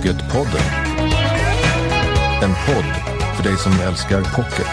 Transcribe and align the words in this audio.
Pocketpodden. 0.00 0.60
En 2.42 2.50
podd 2.50 2.84
för 3.36 3.42
dig 3.42 3.56
som 3.56 3.72
älskar 3.72 4.20
pocket. 4.36 4.66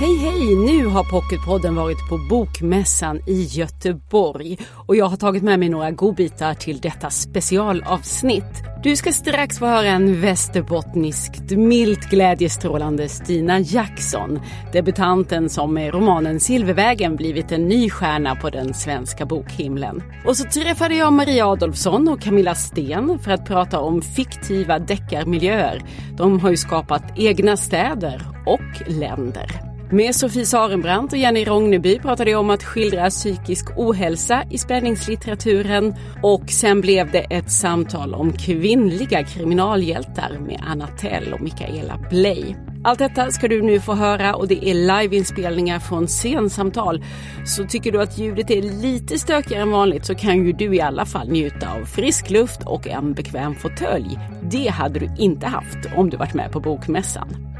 Hej 0.00 0.16
hej! 0.16 0.56
Nu 0.56 0.86
har 0.86 1.04
Pocketpodden 1.04 1.74
varit 1.74 2.08
på 2.08 2.18
Bokmässan 2.18 3.20
i 3.26 3.42
Göteborg 3.42 4.58
och 4.72 4.96
jag 4.96 5.06
har 5.06 5.16
tagit 5.16 5.42
med 5.42 5.58
mig 5.58 5.68
några 5.68 5.90
godbitar 5.90 6.54
till 6.54 6.80
detta 6.80 7.10
specialavsnitt. 7.10 8.62
Du 8.84 8.96
ska 8.96 9.12
strax 9.12 9.58
få 9.58 9.66
höra 9.66 9.88
en 9.88 10.20
västerbottniskt 10.20 11.50
milt 11.50 12.10
glädjestrålande 12.10 13.08
Stina 13.08 13.60
Jackson, 13.60 14.40
debutanten 14.72 15.50
som 15.50 15.74
med 15.74 15.94
romanen 15.94 16.40
Silvervägen 16.40 17.16
blivit 17.16 17.52
en 17.52 17.68
ny 17.68 17.90
stjärna 17.90 18.36
på 18.36 18.50
den 18.50 18.74
svenska 18.74 19.26
bokhimlen. 19.26 20.02
Och 20.26 20.36
så 20.36 20.44
träffade 20.44 20.94
jag 20.94 21.12
Maria 21.12 21.46
Adolfsson 21.46 22.08
och 22.08 22.20
Camilla 22.20 22.54
Sten 22.54 23.18
för 23.18 23.30
att 23.30 23.46
prata 23.46 23.80
om 23.80 24.02
fiktiva 24.02 24.78
deckarmiljöer. 24.78 25.82
De 26.16 26.40
har 26.40 26.50
ju 26.50 26.56
skapat 26.56 27.18
egna 27.18 27.56
städer 27.56 28.22
och 28.46 28.90
länder. 28.90 29.73
Med 29.90 30.14
Sofie 30.14 30.46
Sarenbrant 30.46 31.12
och 31.12 31.18
Jenny 31.18 31.44
Rogneby 31.44 31.98
pratade 31.98 32.30
jag 32.30 32.40
om 32.40 32.50
att 32.50 32.64
skildra 32.64 33.10
psykisk 33.10 33.66
ohälsa 33.76 34.44
i 34.50 34.58
spänningslitteraturen 34.58 35.94
och 36.22 36.50
sen 36.50 36.80
blev 36.80 37.10
det 37.10 37.18
ett 37.18 37.52
samtal 37.52 38.14
om 38.14 38.32
kvinnliga 38.32 39.24
kriminalhjältar 39.24 40.38
med 40.46 40.62
Anna 40.66 40.86
Tell 40.86 41.32
och 41.32 41.40
Mikaela 41.40 41.98
Bley. 42.10 42.54
Allt 42.84 42.98
detta 42.98 43.30
ska 43.30 43.48
du 43.48 43.62
nu 43.62 43.80
få 43.80 43.94
höra 43.94 44.34
och 44.34 44.48
det 44.48 44.70
är 44.70 44.74
liveinspelningar 44.74 45.78
från 45.78 46.08
scensamtal. 46.08 47.04
Så 47.46 47.64
tycker 47.64 47.92
du 47.92 48.02
att 48.02 48.18
ljudet 48.18 48.50
är 48.50 48.62
lite 48.62 49.18
stökigare 49.18 49.62
än 49.62 49.70
vanligt 49.70 50.06
så 50.06 50.14
kan 50.14 50.46
ju 50.46 50.52
du 50.52 50.74
i 50.74 50.80
alla 50.80 51.06
fall 51.06 51.28
njuta 51.28 51.72
av 51.72 51.84
frisk 51.84 52.30
luft 52.30 52.60
och 52.66 52.86
en 52.86 53.14
bekväm 53.14 53.54
fåtölj. 53.54 54.18
Det 54.42 54.68
hade 54.68 54.98
du 54.98 55.14
inte 55.18 55.46
haft 55.46 55.78
om 55.96 56.10
du 56.10 56.16
varit 56.16 56.34
med 56.34 56.52
på 56.52 56.60
Bokmässan. 56.60 57.53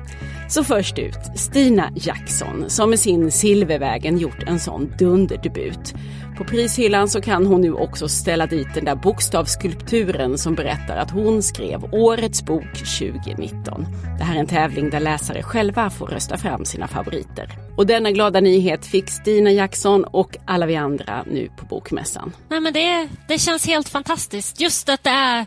Så 0.48 0.64
först 0.64 0.98
ut, 0.98 1.19
Stina 1.37 1.91
Jackson 1.95 2.70
som 2.70 2.91
med 2.91 3.00
sin 3.00 3.31
Silvervägen 3.31 4.19
gjort 4.19 4.42
en 4.47 4.61
sån 4.61 4.92
dunderdebut. 4.98 5.95
På 6.39 6.45
prishyllan 6.45 7.09
så 7.09 7.20
kan 7.20 7.47
hon 7.47 7.61
nu 7.61 7.73
också 7.73 8.09
ställa 8.09 8.47
dit 8.47 8.75
den 8.75 8.84
där 8.84 8.95
bokstavsskulpturen 8.95 10.39
som 10.39 10.55
berättar 10.55 10.97
att 10.97 11.11
hon 11.11 11.42
skrev 11.42 11.84
Årets 11.95 12.42
bok 12.42 12.73
2019. 12.98 13.86
Det 14.19 14.25
här 14.25 14.36
är 14.36 14.41
en 14.41 14.47
tävling 14.47 14.91
där 14.91 15.01
läsare 15.01 15.42
själva 15.42 15.91
får 15.91 16.06
rösta 16.06 16.36
fram 16.36 16.64
sina 16.64 16.89
favoriter. 16.89 17.48
Och 17.77 17.86
denna 17.86 18.11
glada 18.11 18.41
nyhet 18.41 18.86
fick 18.86 19.11
Stina 19.11 19.51
Jackson 19.51 20.05
och 20.05 20.36
alla 20.47 20.67
vi 20.67 20.77
andra 20.77 21.25
nu 21.27 21.51
på 21.56 21.67
Bokmässan. 21.67 22.33
Nej, 22.48 22.61
men 22.61 22.73
det, 22.73 23.08
det 23.29 23.39
känns 23.39 23.67
helt 23.67 23.89
fantastiskt. 23.89 24.61
Just 24.61 24.89
att 24.89 25.03
det 25.03 25.11
är 25.11 25.47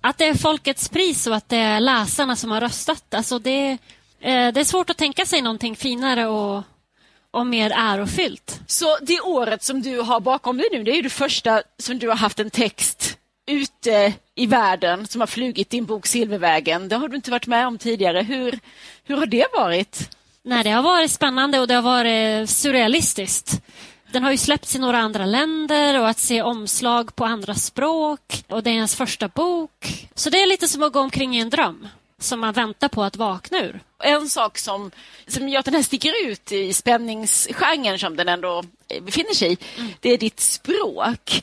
att 0.00 0.18
det 0.18 0.24
är 0.24 0.34
folkets 0.34 0.88
pris 0.88 1.26
och 1.26 1.36
att 1.36 1.48
det 1.48 1.56
är 1.56 1.80
läsarna 1.80 2.36
som 2.36 2.50
har 2.50 2.60
röstat. 2.60 3.14
Alltså 3.14 3.38
det, 3.38 3.78
det 4.20 4.60
är 4.60 4.64
svårt 4.64 4.90
att 4.90 4.96
tänka 4.96 5.26
sig 5.26 5.42
någonting 5.42 5.76
finare 5.76 6.26
och, 6.26 6.62
och 7.30 7.46
mer 7.46 7.72
ärofyllt. 7.76 8.60
Så 8.66 8.98
det 9.02 9.20
året 9.20 9.62
som 9.62 9.82
du 9.82 10.00
har 10.00 10.20
bakom 10.20 10.56
dig 10.56 10.68
nu, 10.72 10.82
det 10.82 10.98
är 10.98 11.02
det 11.02 11.10
första 11.10 11.62
som 11.78 11.98
du 11.98 12.08
har 12.08 12.16
haft 12.16 12.40
en 12.40 12.50
text 12.50 13.18
ute 13.48 14.12
i 14.34 14.46
världen 14.46 15.06
som 15.06 15.20
har 15.20 15.26
flugit 15.26 15.70
din 15.70 15.84
bok 15.84 16.06
Silvervägen. 16.06 16.88
Det 16.88 16.96
har 16.96 17.08
du 17.08 17.16
inte 17.16 17.30
varit 17.30 17.46
med 17.46 17.66
om 17.66 17.78
tidigare. 17.78 18.22
Hur, 18.22 18.58
hur 19.04 19.16
har 19.16 19.26
det 19.26 19.46
varit? 19.52 20.10
Nej, 20.42 20.64
det 20.64 20.70
har 20.70 20.82
varit 20.82 21.10
spännande 21.10 21.60
och 21.60 21.68
det 21.68 21.74
har 21.74 21.82
varit 21.82 22.50
surrealistiskt. 22.50 23.62
Den 24.12 24.22
har 24.22 24.30
ju 24.30 24.36
släppts 24.36 24.76
i 24.76 24.78
några 24.78 24.98
andra 24.98 25.26
länder 25.26 26.00
och 26.00 26.08
att 26.08 26.18
se 26.18 26.42
omslag 26.42 27.16
på 27.16 27.24
andra 27.24 27.54
språk 27.54 28.44
och 28.48 28.62
det 28.62 28.70
är 28.70 28.74
ens 28.74 28.96
första 28.96 29.28
bok. 29.28 30.08
Så 30.14 30.30
det 30.30 30.42
är 30.42 30.46
lite 30.46 30.68
som 30.68 30.82
att 30.82 30.92
gå 30.92 31.00
omkring 31.00 31.36
i 31.36 31.40
en 31.40 31.50
dröm 31.50 31.88
som 32.18 32.40
man 32.40 32.52
väntar 32.52 32.88
på 32.88 33.02
att 33.02 33.16
vakna 33.16 33.58
ur. 33.58 33.80
En 34.02 34.28
sak 34.28 34.58
som, 34.58 34.90
som 35.26 35.48
gör 35.48 35.58
att 35.58 35.64
den 35.64 35.74
här 35.74 35.82
sticker 35.82 36.26
ut 36.26 36.52
i 36.52 36.72
spänningsgenren 36.72 37.98
som 37.98 38.16
den 38.16 38.28
ändå 38.28 38.64
befinner 39.02 39.34
sig 39.34 39.52
i, 39.52 39.58
mm. 39.76 39.92
det 40.00 40.10
är 40.10 40.18
ditt 40.18 40.40
språk. 40.40 41.42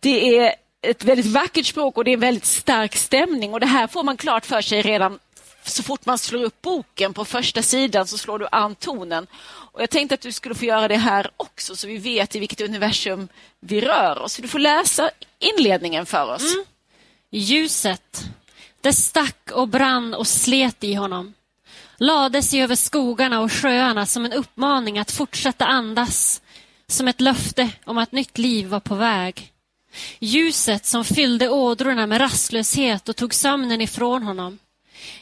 Det 0.00 0.38
är 0.38 0.54
ett 0.82 1.04
väldigt 1.04 1.26
vackert 1.26 1.66
språk 1.66 1.96
och 1.96 2.04
det 2.04 2.10
är 2.10 2.14
en 2.14 2.20
väldigt 2.20 2.44
stark 2.44 2.96
stämning 2.96 3.54
och 3.54 3.60
det 3.60 3.66
här 3.66 3.86
får 3.86 4.02
man 4.02 4.16
klart 4.16 4.46
för 4.46 4.60
sig 4.60 4.82
redan 4.82 5.18
så 5.64 5.82
fort 5.82 6.06
man 6.06 6.18
slår 6.18 6.44
upp 6.44 6.62
boken 6.62 7.14
på 7.14 7.24
första 7.24 7.62
sidan 7.62 8.06
så 8.06 8.18
slår 8.18 8.38
du 8.38 8.48
an 8.52 8.74
tonen. 8.74 9.26
Och 9.72 9.82
jag 9.82 9.90
tänkte 9.90 10.14
att 10.14 10.20
du 10.20 10.32
skulle 10.32 10.54
få 10.54 10.64
göra 10.64 10.88
det 10.88 10.96
här 10.96 11.30
också 11.36 11.76
så 11.76 11.86
vi 11.86 11.98
vet 11.98 12.36
i 12.36 12.38
vilket 12.38 12.60
universum 12.60 13.28
vi 13.60 13.80
rör 13.80 14.18
oss. 14.18 14.36
Du 14.36 14.48
får 14.48 14.58
läsa 14.58 15.10
inledningen 15.38 16.06
för 16.06 16.34
oss. 16.34 16.54
Mm. 16.54 16.64
Ljuset 17.30 18.24
det 18.82 18.92
stack 18.92 19.50
och 19.52 19.68
brann 19.68 20.14
och 20.14 20.26
slet 20.26 20.84
i 20.84 20.94
honom. 20.94 21.34
Lade 21.96 22.42
sig 22.42 22.62
över 22.62 22.74
skogarna 22.74 23.40
och 23.40 23.52
sjöarna 23.52 24.06
som 24.06 24.24
en 24.24 24.32
uppmaning 24.32 24.98
att 24.98 25.10
fortsätta 25.10 25.66
andas, 25.66 26.42
som 26.86 27.08
ett 27.08 27.20
löfte 27.20 27.68
om 27.84 27.98
att 27.98 28.12
nytt 28.12 28.38
liv 28.38 28.66
var 28.68 28.80
på 28.80 28.94
väg. 28.94 29.52
Ljuset 30.20 30.86
som 30.86 31.04
fyllde 31.04 31.48
ådrorna 31.48 32.06
med 32.06 32.20
rastlöshet 32.20 33.08
och 33.08 33.16
tog 33.16 33.34
sömnen 33.34 33.80
ifrån 33.80 34.22
honom. 34.22 34.58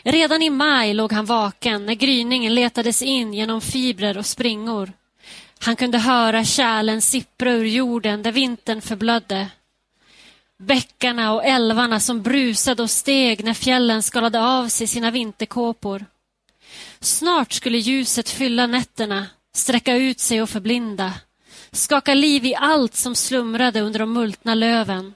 Redan 0.02 0.42
i 0.42 0.50
maj 0.50 0.94
låg 0.94 1.12
han 1.12 1.24
vaken 1.24 1.86
när 1.86 1.94
gryningen 1.94 2.54
letades 2.54 3.02
in 3.02 3.34
genom 3.34 3.60
fibrer 3.60 4.18
och 4.18 4.26
springor. 4.26 4.92
Han 5.58 5.76
kunde 5.76 5.98
höra 5.98 6.44
kärlen 6.44 7.02
sippra 7.02 7.52
ur 7.52 7.64
jorden 7.64 8.22
där 8.22 8.32
vintern 8.32 8.80
förblödde. 8.80 9.48
Bäckarna 10.62 11.32
och 11.32 11.44
älvarna 11.44 12.00
som 12.00 12.22
brusade 12.22 12.82
och 12.82 12.90
steg 12.90 13.44
när 13.44 13.54
fjällen 13.54 14.02
skalade 14.02 14.40
av 14.40 14.68
sig 14.68 14.86
sina 14.86 15.10
vinterkåpor. 15.10 16.06
Snart 17.00 17.52
skulle 17.52 17.78
ljuset 17.78 18.28
fylla 18.28 18.66
nätterna, 18.66 19.26
sträcka 19.54 19.94
ut 19.94 20.20
sig 20.20 20.42
och 20.42 20.50
förblinda, 20.50 21.12
skaka 21.72 22.14
liv 22.14 22.44
i 22.46 22.54
allt 22.54 22.94
som 22.94 23.14
slumrade 23.14 23.80
under 23.80 23.98
de 23.98 24.12
multna 24.12 24.54
löven. 24.54 25.14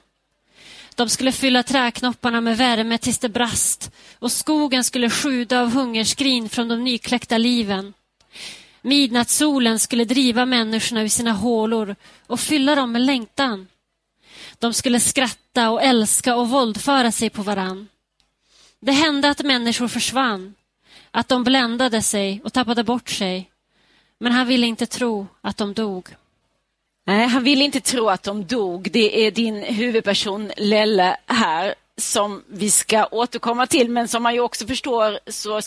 De 0.95 1.09
skulle 1.09 1.31
fylla 1.31 1.63
träknopparna 1.63 2.41
med 2.41 2.57
värme 2.57 2.97
tills 2.97 3.19
det 3.19 3.29
brast 3.29 3.91
och 4.19 4.31
skogen 4.31 4.83
skulle 4.83 5.09
sjuda 5.09 5.61
av 5.61 5.71
hungerskrin 5.71 6.49
från 6.49 6.67
de 6.67 6.83
nykläckta 6.83 7.37
liven. 7.37 7.93
Midnattssolen 8.81 9.79
skulle 9.79 10.05
driva 10.05 10.45
människorna 10.45 11.03
ur 11.03 11.07
sina 11.07 11.31
hålor 11.31 11.95
och 12.27 12.39
fylla 12.39 12.75
dem 12.75 12.91
med 12.91 13.01
längtan. 13.01 13.67
De 14.59 14.73
skulle 14.73 14.99
skratta 14.99 15.69
och 15.69 15.83
älska 15.83 16.35
och 16.35 16.49
våldföra 16.49 17.11
sig 17.11 17.29
på 17.29 17.41
varann. 17.41 17.87
Det 18.79 18.91
hände 18.91 19.29
att 19.29 19.43
människor 19.43 19.87
försvann, 19.87 20.53
att 21.11 21.27
de 21.27 21.43
bländade 21.43 22.01
sig 22.01 22.41
och 22.43 22.53
tappade 22.53 22.83
bort 22.83 23.09
sig. 23.09 23.51
Men 24.19 24.31
han 24.31 24.47
ville 24.47 24.67
inte 24.67 24.85
tro 24.85 25.27
att 25.41 25.57
de 25.57 25.73
dog. 25.73 26.09
Nej, 27.05 27.27
han 27.27 27.43
ville 27.43 27.63
inte 27.63 27.81
tro 27.81 28.09
att 28.09 28.23
de 28.23 28.45
dog. 28.45 28.91
Det 28.91 29.27
är 29.27 29.31
din 29.31 29.63
huvudperson 29.63 30.51
Lelle 30.57 31.17
här 31.25 31.75
som 31.97 32.43
vi 32.47 32.71
ska 32.71 33.07
återkomma 33.11 33.67
till, 33.67 33.89
men 33.89 34.07
som 34.07 34.23
man 34.23 34.33
ju 34.33 34.39
också 34.39 34.67
förstår 34.67 35.19
så 35.31 35.61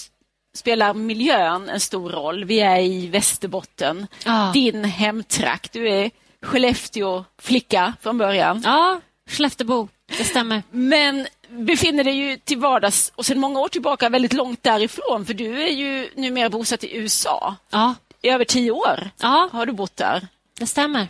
spelar 0.56 0.94
miljön 0.94 1.68
en 1.68 1.80
stor 1.80 2.10
roll. 2.10 2.44
Vi 2.44 2.60
är 2.60 2.80
i 2.80 3.06
Västerbotten, 3.06 4.06
ah. 4.26 4.52
din 4.52 4.84
hemtrakt. 4.84 5.72
Du 5.72 5.88
är 5.88 6.10
Skellefteå-flicka 6.42 7.94
från 8.02 8.18
början. 8.18 8.62
Ja, 8.64 9.00
Skelleftebo, 9.30 9.88
det 10.18 10.24
stämmer. 10.24 10.62
Men 10.70 11.26
befinner 11.48 12.04
dig 12.04 12.14
ju 12.14 12.36
till 12.36 12.58
vardags 12.58 13.12
och 13.14 13.26
sedan 13.26 13.38
många 13.38 13.60
år 13.60 13.68
tillbaka 13.68 14.08
väldigt 14.08 14.32
långt 14.32 14.62
därifrån 14.62 15.26
för 15.26 15.34
du 15.34 15.62
är 15.62 15.72
ju 15.72 16.10
numera 16.14 16.48
bosatt 16.48 16.84
i 16.84 16.96
USA. 16.96 17.56
Ja. 17.70 17.94
I 18.22 18.28
över 18.28 18.44
tio 18.44 18.70
år 18.70 19.10
ja. 19.20 19.48
har 19.52 19.66
du 19.66 19.72
bott 19.72 19.96
där. 19.96 20.28
Det 20.58 20.66
stämmer. 20.66 21.08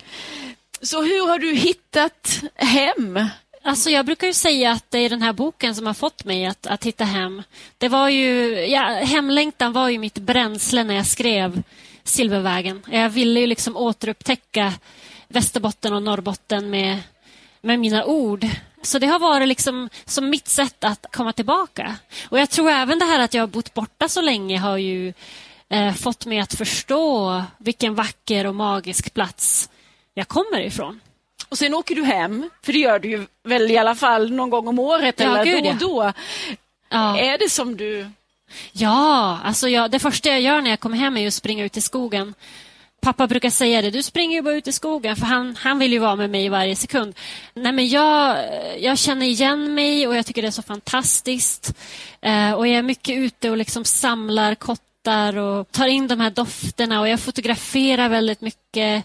Så 0.82 1.02
hur 1.02 1.28
har 1.28 1.38
du 1.38 1.54
hittat 1.54 2.42
hem? 2.54 3.28
Alltså 3.62 3.90
jag 3.90 4.06
brukar 4.06 4.26
ju 4.26 4.32
säga 4.32 4.72
att 4.72 4.90
det 4.90 4.98
är 4.98 5.10
den 5.10 5.22
här 5.22 5.32
boken 5.32 5.74
som 5.74 5.86
har 5.86 5.94
fått 5.94 6.24
mig 6.24 6.46
att, 6.46 6.66
att 6.66 6.84
hitta 6.84 7.04
hem. 7.04 7.42
Det 7.78 7.88
var 7.88 8.08
ju, 8.08 8.60
ja, 8.66 8.82
hemlängtan 8.82 9.72
var 9.72 9.88
ju 9.88 9.98
mitt 9.98 10.18
bränsle 10.18 10.84
när 10.84 10.94
jag 10.94 11.06
skrev 11.06 11.62
Silvervägen. 12.04 12.82
Jag 12.90 13.10
ville 13.10 13.40
ju 13.40 13.46
liksom 13.46 13.76
återupptäcka 13.76 14.72
Västerbotten 15.28 15.92
och 15.92 16.02
Norrbotten 16.02 16.70
med, 16.70 16.98
med 17.60 17.78
mina 17.78 18.04
ord. 18.04 18.46
Så 18.82 18.98
det 18.98 19.06
har 19.06 19.18
varit 19.18 19.48
liksom 19.48 19.88
som 20.04 20.30
mitt 20.30 20.48
sätt 20.48 20.84
att 20.84 21.06
komma 21.12 21.32
tillbaka. 21.32 21.96
Och 22.28 22.38
Jag 22.38 22.50
tror 22.50 22.70
även 22.70 22.98
det 22.98 23.04
här 23.04 23.20
att 23.20 23.34
jag 23.34 23.42
har 23.42 23.46
bott 23.46 23.74
borta 23.74 24.08
så 24.08 24.20
länge 24.20 24.58
har 24.58 24.76
ju 24.76 25.12
eh, 25.70 25.92
fått 25.92 26.26
mig 26.26 26.38
att 26.40 26.54
förstå 26.54 27.42
vilken 27.58 27.94
vacker 27.94 28.46
och 28.46 28.54
magisk 28.54 29.14
plats 29.14 29.70
jag 30.14 30.28
kommer 30.28 30.60
ifrån. 30.60 31.00
Och 31.48 31.58
sen 31.58 31.74
åker 31.74 31.94
du 31.94 32.04
hem, 32.04 32.50
för 32.62 32.72
det 32.72 32.78
gör 32.78 32.98
du 32.98 33.08
ju 33.08 33.26
väl 33.44 33.70
i 33.70 33.78
alla 33.78 33.94
fall 33.94 34.32
någon 34.32 34.50
gång 34.50 34.68
om 34.68 34.78
året 34.78 35.20
ja, 35.20 35.26
eller 35.26 35.44
gud, 35.44 35.64
då 35.64 35.70
och 35.70 35.76
då. 35.76 36.12
Ja. 36.88 37.18
Är 37.18 37.38
det 37.38 37.48
som 37.48 37.76
du... 37.76 38.10
Ja, 38.72 39.38
alltså 39.44 39.68
jag, 39.68 39.90
det 39.90 39.98
första 39.98 40.28
jag 40.28 40.40
gör 40.40 40.60
när 40.60 40.70
jag 40.70 40.80
kommer 40.80 40.96
hem 40.96 41.16
är 41.16 41.26
att 41.26 41.34
springa 41.34 41.64
ut 41.64 41.76
i 41.76 41.80
skogen 41.80 42.34
Pappa 43.00 43.26
brukar 43.26 43.50
säga 43.50 43.82
det, 43.82 43.90
du 43.90 44.02
springer 44.02 44.36
ju 44.36 44.42
bara 44.42 44.54
ut 44.54 44.68
i 44.68 44.72
skogen 44.72 45.16
för 45.16 45.26
han, 45.26 45.56
han 45.56 45.78
vill 45.78 45.92
ju 45.92 45.98
vara 45.98 46.16
med 46.16 46.30
mig 46.30 46.48
varje 46.48 46.76
sekund. 46.76 47.14
Nej, 47.54 47.72
men 47.72 47.88
jag, 47.88 48.36
jag 48.78 48.98
känner 48.98 49.26
igen 49.26 49.74
mig 49.74 50.06
och 50.06 50.16
jag 50.16 50.26
tycker 50.26 50.42
det 50.42 50.48
är 50.48 50.52
så 50.52 50.62
fantastiskt. 50.62 51.74
Eh, 52.20 52.52
och 52.52 52.68
Jag 52.68 52.76
är 52.78 52.82
mycket 52.82 53.16
ute 53.18 53.50
och 53.50 53.56
liksom 53.56 53.84
samlar 53.84 54.54
kottar 54.54 55.36
och 55.36 55.72
tar 55.72 55.86
in 55.86 56.08
de 56.08 56.20
här 56.20 56.30
dofterna 56.30 57.00
och 57.00 57.08
jag 57.08 57.20
fotograferar 57.20 58.08
väldigt 58.08 58.40
mycket. 58.40 59.04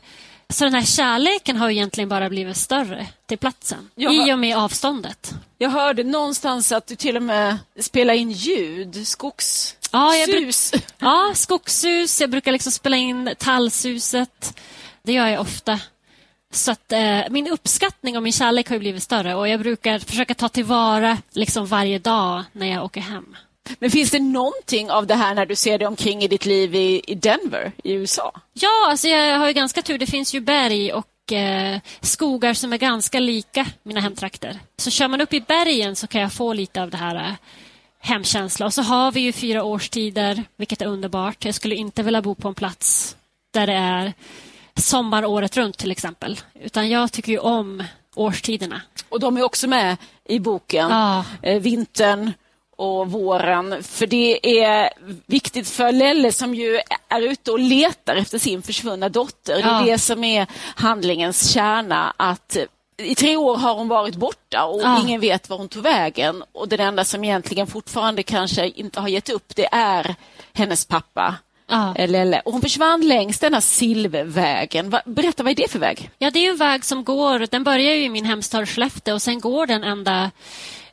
Så 0.49 0.63
den 0.63 0.73
här 0.73 0.83
kärleken 0.83 1.57
har 1.57 1.69
egentligen 1.69 2.09
bara 2.09 2.29
blivit 2.29 2.57
större 2.57 3.07
till 3.25 3.37
platsen 3.37 3.89
Jag- 3.95 4.29
i 4.29 4.33
och 4.33 4.39
med 4.39 4.57
avståndet. 4.57 5.33
Jag 5.57 5.69
hörde 5.69 6.03
någonstans 6.03 6.71
att 6.71 6.87
du 6.87 6.95
till 6.95 7.15
och 7.17 7.23
med 7.23 7.57
spelar 7.79 8.13
in 8.13 8.31
ljud, 8.31 9.07
skogssus. 9.07 9.75
Ja, 9.93 10.15
jag 10.15 10.29
bruk- 10.29 10.83
Ja, 10.99 11.31
skogssus. 11.35 12.21
Jag 12.21 12.29
brukar 12.29 12.51
liksom 12.51 12.71
spela 12.71 12.97
in 12.97 13.35
tallsuset. 13.39 14.59
Det 15.03 15.13
gör 15.13 15.27
jag 15.27 15.41
ofta. 15.41 15.79
Så 16.53 16.71
att, 16.71 16.91
eh, 16.91 17.19
min 17.29 17.47
uppskattning 17.47 18.17
och 18.17 18.23
min 18.23 18.33
kärlek 18.33 18.69
har 18.69 18.75
ju 18.75 18.79
blivit 18.79 19.03
större 19.03 19.35
och 19.35 19.47
jag 19.49 19.59
brukar 19.59 19.99
försöka 19.99 20.33
ta 20.33 20.49
tillvara 20.49 21.17
liksom 21.31 21.65
varje 21.65 21.99
dag 21.99 22.43
när 22.51 22.67
jag 22.67 22.83
åker 22.85 23.01
hem. 23.01 23.35
Men 23.79 23.91
finns 23.91 24.11
det 24.11 24.19
någonting 24.19 24.91
av 24.91 25.07
det 25.07 25.15
här 25.15 25.35
när 25.35 25.45
du 25.45 25.55
ser 25.55 25.77
dig 25.77 25.87
omkring 25.87 26.23
i 26.23 26.27
ditt 26.27 26.45
liv 26.45 26.75
i, 26.75 27.01
i 27.07 27.15
Denver 27.15 27.71
i 27.83 27.91
USA? 27.93 28.31
Ja, 28.53 28.87
alltså 28.89 29.07
jag 29.07 29.39
har 29.39 29.47
ju 29.47 29.53
ganska 29.53 29.81
tur. 29.81 29.97
Det 29.97 30.05
finns 30.07 30.33
ju 30.35 30.39
berg 30.39 30.93
och 30.93 31.31
eh, 31.33 31.79
skogar 32.01 32.53
som 32.53 32.73
är 32.73 32.77
ganska 32.77 33.19
lika 33.19 33.65
mina 33.83 33.99
hemtrakter. 33.99 34.59
Så 34.77 34.89
kör 34.91 35.07
man 35.07 35.21
upp 35.21 35.33
i 35.33 35.41
bergen 35.41 35.95
så 35.95 36.07
kan 36.07 36.21
jag 36.21 36.33
få 36.33 36.53
lite 36.53 36.81
av 36.81 36.89
det 36.89 36.97
här 36.97 37.15
eh, 37.15 37.33
hemkänsla. 38.03 38.65
Och 38.65 38.73
så 38.73 38.81
har 38.81 39.11
vi 39.11 39.19
ju 39.19 39.31
fyra 39.31 39.63
årstider, 39.63 40.43
vilket 40.55 40.81
är 40.81 40.85
underbart. 40.85 41.45
Jag 41.45 41.55
skulle 41.55 41.75
inte 41.75 42.03
vilja 42.03 42.21
bo 42.21 42.35
på 42.35 42.47
en 42.47 42.55
plats 42.55 43.15
där 43.51 43.67
det 43.67 43.73
är 43.73 44.13
sommar 44.75 45.25
året 45.25 45.57
runt 45.57 45.77
till 45.77 45.91
exempel. 45.91 46.39
Utan 46.53 46.89
jag 46.89 47.11
tycker 47.11 47.31
ju 47.31 47.37
om 47.37 47.83
årstiderna. 48.15 48.81
Och 49.09 49.19
de 49.19 49.37
är 49.37 49.43
också 49.43 49.67
med 49.67 49.97
i 50.25 50.39
boken. 50.39 50.89
Ja. 50.89 51.25
Eh, 51.41 51.61
vintern 51.61 52.31
och 52.75 53.11
våren. 53.11 53.83
För 53.83 54.07
det 54.07 54.63
är 54.63 54.89
viktigt 55.25 55.69
för 55.69 55.91
Lelle 55.91 56.31
som 56.31 56.55
ju 56.55 56.79
är 57.09 57.21
ute 57.21 57.51
och 57.51 57.59
letar 57.59 58.15
efter 58.15 58.39
sin 58.39 58.61
försvunna 58.61 59.09
dotter. 59.09 59.55
Det 59.55 59.69
är 59.69 59.85
det 59.85 59.99
som 59.99 60.23
är 60.23 60.47
handlingens 60.75 61.51
kärna. 61.51 62.13
Att 62.17 62.57
i 63.03 63.15
tre 63.15 63.37
år 63.37 63.57
har 63.57 63.75
hon 63.75 63.87
varit 63.87 64.15
borta 64.15 64.63
och 64.65 64.81
Ja. 64.81 65.01
ingen 65.01 65.21
vet 65.21 65.49
var 65.49 65.57
hon 65.57 65.69
tog 65.69 65.83
vägen. 65.83 66.43
Och 66.51 66.67
den 66.67 66.79
enda 66.79 67.05
som 67.05 67.23
egentligen 67.23 67.67
fortfarande 67.67 68.23
kanske 68.23 68.67
inte 68.69 68.99
har 68.99 69.07
gett 69.07 69.29
upp 69.29 69.55
det 69.55 69.67
är 69.71 70.15
hennes 70.53 70.85
pappa. 70.85 71.35
Ja. 71.67 71.95
eh, 71.95 72.09
Lelle. 72.09 72.41
Och 72.45 72.51
hon 72.51 72.61
försvann 72.61 73.07
längs 73.07 73.39
denna 73.39 73.61
Silvervägen. 73.61 74.95
Berätta, 75.05 75.43
vad 75.43 75.51
är 75.51 75.55
det 75.55 75.71
för 75.71 75.79
väg? 75.79 76.09
Ja, 76.19 76.31
det 76.31 76.45
är 76.45 76.49
en 76.49 76.57
väg 76.57 76.85
som 76.85 77.03
går, 77.03 77.47
den 77.51 77.63
börjar 77.63 77.93
i 77.95 78.09
min 78.09 78.25
hemstad 78.25 78.69
Skellefteå 78.69 79.13
och 79.13 79.21
sen 79.21 79.39
går 79.39 79.67
den 79.67 79.83
ända, 79.83 80.31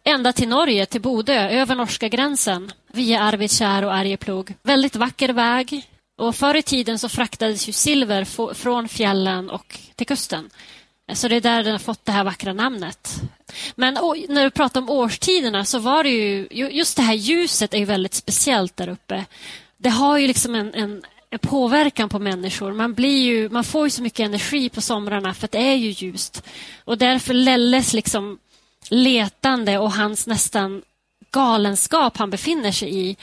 ända 0.05 0.33
till 0.33 0.49
Norge, 0.49 0.87
till 0.87 1.01
Bodö, 1.01 1.49
över 1.49 1.75
norska 1.75 2.09
gränsen 2.09 2.73
via 2.93 3.21
Arvidsjaur 3.21 3.85
och 3.85 3.95
Arjeplog. 3.95 4.55
Väldigt 4.63 4.97
vacker 4.97 5.29
väg. 5.29 5.87
Och 6.19 6.37
förr 6.37 6.55
i 6.57 6.63
tiden 6.63 6.99
så 6.99 7.09
fraktades 7.09 7.69
ju 7.69 7.73
silver 7.73 8.55
från 8.55 8.89
fjällen 8.89 9.51
och 9.51 9.79
till 9.97 10.07
kusten. 10.07 10.51
Så 11.15 11.29
det 11.29 11.37
är 11.37 11.41
där 11.41 11.63
den 11.63 11.73
har 11.73 11.79
fått 11.79 12.05
det 12.05 12.13
här 12.13 12.25
vackra 12.25 12.53
namnet. 12.53 13.21
Men 13.75 13.97
och, 13.97 14.17
när 14.29 14.45
du 14.45 14.51
pratar 14.51 14.81
om 14.81 14.91
årstiderna 14.91 15.65
så 15.65 15.79
var 15.79 16.05
det 16.05 16.11
ju, 16.11 16.49
just 16.51 16.97
det 16.97 17.03
här 17.03 17.15
ljuset 17.15 17.75
är 17.75 17.79
ju 17.79 17.85
väldigt 17.85 18.15
speciellt 18.15 18.77
där 18.77 18.89
uppe. 18.89 19.25
Det 19.77 19.89
har 19.89 20.19
ju 20.19 20.27
liksom 20.27 20.55
en, 20.55 20.75
en, 20.75 21.03
en 21.31 21.39
påverkan 21.39 22.09
på 22.09 22.19
människor. 22.19 22.73
Man, 22.73 22.95
blir 22.95 23.23
ju, 23.23 23.49
man 23.49 23.65
får 23.65 23.87
ju 23.87 23.91
så 23.91 24.03
mycket 24.03 24.27
energi 24.27 24.69
på 24.69 24.81
somrarna 24.81 25.35
för 25.35 25.45
att 25.45 25.53
det 25.53 25.59
är 25.59 25.75
ju 25.75 25.91
ljust. 25.91 26.43
Och 26.85 26.99
därför 26.99 27.35
Lelles 27.35 27.93
liksom 27.93 28.39
letande 28.91 29.79
och 29.79 29.93
hans 29.93 30.27
nästan 30.27 30.83
galenskap 31.31 32.17
han 32.17 32.31
befinner 32.31 32.73
sig 32.73 32.97
i. 32.99 33.17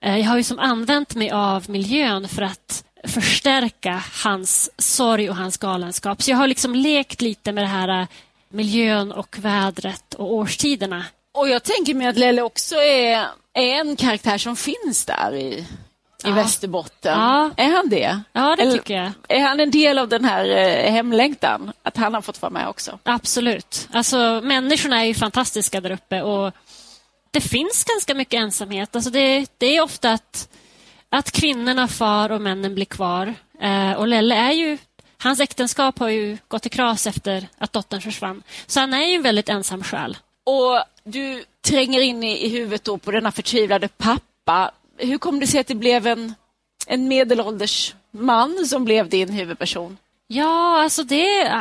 Eh, 0.00 0.18
jag 0.18 0.24
har 0.24 0.36
ju 0.36 0.42
som 0.42 0.58
använt 0.58 1.14
mig 1.14 1.30
av 1.30 1.70
miljön 1.70 2.28
för 2.28 2.42
att 2.42 2.84
förstärka 3.04 4.04
hans 4.24 4.70
sorg 4.78 5.30
och 5.30 5.36
hans 5.36 5.56
galenskap. 5.56 6.22
Så 6.22 6.30
jag 6.30 6.36
har 6.36 6.48
liksom 6.48 6.74
lekt 6.74 7.20
lite 7.20 7.52
med 7.52 7.64
det 7.64 7.68
här 7.68 8.00
eh, 8.00 8.06
miljön 8.48 9.12
och 9.12 9.36
vädret 9.38 10.14
och 10.14 10.34
årstiderna. 10.34 11.04
Och 11.32 11.48
jag 11.48 11.62
tänker 11.62 11.94
mig 11.94 12.06
att 12.06 12.18
Lelle 12.18 12.42
också 12.42 12.74
är, 12.76 13.26
är 13.54 13.80
en 13.80 13.96
karaktär 13.96 14.38
som 14.38 14.56
finns 14.56 15.04
där 15.04 15.34
i, 15.34 15.40
i 15.44 15.66
Ja. 16.24 16.30
Västerbotten. 16.30 17.20
Ja. 17.20 17.50
Är 17.56 17.68
han 17.72 17.88
det? 17.88 18.20
Ja, 18.32 18.56
det 18.56 18.62
Eller 18.62 18.72
tycker 18.72 18.94
jag. 18.94 19.12
Är 19.28 19.40
han 19.40 19.60
en 19.60 19.70
del 19.70 19.98
av 19.98 20.08
den 20.08 20.24
här 20.24 20.44
eh, 20.44 20.92
hemlängtan? 20.92 21.72
Att 21.82 21.96
han 21.96 22.14
har 22.14 22.20
fått 22.20 22.42
vara 22.42 22.50
med 22.50 22.68
också? 22.68 22.98
Absolut. 23.02 23.88
Alltså, 23.92 24.40
människorna 24.44 25.00
är 25.00 25.04
ju 25.04 25.14
fantastiska 25.14 25.80
där 25.80 25.90
uppe 25.90 26.22
och 26.22 26.52
det 27.30 27.40
finns 27.40 27.84
ganska 27.84 28.14
mycket 28.14 28.34
ensamhet. 28.40 28.96
Alltså, 28.96 29.10
det, 29.10 29.46
det 29.58 29.76
är 29.76 29.80
ofta 29.82 30.12
att, 30.12 30.48
att 31.10 31.30
kvinnorna 31.30 31.88
far 31.88 32.32
och 32.32 32.40
männen 32.40 32.74
blir 32.74 32.84
kvar. 32.84 33.34
Eh, 33.60 33.92
och 33.92 34.08
Lelle 34.08 34.34
är 34.34 34.52
ju... 34.52 34.78
Hans 35.20 35.40
äktenskap 35.40 35.98
har 35.98 36.08
ju 36.08 36.38
gått 36.48 36.66
i 36.66 36.68
kras 36.68 37.06
efter 37.06 37.48
att 37.58 37.72
dottern 37.72 38.00
försvann. 38.00 38.42
Så 38.66 38.80
han 38.80 38.94
är 38.94 39.06
ju 39.06 39.14
en 39.14 39.22
väldigt 39.22 39.48
ensam 39.48 39.82
själ. 39.82 40.16
Och 40.44 40.82
du 41.04 41.44
tränger 41.66 42.00
in 42.00 42.22
i, 42.22 42.46
i 42.46 42.48
huvudet 42.48 42.84
då 42.84 42.98
på 42.98 43.10
denna 43.10 43.32
förtvivlade 43.32 43.88
pappa. 43.88 44.70
Hur 44.98 45.18
kom 45.18 45.40
det 45.40 45.46
sig 45.46 45.60
att 45.60 45.66
det 45.66 45.74
blev 45.74 46.06
en, 46.06 46.34
en 46.86 47.08
medelålders 47.08 47.94
man 48.10 48.66
som 48.66 48.84
blev 48.84 49.08
din 49.08 49.32
huvudperson? 49.32 49.96
Ja, 50.26 50.82
alltså 50.82 51.02
det... 51.02 51.52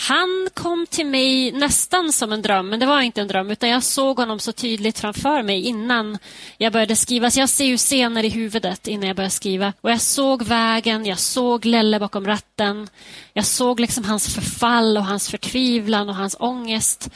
Han 0.00 0.48
kom 0.54 0.86
till 0.86 1.06
mig 1.06 1.52
nästan 1.52 2.12
som 2.12 2.32
en 2.32 2.42
dröm, 2.42 2.68
men 2.68 2.80
det 2.80 2.86
var 2.86 3.00
inte 3.00 3.20
en 3.20 3.28
dröm 3.28 3.50
utan 3.50 3.68
jag 3.68 3.82
såg 3.82 4.18
honom 4.18 4.38
så 4.38 4.52
tydligt 4.52 4.98
framför 4.98 5.42
mig 5.42 5.66
innan 5.66 6.18
jag 6.56 6.72
började 6.72 6.96
skriva. 6.96 7.30
Så 7.30 7.40
jag 7.40 7.48
ser 7.48 7.64
ju 7.64 7.76
scener 7.76 8.24
i 8.24 8.28
huvudet 8.28 8.88
innan 8.88 9.06
jag 9.06 9.16
börjar 9.16 9.30
skriva. 9.30 9.72
Och 9.80 9.90
Jag 9.90 10.00
såg 10.00 10.42
vägen, 10.42 11.06
jag 11.06 11.18
såg 11.18 11.64
Lelle 11.64 12.00
bakom 12.00 12.26
ratten. 12.26 12.88
Jag 13.32 13.46
såg 13.46 13.80
liksom 13.80 14.04
hans 14.04 14.34
förfall 14.34 14.96
och 14.96 15.04
hans 15.04 15.30
förtvivlan 15.30 16.08
och 16.08 16.16
hans 16.16 16.36
ångest. 16.38 17.10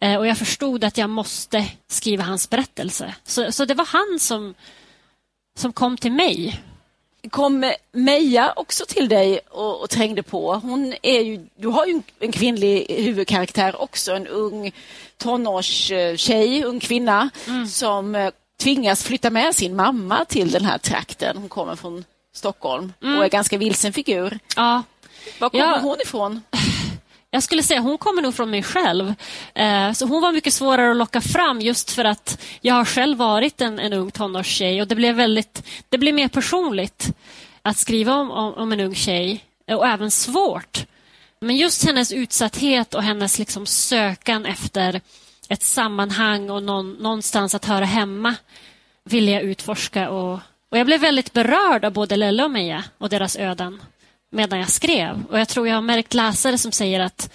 Eh, 0.00 0.16
och 0.16 0.26
Jag 0.26 0.38
förstod 0.38 0.84
att 0.84 0.98
jag 0.98 1.10
måste 1.10 1.66
skriva 1.88 2.24
hans 2.24 2.50
berättelse. 2.50 3.14
Så, 3.24 3.52
så 3.52 3.64
det 3.64 3.74
var 3.74 3.86
han 3.86 4.18
som, 4.18 4.54
som 5.58 5.72
kom 5.72 5.96
till 5.96 6.12
mig. 6.12 6.60
Kom 7.30 7.72
Meja 7.92 8.52
också 8.56 8.84
till 8.88 9.08
dig 9.08 9.40
och, 9.50 9.80
och 9.82 9.90
trängde 9.90 10.22
på? 10.22 10.54
Hon 10.54 10.94
är 11.02 11.20
ju, 11.20 11.46
du 11.56 11.68
har 11.68 11.86
ju 11.86 11.92
en, 11.92 12.02
en 12.20 12.32
kvinnlig 12.32 12.86
huvudkaraktär 12.88 13.82
också, 13.82 14.12
en 14.12 14.26
ung 14.26 14.72
tonårstjej, 15.16 16.64
ung 16.64 16.80
kvinna 16.80 17.30
som 17.70 18.14
eh, 18.14 18.30
tvingas 18.62 19.04
flytta 19.04 19.30
med 19.30 19.54
sin 19.54 19.76
mamma 19.76 20.24
till 20.24 20.50
den 20.50 20.64
här 20.64 20.78
trakten. 20.78 21.36
Hon 21.36 21.48
kommer 21.48 21.76
från 21.76 22.04
Stockholm 22.34 22.92
och 23.00 23.24
är 23.24 23.28
ganska 23.28 23.58
vilsen 23.58 23.92
figur. 23.92 24.38
Ja, 24.56 24.82
Var 25.38 25.50
kommer 25.50 25.64
Ja. 25.64 25.78
hon 25.82 25.96
ifrån? 26.00 26.40
Jag 27.32 27.42
skulle 27.42 27.62
säga 27.62 27.80
hon 27.80 27.98
kommer 27.98 28.22
nog 28.22 28.34
från 28.34 28.50
mig 28.50 28.62
själv. 28.62 29.14
Eh, 29.54 29.92
Så 29.92 30.06
hon 30.06 30.22
var 30.22 30.32
mycket 30.32 30.54
svårare 30.54 30.90
att 30.90 30.96
locka 30.96 31.20
fram 31.20 31.60
just 31.60 31.90
för 31.90 32.04
att 32.04 32.42
jag 32.60 32.74
har 32.74 32.84
själv 32.84 33.18
varit 33.18 33.60
en, 33.60 33.78
en 33.78 33.92
ung 33.92 34.10
tonårstjej 34.10 34.82
och 34.82 34.88
det 34.88 34.94
blev, 34.94 35.14
väldigt, 35.14 35.66
det 35.88 35.98
blev 35.98 36.14
mer 36.14 36.28
personligt 36.28 37.16
att 37.62 37.76
skriva 37.76 38.14
om, 38.14 38.30
om, 38.30 38.54
om 38.54 38.72
en 38.72 38.80
ung 38.80 38.94
tjej 38.94 39.44
och 39.70 39.86
även 39.86 40.10
svårt. 40.10 40.86
Men 41.40 41.56
just 41.56 41.84
hennes 41.84 42.12
utsatthet 42.12 42.94
och 42.94 43.02
hennes 43.02 43.38
liksom 43.38 43.66
sökan 43.66 44.46
efter 44.46 45.00
ett 45.48 45.62
sammanhang 45.62 46.50
och 46.50 46.62
någon, 46.62 46.92
någonstans 46.92 47.54
att 47.54 47.64
höra 47.64 47.84
hemma 47.84 48.34
ville 49.04 49.30
jag 49.30 49.42
utforska. 49.42 50.10
Och, 50.10 50.32
och 50.70 50.78
jag 50.78 50.86
blev 50.86 51.00
väldigt 51.00 51.32
berörd 51.32 51.84
av 51.84 51.92
både 51.92 52.16
Lelle 52.16 52.44
och 52.44 52.50
Meja 52.50 52.84
och 52.98 53.08
deras 53.08 53.36
öden 53.36 53.80
medan 54.30 54.58
jag 54.58 54.68
skrev. 54.70 55.22
Och 55.30 55.38
Jag 55.40 55.48
tror 55.48 55.68
jag 55.68 55.74
har 55.74 55.82
märkt 55.82 56.14
läsare 56.14 56.58
som 56.58 56.72
säger 56.72 57.00
att, 57.00 57.30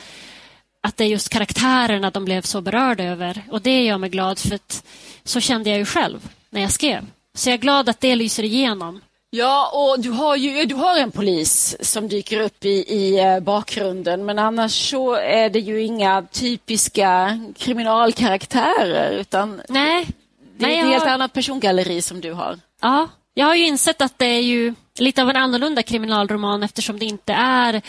att 0.84 0.98
det 0.98 1.04
är 1.04 1.08
just 1.08 1.30
karaktärerna 1.30 2.10
de 2.12 2.26
blev 2.26 2.42
så 2.42 2.62
berörda 2.62 3.04
över. 3.04 3.42
Och 3.52 3.62
Det 3.62 3.84
gör 3.84 3.98
mig 3.98 4.10
glad, 4.10 4.40
för 4.40 4.56
att 4.56 4.84
så 5.24 5.40
kände 5.40 5.70
jag 5.70 5.80
ju 5.80 5.86
själv 5.86 6.30
när 6.50 6.62
jag 6.62 6.72
skrev. 6.72 7.06
Så 7.34 7.50
jag 7.50 7.54
är 7.54 7.58
glad 7.58 7.90
att 7.90 8.00
det 8.02 8.16
lyser 8.16 8.44
igenom. 8.44 9.02
Ja, 9.30 9.70
och 9.74 10.00
du 10.04 10.10
har 10.10 10.36
ju 10.36 10.66
du 10.66 10.76
har 10.76 10.98
en 10.98 11.12
polis 11.12 11.76
som 11.82 12.08
dyker 12.08 12.40
upp 12.42 12.66
i, 12.66 12.70
i 12.70 13.20
eh, 13.20 13.40
bakgrunden 13.40 14.26
men 14.26 14.40
annars 14.40 14.90
så 14.90 15.14
är 15.14 15.50
det 15.50 15.60
ju 15.60 15.82
inga 15.84 16.22
typiska 16.32 17.40
kriminalkaraktärer 17.58 19.12
utan 19.12 19.62
Nej, 19.70 20.08
det 20.58 20.66
är 20.66 20.68
nej, 20.70 20.80
ett 20.80 20.86
helt 20.86 21.04
har- 21.04 21.12
annat 21.12 21.34
persongalleri 21.34 22.02
som 22.02 22.22
du 22.22 22.32
har. 22.34 22.60
Ja, 22.82 23.08
jag 23.34 23.46
har 23.46 23.56
ju 23.56 23.66
insett 23.68 24.02
att 24.02 24.18
det 24.20 24.26
är 24.26 24.42
ju 24.42 24.74
lite 25.00 25.22
av 25.22 25.30
en 25.30 25.36
annorlunda 25.36 25.84
kriminalroman 25.84 26.64
eftersom 26.64 27.00
det 27.00 27.06
inte 27.06 27.34
är, 27.34 27.82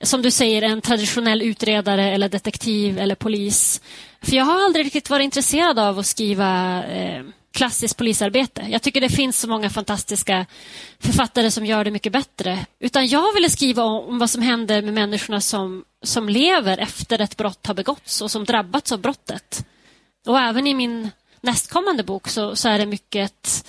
som 0.00 0.22
du 0.22 0.30
säger, 0.30 0.62
en 0.62 0.80
traditionell 0.80 1.42
utredare 1.42 2.10
eller 2.10 2.28
detektiv 2.28 2.98
eller 2.98 3.14
polis. 3.14 3.80
För 4.22 4.36
jag 4.36 4.44
har 4.44 4.64
aldrig 4.64 4.86
riktigt 4.86 5.10
varit 5.10 5.24
intresserad 5.24 5.78
av 5.78 5.98
att 5.98 6.06
skriva 6.06 6.82
eh, 6.84 7.22
klassiskt 7.52 7.96
polisarbete. 7.96 8.66
Jag 8.68 8.82
tycker 8.82 9.00
det 9.00 9.08
finns 9.08 9.40
så 9.40 9.48
många 9.48 9.70
fantastiska 9.70 10.46
författare 10.98 11.50
som 11.50 11.66
gör 11.66 11.84
det 11.84 11.90
mycket 11.90 12.12
bättre. 12.12 12.66
Utan 12.78 13.06
jag 13.06 13.34
ville 13.34 13.50
skriva 13.50 13.82
om 13.82 14.18
vad 14.18 14.30
som 14.30 14.42
händer 14.42 14.82
med 14.82 14.94
människorna 14.94 15.40
som, 15.40 15.84
som 16.02 16.28
lever 16.28 16.78
efter 16.78 17.20
ett 17.20 17.36
brott 17.36 17.66
har 17.66 17.74
begåtts 17.74 18.22
och 18.22 18.30
som 18.30 18.44
drabbats 18.44 18.92
av 18.92 19.00
brottet. 19.00 19.66
Och 20.26 20.40
även 20.40 20.66
i 20.66 20.74
min 20.74 21.10
nästkommande 21.40 22.02
bok 22.02 22.28
så, 22.28 22.56
så 22.56 22.68
är 22.68 22.78
det 22.78 22.86
mycket 22.86 23.66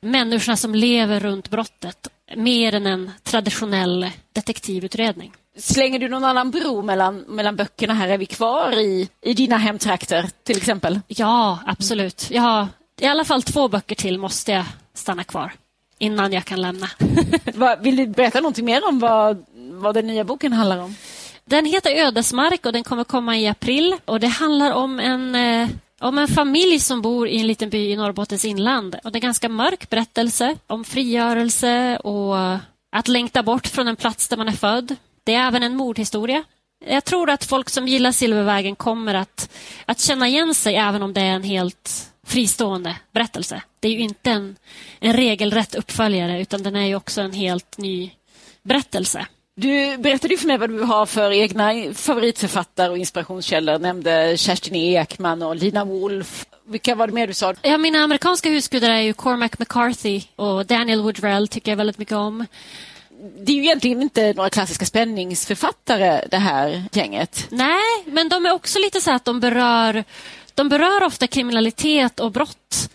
människorna 0.00 0.56
som 0.56 0.74
lever 0.74 1.20
runt 1.20 1.50
brottet 1.50 2.08
mer 2.34 2.74
än 2.74 2.86
en 2.86 3.10
traditionell 3.22 4.10
detektivutredning. 4.32 5.32
Slänger 5.58 5.98
du 5.98 6.08
någon 6.08 6.24
annan 6.24 6.50
bro 6.50 6.82
mellan, 6.82 7.18
mellan 7.18 7.56
böckerna 7.56 7.94
här? 7.94 8.08
Är 8.08 8.18
vi 8.18 8.26
kvar 8.26 8.72
i, 8.72 9.08
i 9.22 9.34
dina 9.34 9.56
hemtrakter 9.56 10.30
till 10.44 10.56
exempel? 10.56 11.00
Ja, 11.06 11.58
absolut. 11.66 12.30
Jag 12.30 12.42
har 12.42 12.68
i 13.00 13.06
alla 13.06 13.24
fall 13.24 13.42
två 13.42 13.68
böcker 13.68 13.94
till 13.96 14.18
måste 14.18 14.52
jag 14.52 14.64
stanna 14.94 15.24
kvar 15.24 15.52
innan 15.98 16.32
jag 16.32 16.44
kan 16.44 16.62
lämna. 16.62 16.88
Vill 17.80 17.96
du 17.96 18.06
berätta 18.06 18.40
någonting 18.40 18.64
mer 18.64 18.88
om 18.88 18.98
vad, 18.98 19.44
vad 19.54 19.94
den 19.94 20.06
nya 20.06 20.24
boken 20.24 20.52
handlar 20.52 20.78
om? 20.78 20.94
Den 21.44 21.64
heter 21.64 21.90
Ödesmark 21.90 22.66
och 22.66 22.72
den 22.72 22.84
kommer 22.84 23.04
komma 23.04 23.38
i 23.38 23.48
april. 23.48 23.96
Och 24.04 24.20
Det 24.20 24.26
handlar 24.26 24.72
om 24.72 25.00
en, 25.00 25.34
eh, 25.34 25.68
om 26.00 26.18
en 26.18 26.28
familj 26.28 26.80
som 26.80 27.02
bor 27.02 27.28
i 27.28 27.40
en 27.40 27.46
liten 27.46 27.70
by 27.70 27.90
i 27.90 27.96
Norrbottens 27.96 28.44
inland. 28.44 28.96
Och 29.04 29.12
Det 29.12 29.16
är 29.16 29.20
en 29.20 29.28
ganska 29.28 29.48
mörk 29.48 29.90
berättelse 29.90 30.56
om 30.66 30.84
frigörelse 30.84 31.96
och 31.96 32.36
att 32.96 33.08
längta 33.08 33.42
bort 33.42 33.66
från 33.66 33.88
en 33.88 33.96
plats 33.96 34.28
där 34.28 34.36
man 34.36 34.48
är 34.48 34.52
född. 34.52 34.96
Det 35.24 35.34
är 35.34 35.46
även 35.46 35.62
en 35.62 35.76
mordhistoria. 35.76 36.44
Jag 36.84 37.04
tror 37.04 37.30
att 37.30 37.44
folk 37.44 37.70
som 37.70 37.88
gillar 37.88 38.12
Silvervägen 38.12 38.76
kommer 38.76 39.14
att, 39.14 39.50
att 39.86 40.00
känna 40.00 40.28
igen 40.28 40.54
sig 40.54 40.76
även 40.76 41.02
om 41.02 41.12
det 41.12 41.20
är 41.20 41.34
en 41.34 41.42
helt 41.42 42.12
fristående 42.26 42.96
berättelse. 43.12 43.62
Det 43.80 43.88
är 43.88 43.92
ju 43.92 43.98
inte 43.98 44.30
en, 44.30 44.56
en 45.00 45.12
regelrätt 45.12 45.74
uppföljare 45.74 46.40
utan 46.40 46.62
den 46.62 46.76
är 46.76 46.86
ju 46.86 46.94
också 46.94 47.20
en 47.20 47.32
helt 47.32 47.78
ny 47.78 48.10
berättelse. 48.62 49.26
Du 49.58 49.96
berättade 49.96 50.34
ju 50.34 50.38
för 50.38 50.46
mig 50.46 50.58
vad 50.58 50.70
du 50.70 50.80
har 50.80 51.06
för 51.06 51.32
egna 51.32 51.94
favoritförfattare 51.94 52.90
och 52.90 52.98
inspirationskällor. 52.98 53.78
Nämnde 53.78 54.36
Kerstin 54.36 54.74
Ekman 54.74 55.42
och 55.42 55.56
Lina 55.56 55.84
Wolf. 55.84 56.46
Vilka 56.66 56.94
var 56.94 57.06
det 57.06 57.12
mer 57.12 57.26
du 57.26 57.34
sa? 57.34 57.54
Ja, 57.62 57.78
mina 57.78 57.98
amerikanska 57.98 58.50
husgudar 58.50 58.90
är 58.90 59.00
ju 59.00 59.12
Cormac 59.12 59.50
McCarthy 59.58 60.22
och 60.36 60.66
Daniel 60.66 61.02
Woodrell 61.02 61.48
tycker 61.48 61.72
jag 61.72 61.76
väldigt 61.76 61.98
mycket 61.98 62.14
om. 62.16 62.46
Det 63.38 63.52
är 63.52 63.56
ju 63.56 63.62
egentligen 63.62 64.02
inte 64.02 64.32
några 64.32 64.50
klassiska 64.50 64.84
spänningsförfattare 64.84 66.24
det 66.30 66.36
här 66.36 66.84
gänget. 66.92 67.46
Nej, 67.50 68.04
men 68.06 68.28
de 68.28 68.46
är 68.46 68.52
också 68.52 68.78
lite 68.78 69.00
så 69.00 69.14
att 69.14 69.24
de 69.24 69.40
berör 69.40 70.04
de 70.54 70.68
berör 70.68 71.02
ofta 71.02 71.26
kriminalitet 71.26 72.20
och 72.20 72.32
brott 72.32 72.90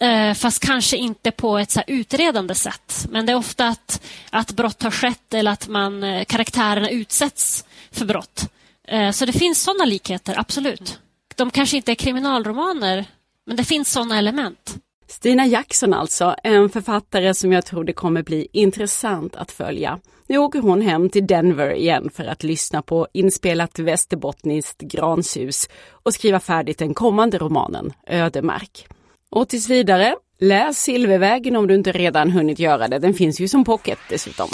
Eh, 0.00 0.34
fast 0.34 0.66
kanske 0.66 0.96
inte 0.96 1.30
på 1.30 1.58
ett 1.58 1.70
så 1.70 1.82
utredande 1.86 2.54
sätt. 2.54 3.06
Men 3.10 3.26
det 3.26 3.32
är 3.32 3.36
ofta 3.36 3.68
att, 3.68 4.02
att 4.30 4.52
brott 4.52 4.82
har 4.82 4.90
skett 4.90 5.34
eller 5.34 5.50
att 5.50 5.68
man, 5.68 6.04
eh, 6.04 6.24
karaktärerna 6.24 6.90
utsätts 6.90 7.64
för 7.90 8.04
brott. 8.04 8.52
Eh, 8.88 9.10
så 9.10 9.24
det 9.24 9.32
finns 9.32 9.62
sådana 9.62 9.84
likheter, 9.84 10.38
absolut. 10.38 10.98
De 11.36 11.50
kanske 11.50 11.76
inte 11.76 11.92
är 11.92 11.94
kriminalromaner, 11.94 13.04
men 13.46 13.56
det 13.56 13.64
finns 13.64 13.92
sådana 13.92 14.18
element. 14.18 14.76
Stina 15.08 15.46
Jackson 15.46 15.94
alltså, 15.94 16.34
en 16.44 16.70
författare 16.70 17.34
som 17.34 17.52
jag 17.52 17.66
tror 17.66 17.84
det 17.84 17.92
kommer 17.92 18.22
bli 18.22 18.48
intressant 18.52 19.36
att 19.36 19.52
följa. 19.52 19.98
Nu 20.26 20.38
åker 20.38 20.60
hon 20.60 20.82
hem 20.82 21.10
till 21.10 21.26
Denver 21.26 21.72
igen 21.74 22.10
för 22.14 22.24
att 22.24 22.42
lyssna 22.42 22.82
på 22.82 23.08
inspelat 23.12 23.78
västerbottniskt 23.78 24.80
gransus 24.80 25.68
och 25.90 26.14
skriva 26.14 26.40
färdigt 26.40 26.78
den 26.78 26.94
kommande 26.94 27.38
romanen 27.38 27.92
Ödemark. 28.06 28.86
Och 29.32 29.48
tills 29.48 29.70
vidare, 29.70 30.14
läs 30.38 30.82
Silvervägen 30.82 31.56
om 31.56 31.66
du 31.66 31.74
inte 31.74 31.92
redan 31.92 32.30
hunnit 32.30 32.58
göra 32.58 32.88
det. 32.88 32.98
Den 32.98 33.14
finns 33.14 33.40
ju 33.40 33.48
som 33.48 33.64
pocket 33.64 33.98
dessutom. 34.08 34.48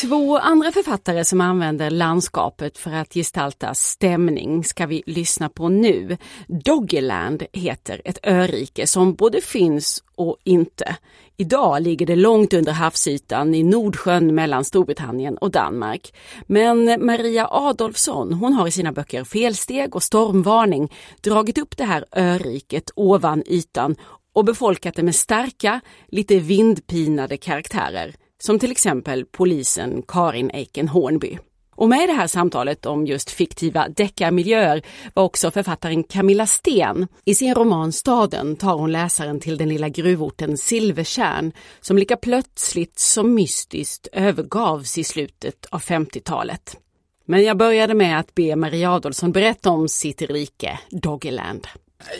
Två 0.00 0.38
andra 0.38 0.72
författare 0.72 1.24
som 1.24 1.40
använder 1.40 1.90
landskapet 1.90 2.78
för 2.78 2.92
att 2.92 3.14
gestalta 3.14 3.74
stämning 3.74 4.64
ska 4.64 4.86
vi 4.86 5.02
lyssna 5.06 5.48
på 5.48 5.68
nu. 5.68 6.16
Doggerland 6.46 7.42
heter 7.52 8.02
ett 8.04 8.26
örike 8.26 8.86
som 8.86 9.14
både 9.14 9.40
finns 9.40 10.04
och 10.14 10.36
inte. 10.44 10.96
Idag 11.40 11.82
ligger 11.82 12.06
det 12.06 12.16
långt 12.16 12.52
under 12.52 12.72
havsytan 12.72 13.54
i 13.54 13.62
Nordsjön 13.62 14.34
mellan 14.34 14.64
Storbritannien 14.64 15.38
och 15.38 15.50
Danmark. 15.50 16.14
Men 16.46 17.06
Maria 17.06 17.48
Adolfsson 17.50 18.32
hon 18.32 18.52
har 18.52 18.68
i 18.68 18.70
sina 18.70 18.92
böcker 18.92 19.24
Felsteg 19.24 19.96
och 19.96 20.02
Stormvarning 20.02 20.92
dragit 21.20 21.58
upp 21.58 21.76
det 21.76 21.84
här 21.84 22.04
öriket 22.12 22.90
ovan 22.96 23.42
ytan 23.46 23.96
och 24.32 24.44
befolkat 24.44 24.94
det 24.94 25.02
med 25.02 25.14
starka, 25.14 25.80
lite 26.08 26.38
vindpinade 26.38 27.36
karaktärer 27.36 28.14
som 28.42 28.58
till 28.58 28.70
exempel 28.70 29.24
polisen 29.24 30.02
Karin 30.08 30.50
Eiken 30.50 30.88
Hornby. 30.88 31.38
Och 31.80 31.88
med 31.88 32.02
i 32.04 32.06
det 32.06 32.12
här 32.12 32.26
samtalet 32.26 32.86
om 32.86 33.06
just 33.06 33.30
fiktiva 33.30 33.88
deckarmiljöer 33.88 34.82
var 35.14 35.22
också 35.22 35.50
författaren 35.50 36.04
Camilla 36.04 36.46
Sten. 36.46 37.08
I 37.24 37.34
sin 37.34 37.54
roman 37.54 37.92
Staden 37.92 38.56
tar 38.56 38.74
hon 38.74 38.92
läsaren 38.92 39.40
till 39.40 39.58
den 39.58 39.68
lilla 39.68 39.88
gruvorten 39.88 40.58
Silvertjärn 40.58 41.52
som 41.80 41.98
lika 41.98 42.16
plötsligt 42.16 42.98
som 42.98 43.34
mystiskt 43.34 44.08
övergavs 44.12 44.98
i 44.98 45.04
slutet 45.04 45.66
av 45.70 45.82
50-talet. 45.82 46.76
Men 47.26 47.44
jag 47.44 47.56
började 47.56 47.94
med 47.94 48.18
att 48.18 48.34
be 48.34 48.56
Maria 48.56 48.92
Adolfsson 48.92 49.32
berätta 49.32 49.70
om 49.70 49.88
sitt 49.88 50.22
rike, 50.22 50.78
Doggerland. 50.90 51.66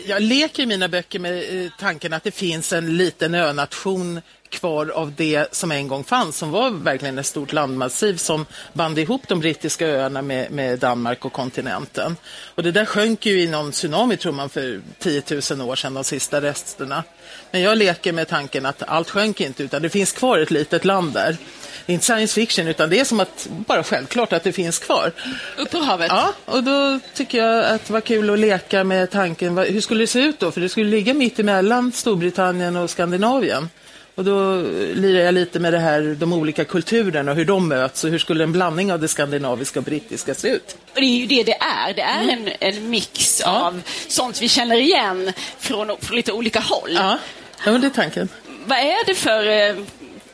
Jag 0.07 0.21
leker 0.21 0.63
i 0.63 0.65
mina 0.65 0.87
böcker 0.87 1.19
med 1.19 1.63
eh, 1.65 1.71
tanken 1.79 2.13
att 2.13 2.23
det 2.23 2.31
finns 2.31 2.73
en 2.73 2.97
liten 2.97 3.35
önation 3.35 4.21
kvar 4.51 4.89
av 4.89 5.13
det 5.17 5.55
som 5.55 5.71
en 5.71 5.87
gång 5.87 6.03
fanns, 6.03 6.37
som 6.37 6.51
var 6.51 6.69
verkligen 6.69 7.17
ett 7.17 7.25
stort 7.25 7.53
landmassiv 7.53 8.17
som 8.17 8.45
band 8.73 8.99
ihop 8.99 9.21
de 9.27 9.39
brittiska 9.39 9.87
öarna 9.87 10.21
med, 10.21 10.51
med 10.51 10.79
Danmark 10.79 11.25
och 11.25 11.33
kontinenten. 11.33 12.17
Och 12.55 12.63
det 12.63 12.71
där 12.71 12.85
sjönk 12.85 13.25
ju 13.25 13.41
i 13.41 13.47
någon 13.47 13.71
tsunami, 13.71 14.17
tror 14.17 14.31
man, 14.31 14.49
för 14.49 14.81
10 14.99 15.23
000 15.51 15.69
år 15.69 15.75
sedan, 15.75 15.93
de 15.93 16.03
sista 16.03 16.41
resterna. 16.41 17.03
Men 17.51 17.61
jag 17.61 17.77
leker 17.77 18.11
med 18.11 18.27
tanken 18.27 18.65
att 18.65 18.83
allt 18.83 19.09
sjönk 19.09 19.41
inte, 19.41 19.63
utan 19.63 19.81
det 19.81 19.89
finns 19.89 20.11
kvar 20.11 20.39
ett 20.39 20.51
litet 20.51 20.85
land 20.85 21.13
där. 21.13 21.37
Det 21.85 21.91
är 21.91 21.93
inte 21.93 22.05
science 22.05 22.33
fiction, 22.33 22.67
utan 22.67 22.89
det 22.89 22.99
är 22.99 23.05
som 23.05 23.19
att 23.19 23.47
bara 23.49 23.83
självklart 23.83 24.33
att 24.33 24.43
det 24.43 24.51
finns 24.51 24.79
kvar. 24.79 25.11
Upp 25.57 25.71
på 25.71 25.77
havet? 25.77 26.07
Ja, 26.09 26.33
och 26.45 26.63
då 26.63 26.99
tycker 27.13 27.37
jag 27.37 27.65
att 27.65 27.85
det 27.85 27.93
var 27.93 28.01
kul 28.01 28.29
att 28.29 28.39
leka 28.39 28.83
med 28.83 29.11
tanken, 29.11 29.57
hur 29.57 29.81
skulle 29.81 30.03
det 30.03 30.07
se 30.07 30.19
ut 30.19 30.39
då? 30.39 30.51
För 30.51 30.61
det 30.61 30.69
skulle 30.69 30.89
ligga 30.89 31.13
mitt 31.13 31.39
emellan 31.39 31.91
Storbritannien 31.91 32.75
och 32.75 32.89
Skandinavien. 32.89 33.69
Och 34.15 34.23
då 34.23 34.61
lirar 34.93 35.25
jag 35.25 35.33
lite 35.33 35.59
med 35.59 35.73
det 35.73 35.79
här, 35.79 36.15
de 36.19 36.33
olika 36.33 36.65
kulturerna 36.65 37.31
och 37.31 37.37
hur 37.37 37.45
de 37.45 37.67
möts 37.67 38.03
och 38.03 38.09
hur 38.09 38.19
skulle 38.19 38.43
en 38.43 38.51
blandning 38.51 38.93
av 38.93 38.99
det 38.99 39.07
skandinaviska 39.07 39.79
och 39.79 39.85
brittiska 39.85 40.33
se 40.33 40.47
ut? 40.47 40.77
det 40.93 41.01
är 41.01 41.05
ju 41.05 41.25
det 41.25 41.43
det 41.43 41.57
är. 41.59 41.93
Det 41.93 42.01
är 42.01 42.29
en, 42.29 42.49
en 42.59 42.89
mix 42.89 43.41
ja. 43.45 43.67
av 43.67 43.81
sånt 44.07 44.41
vi 44.41 44.47
känner 44.47 44.75
igen 44.75 45.33
från, 45.59 45.97
från 46.01 46.15
lite 46.15 46.31
olika 46.31 46.59
håll. 46.59 46.91
Ja, 46.93 47.17
ja 47.65 47.71
det 47.71 47.87
är 47.87 47.91
tanken. 47.91 48.29
Vad 48.65 48.77
är 48.77 49.05
det 49.05 49.15
för 49.15 49.47
eh, 49.47 49.85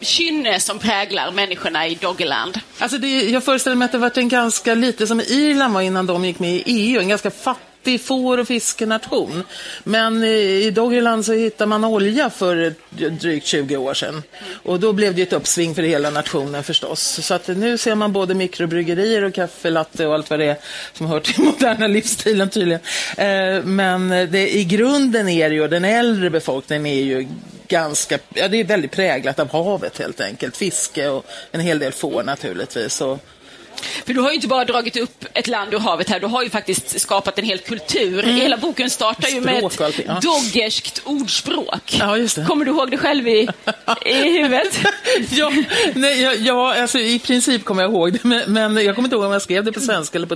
kynne 0.02 0.60
som 0.60 0.80
präglar 0.80 1.32
människorna 1.32 1.88
i 1.88 1.96
Doggerland? 1.96 2.60
Alltså 2.80 2.98
det, 2.98 3.30
jag 3.30 3.44
föreställer 3.44 3.76
mig 3.76 3.86
att 3.86 3.92
det 3.92 3.98
varit 3.98 4.18
en 4.18 4.30
ganska 4.30 4.76
lite 4.76 5.08
som 5.08 5.22
Irland 5.22 5.74
var 5.74 5.82
innan 5.82 6.06
de 6.06 6.26
gick 6.26 6.40
med 6.40 6.54
i 6.54 6.64
EU, 6.66 7.00
en 7.00 7.10
ganska 7.10 7.32
fattig 7.32 7.67
fattig 7.88 8.02
får 8.02 8.38
och 8.38 8.48
fiskenation. 8.48 9.44
Men 9.84 10.24
eh, 10.24 10.30
i 10.30 10.72
Doggerland 10.72 11.26
så 11.26 11.34
hittade 11.34 11.70
man 11.70 11.86
olja 11.86 12.30
för 12.30 12.74
drygt 13.10 13.46
20 13.46 13.78
år 13.78 13.94
sedan. 13.94 14.24
Och 14.64 14.80
då 14.80 14.94
blev 14.94 15.16
det 15.16 15.22
ett 15.22 15.34
uppsving 15.34 15.76
för 15.76 15.82
hela 15.82 16.10
nationen 16.10 16.64
förstås. 16.64 17.20
Så 17.26 17.34
att 17.34 17.48
nu 17.48 17.78
ser 17.78 17.96
man 17.96 18.14
både 18.14 18.34
mikrobryggerier 18.34 19.24
och 19.24 19.34
kaffelatte 19.34 20.08
och 20.08 20.14
allt 20.14 20.30
vad 20.30 20.40
det 20.40 20.46
är 20.46 20.58
som 20.94 21.08
hör 21.08 21.20
till 21.20 21.44
moderna 21.44 21.88
livsstilen 21.88 22.50
tydligen. 22.50 22.82
Eh, 23.18 23.64
men 23.64 24.10
det, 24.10 24.56
i 24.56 24.64
grunden 24.64 25.30
är 25.30 25.50
det 25.50 25.56
ju, 25.56 25.68
den 25.68 25.86
äldre 25.86 26.30
befolkningen 26.30 26.86
är 26.86 27.04
ju 27.04 27.28
ganska, 27.68 28.20
ja 28.34 28.48
det 28.48 28.60
är 28.60 28.64
väldigt 28.64 28.92
präglat 28.92 29.40
av 29.40 29.52
havet 29.52 30.00
helt 30.00 30.22
enkelt. 30.22 30.58
Fiske 30.58 31.10
och 31.10 31.26
en 31.52 31.62
hel 31.62 31.80
del 31.80 31.92
får 31.92 32.24
naturligtvis. 32.24 33.02
Och, 33.02 33.20
för 34.06 34.14
du 34.14 34.22
har 34.22 34.30
ju 34.30 34.36
inte 34.36 34.48
bara 34.48 34.66
dragit 34.66 34.98
upp 34.98 35.26
ett 35.34 35.48
land 35.48 35.74
ur 35.74 35.80
havet 35.80 36.10
här, 36.10 36.20
du 36.20 36.28
har 36.28 36.44
ju 36.44 36.50
faktiskt 36.50 37.00
skapat 37.02 37.40
en 37.40 37.46
hel 37.46 37.60
kultur. 37.60 38.24
Mm. 38.24 38.36
Hela 38.36 38.58
boken 38.58 38.90
startar 38.90 39.30
ju 39.30 39.42
med 39.42 39.64
ett 39.64 40.00
ja. 40.06 40.20
doggerskt 40.22 41.02
ordspråk. 41.04 41.98
Ja, 42.00 42.18
just 42.18 42.36
det. 42.36 42.46
Kommer 42.46 42.66
du 42.66 42.72
ihåg 42.72 42.92
det 42.92 42.98
själv 42.98 43.28
i, 43.28 43.48
i 44.06 44.14
huvudet? 44.14 44.80
ja, 45.30 45.52
nej, 45.94 46.22
ja, 46.22 46.34
ja 46.34 46.82
alltså, 46.82 47.00
i 47.00 47.20
princip 47.20 47.66
kommer 47.66 47.82
jag 47.82 47.92
ihåg 47.92 48.14
det, 48.14 48.24
men, 48.24 48.54
men, 48.54 48.86
jag 48.86 48.96
kommer 48.96 49.08
inte 49.08 49.16
ihåg 49.16 49.26
om 49.26 49.32
jag 49.32 49.42
skrev 49.42 49.64
det 49.64 49.72
på 49.72 49.80
svenska 49.80 50.18
eller 50.18 50.28
på 50.28 50.36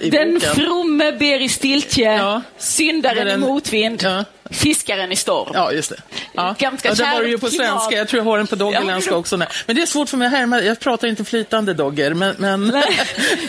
i 0.00 0.10
Den 0.10 0.34
boken. 0.34 0.54
fromme 0.54 1.12
ber 1.12 1.42
i 1.42 1.48
stiltje, 1.48 2.16
ja. 2.16 2.42
syndaren 2.58 3.28
i 3.28 3.36
motvind. 3.36 4.02
Ja. 4.02 4.24
Fiskaren 4.50 5.12
i 5.12 5.16
storm. 5.16 5.50
Ja, 5.54 5.72
just 5.72 5.90
det. 5.90 6.02
Ja. 6.32 6.54
Ganska 6.58 6.88
ja, 6.88 6.94
det 6.94 7.02
var 7.02 7.22
ju 7.22 7.38
på 7.38 7.50
svenska. 7.50 7.96
Jag 7.96 8.08
tror 8.08 8.18
jag 8.18 8.24
har 8.24 8.38
den 8.38 8.46
på 8.46 8.56
doggerländska 8.56 9.16
också. 9.16 9.36
Nej. 9.36 9.48
Men 9.66 9.76
det 9.76 9.82
är 9.82 9.86
svårt 9.86 10.08
för 10.08 10.16
mig 10.16 10.26
att 10.26 10.32
härma. 10.32 10.60
Jag 10.62 10.80
pratar 10.80 11.08
inte 11.08 11.24
flytande 11.24 11.74
dogger, 11.74 12.14
men... 12.14 12.34
men... 12.38 12.72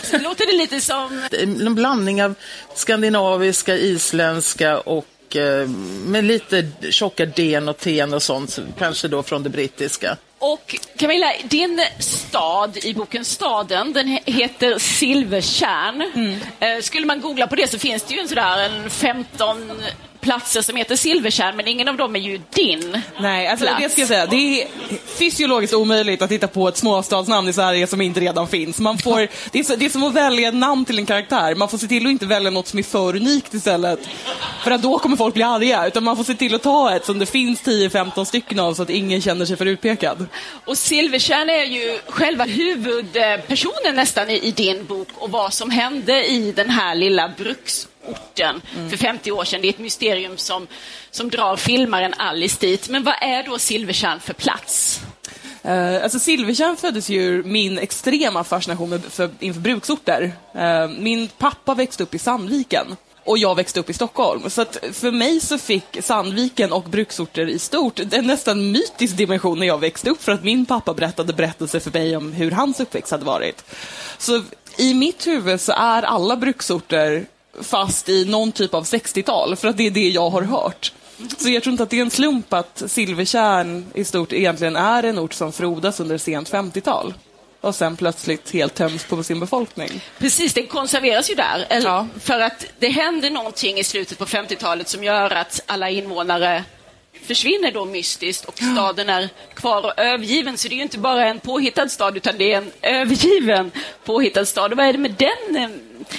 Så 0.02 0.18
låter 0.18 0.46
det 0.46 0.52
lite 0.52 0.80
som... 0.80 1.22
en 1.40 1.74
blandning 1.74 2.24
av 2.24 2.34
skandinaviska, 2.74 3.76
isländska 3.76 4.78
och 4.78 5.36
eh, 5.36 5.68
med 6.06 6.24
lite 6.24 6.66
tjocka 6.90 7.26
den 7.26 7.68
och 7.68 7.78
ten 7.78 8.14
och 8.14 8.22
sånt, 8.22 8.58
kanske 8.78 9.08
då 9.08 9.22
från 9.22 9.42
det 9.42 9.50
brittiska. 9.50 10.16
Och 10.38 10.76
Camilla, 10.96 11.32
din 11.44 11.80
stad 11.98 12.76
i 12.76 12.94
boken 12.94 13.24
Staden, 13.24 13.92
den 13.92 14.06
he- 14.06 14.32
heter 14.32 14.78
Silvertjärn. 14.78 16.02
Eh, 16.60 16.80
skulle 16.82 17.06
man 17.06 17.20
googla 17.20 17.46
på 17.46 17.54
det 17.54 17.70
så 17.70 17.78
finns 17.78 18.02
det 18.02 18.14
ju 18.14 18.20
en 18.20 18.28
sådär 18.28 18.58
en 18.58 18.90
15 18.90 19.72
platser 20.20 20.62
som 20.62 20.76
heter 20.76 20.96
Silvertjärn, 20.96 21.56
men 21.56 21.68
ingen 21.68 21.88
av 21.88 21.96
dem 21.96 22.16
är 22.16 22.20
ju 22.20 22.40
din 22.50 23.02
Nej, 23.20 23.46
alltså 23.48 23.66
plats. 23.66 23.82
det 23.82 23.88
ska 23.88 24.00
jag 24.00 24.08
säga. 24.08 24.26
Det 24.26 24.62
är 24.62 24.68
fysiologiskt 25.18 25.74
omöjligt 25.74 26.22
att 26.22 26.30
hitta 26.30 26.48
på 26.48 26.68
ett 26.68 26.76
småstadsnamn 26.76 27.48
i 27.48 27.52
Sverige 27.52 27.86
som 27.86 28.00
inte 28.00 28.20
redan 28.20 28.48
finns. 28.48 28.78
Man 28.80 28.98
får, 28.98 29.28
det, 29.52 29.58
är 29.58 29.62
så, 29.62 29.76
det 29.76 29.84
är 29.84 29.90
som 29.90 30.02
att 30.02 30.14
välja 30.14 30.48
ett 30.48 30.54
namn 30.54 30.84
till 30.84 30.98
en 30.98 31.06
karaktär. 31.06 31.54
Man 31.54 31.68
får 31.68 31.78
se 31.78 31.86
till 31.86 32.06
att 32.06 32.10
inte 32.10 32.26
välja 32.26 32.50
något 32.50 32.66
som 32.68 32.78
är 32.78 32.82
för 32.82 33.16
unikt 33.16 33.54
istället. 33.54 34.00
För 34.64 34.70
att 34.70 34.82
då 34.82 34.98
kommer 34.98 35.16
folk 35.16 35.34
bli 35.34 35.42
arga. 35.42 35.86
Utan 35.86 36.04
man 36.04 36.16
får 36.16 36.24
se 36.24 36.34
till 36.34 36.54
att 36.54 36.62
ta 36.62 36.96
ett 36.96 37.04
som 37.04 37.18
det 37.18 37.26
finns 37.26 37.62
10-15 37.62 38.24
stycken 38.24 38.58
av 38.60 38.74
så 38.74 38.82
att 38.82 38.90
ingen 38.90 39.20
känner 39.22 39.44
sig 39.46 39.56
för 39.56 39.66
utpekad. 39.66 40.26
Och 40.64 40.78
Silvertjärn 40.78 41.50
är 41.50 41.64
ju 41.64 41.98
själva 42.08 42.44
huvudpersonen 42.44 43.94
nästan 43.94 44.30
i, 44.30 44.38
i 44.38 44.50
din 44.50 44.84
bok 44.86 45.08
och 45.14 45.30
vad 45.30 45.52
som 45.54 45.70
hände 45.70 46.26
i 46.26 46.52
den 46.52 46.70
här 46.70 46.94
lilla 46.94 47.28
bruksorten 48.06 48.62
för 48.90 48.96
50 48.96 49.32
år 49.32 49.44
sedan. 49.44 49.60
Det 49.60 49.68
är 49.68 49.70
ett 49.70 49.78
mysterium 49.78 50.36
som, 50.36 50.66
som 51.10 51.30
drar 51.30 51.56
filmaren 51.56 52.14
Alice 52.16 52.56
dit. 52.60 52.88
Men 52.88 53.04
vad 53.04 53.14
är 53.20 53.42
då 53.42 53.58
Silvertjärn 53.58 54.20
för 54.20 54.34
plats? 54.34 55.00
Uh, 55.64 56.02
alltså 56.02 56.18
Silvertjärn 56.18 56.76
föddes 56.76 57.08
ju 57.08 57.22
ur 57.22 57.42
min 57.42 57.78
extrema 57.78 58.44
fascination 58.44 58.90
med, 58.90 59.04
för, 59.04 59.30
inför 59.40 59.60
bruksorter. 59.60 60.32
Uh, 60.56 60.88
min 60.98 61.28
pappa 61.28 61.74
växte 61.74 62.02
upp 62.02 62.14
i 62.14 62.18
Sandviken 62.18 62.96
och 63.24 63.38
jag 63.38 63.54
växte 63.54 63.80
upp 63.80 63.90
i 63.90 63.92
Stockholm. 63.92 64.50
Så 64.50 64.62
att 64.62 64.78
för 64.92 65.10
mig 65.10 65.40
så 65.40 65.58
fick 65.58 66.02
Sandviken 66.02 66.72
och 66.72 66.82
bruksorter 66.82 67.48
i 67.48 67.58
stort 67.58 68.00
en 68.00 68.26
nästan 68.26 68.72
mytisk 68.72 69.16
dimension 69.16 69.58
när 69.58 69.66
jag 69.66 69.78
växte 69.78 70.10
upp 70.10 70.22
för 70.22 70.32
att 70.32 70.44
min 70.44 70.66
pappa 70.66 70.94
berättade 70.94 71.32
berättelser 71.32 71.80
för 71.80 71.90
mig 71.90 72.16
om 72.16 72.32
hur 72.32 72.50
hans 72.50 72.80
uppväxt 72.80 73.10
hade 73.10 73.24
varit. 73.24 73.64
Så 74.18 74.42
i 74.76 74.94
mitt 74.94 75.26
huvud 75.26 75.60
så 75.60 75.72
är 75.72 76.02
alla 76.02 76.36
bruksorter 76.36 77.26
fast 77.62 78.08
i 78.08 78.24
någon 78.24 78.52
typ 78.52 78.74
av 78.74 78.84
60-tal, 78.84 79.56
för 79.56 79.68
att 79.68 79.76
det 79.76 79.86
är 79.86 79.90
det 79.90 80.08
jag 80.08 80.30
har 80.30 80.42
hört. 80.42 80.92
Så 81.38 81.48
jag 81.48 81.62
tror 81.62 81.72
inte 81.72 81.82
att 81.82 81.90
det 81.90 81.98
är 81.98 82.02
en 82.02 82.10
slump 82.10 82.52
att 82.52 82.82
Silvertjärn 82.86 83.86
i 83.94 84.04
stort 84.04 84.32
egentligen 84.32 84.76
är 84.76 85.02
en 85.02 85.18
ort 85.18 85.32
som 85.32 85.52
frodas 85.52 86.00
under 86.00 86.18
sent 86.18 86.50
50-tal 86.50 87.14
och 87.60 87.74
sen 87.74 87.96
plötsligt 87.96 88.50
helt 88.50 88.74
töms 88.74 89.04
på 89.04 89.22
sin 89.22 89.40
befolkning. 89.40 89.90
Precis, 90.18 90.54
den 90.54 90.66
konserveras 90.66 91.30
ju 91.30 91.34
där. 91.34 91.66
Ja. 91.70 92.06
För 92.20 92.40
att 92.40 92.66
det 92.78 92.88
händer 92.88 93.30
någonting 93.30 93.78
i 93.78 93.84
slutet 93.84 94.18
på 94.18 94.24
50-talet 94.24 94.88
som 94.88 95.04
gör 95.04 95.30
att 95.30 95.62
alla 95.66 95.90
invånare 95.90 96.64
försvinner 97.26 97.72
då 97.72 97.84
mystiskt 97.84 98.44
och 98.44 98.58
staden 98.58 99.08
är 99.08 99.28
kvar 99.54 99.84
och 99.84 99.98
övergiven. 99.98 100.58
Så 100.58 100.68
det 100.68 100.74
är 100.74 100.76
ju 100.76 100.82
inte 100.82 100.98
bara 100.98 101.28
en 101.28 101.40
påhittad 101.40 101.88
stad 101.88 102.16
utan 102.16 102.38
det 102.38 102.52
är 102.52 102.58
en 102.58 102.72
övergiven 102.82 103.70
påhittad 104.04 104.44
stad. 104.46 104.72
Och 104.72 104.78
vad 104.78 104.86
är 104.86 104.92
det 104.92 104.98
med 104.98 105.14
den 105.18 105.56
eh, 105.56 105.70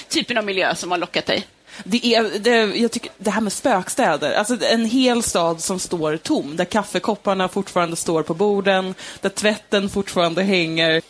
typen 0.10 0.38
av 0.38 0.46
miljö 0.46 0.76
som 0.76 0.92
har 0.92 0.98
lockat 0.98 1.26
dig? 1.26 1.48
Det, 1.84 2.16
är, 2.16 2.40
det, 2.40 2.78
jag 2.78 2.92
tycker, 2.92 3.12
det 3.18 3.32
här 3.32 3.42
med 3.42 3.54
spökstäder, 3.54 4.34
alltså 4.34 4.66
en 4.66 4.86
hel 4.86 5.24
stad 5.24 5.62
som 5.62 5.80
står 5.80 6.18
tom, 6.18 6.56
där 6.56 6.66
kaffekopparna 6.66 7.48
fortfarande 7.48 7.96
står 7.96 8.24
på 8.24 8.34
borden, 8.34 8.96
där 9.22 9.30
tvätten 9.30 9.90
fortfarande 9.90 10.44
hänger, 10.44 11.02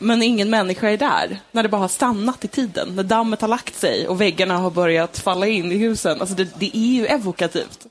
men 0.00 0.22
ingen 0.22 0.50
människa 0.50 0.88
är 0.88 0.96
där. 0.96 1.38
När 1.52 1.62
det 1.62 1.68
bara 1.68 1.80
har 1.80 1.88
stannat 1.88 2.44
i 2.44 2.48
tiden, 2.48 2.96
när 2.96 3.02
dammet 3.02 3.40
har 3.40 3.48
lagt 3.48 3.76
sig 3.76 4.08
och 4.08 4.20
väggarna 4.20 4.58
har 4.58 4.70
börjat 4.70 5.18
falla 5.18 5.46
in 5.46 5.72
i 5.72 5.76
husen. 5.76 6.20
Alltså 6.20 6.34
det, 6.34 6.48
det 6.58 6.76
är 6.76 6.92
ju 6.92 7.06
evokativt. 7.06 7.86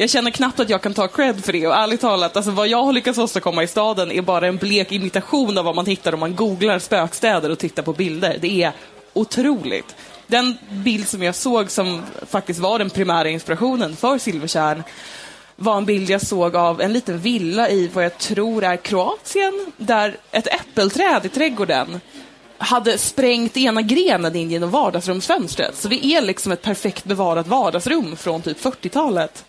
Jag 0.00 0.10
känner 0.10 0.30
knappt 0.30 0.60
att 0.60 0.70
jag 0.70 0.82
kan 0.82 0.94
ta 0.94 1.08
cred 1.08 1.44
för 1.44 1.52
det 1.52 1.66
och 1.66 1.74
ärligt 1.74 2.00
talat, 2.00 2.36
alltså 2.36 2.50
vad 2.50 2.68
jag 2.68 2.82
har 2.82 2.92
lyckats 2.92 3.18
åstadkomma 3.18 3.62
i 3.62 3.66
staden 3.66 4.12
är 4.12 4.22
bara 4.22 4.46
en 4.46 4.56
blek 4.56 4.92
imitation 4.92 5.58
av 5.58 5.64
vad 5.64 5.74
man 5.74 5.86
hittar 5.86 6.14
om 6.14 6.20
man 6.20 6.36
googlar 6.36 6.78
spökstäder 6.78 7.50
och 7.50 7.58
tittar 7.58 7.82
på 7.82 7.92
bilder. 7.92 8.38
Det 8.40 8.62
är 8.62 8.72
otroligt. 9.12 9.96
Den 10.26 10.56
bild 10.70 11.08
som 11.08 11.22
jag 11.22 11.34
såg 11.34 11.70
som 11.70 12.02
faktiskt 12.26 12.60
var 12.60 12.78
den 12.78 12.90
primära 12.90 13.28
inspirationen 13.28 13.96
för 13.96 14.18
Silvertjärn 14.18 14.82
var 15.56 15.76
en 15.76 15.84
bild 15.84 16.10
jag 16.10 16.20
såg 16.20 16.56
av 16.56 16.80
en 16.80 16.92
liten 16.92 17.18
villa 17.18 17.68
i 17.68 17.90
vad 17.94 18.04
jag 18.04 18.18
tror 18.18 18.64
är 18.64 18.76
Kroatien, 18.76 19.66
där 19.76 20.16
ett 20.30 20.46
äppelträd 20.46 21.26
i 21.26 21.28
trädgården 21.28 22.00
hade 22.58 22.98
sprängt 22.98 23.56
ena 23.56 23.82
grenen 23.82 24.36
in 24.36 24.50
genom 24.50 24.70
vardagsrumsfönstret. 24.70 25.76
Så 25.76 25.88
det 25.88 26.06
är 26.06 26.20
liksom 26.20 26.52
ett 26.52 26.62
perfekt 26.62 27.04
bevarat 27.04 27.46
vardagsrum 27.46 28.16
från 28.16 28.42
typ 28.42 28.64
40-talet. 28.64 29.44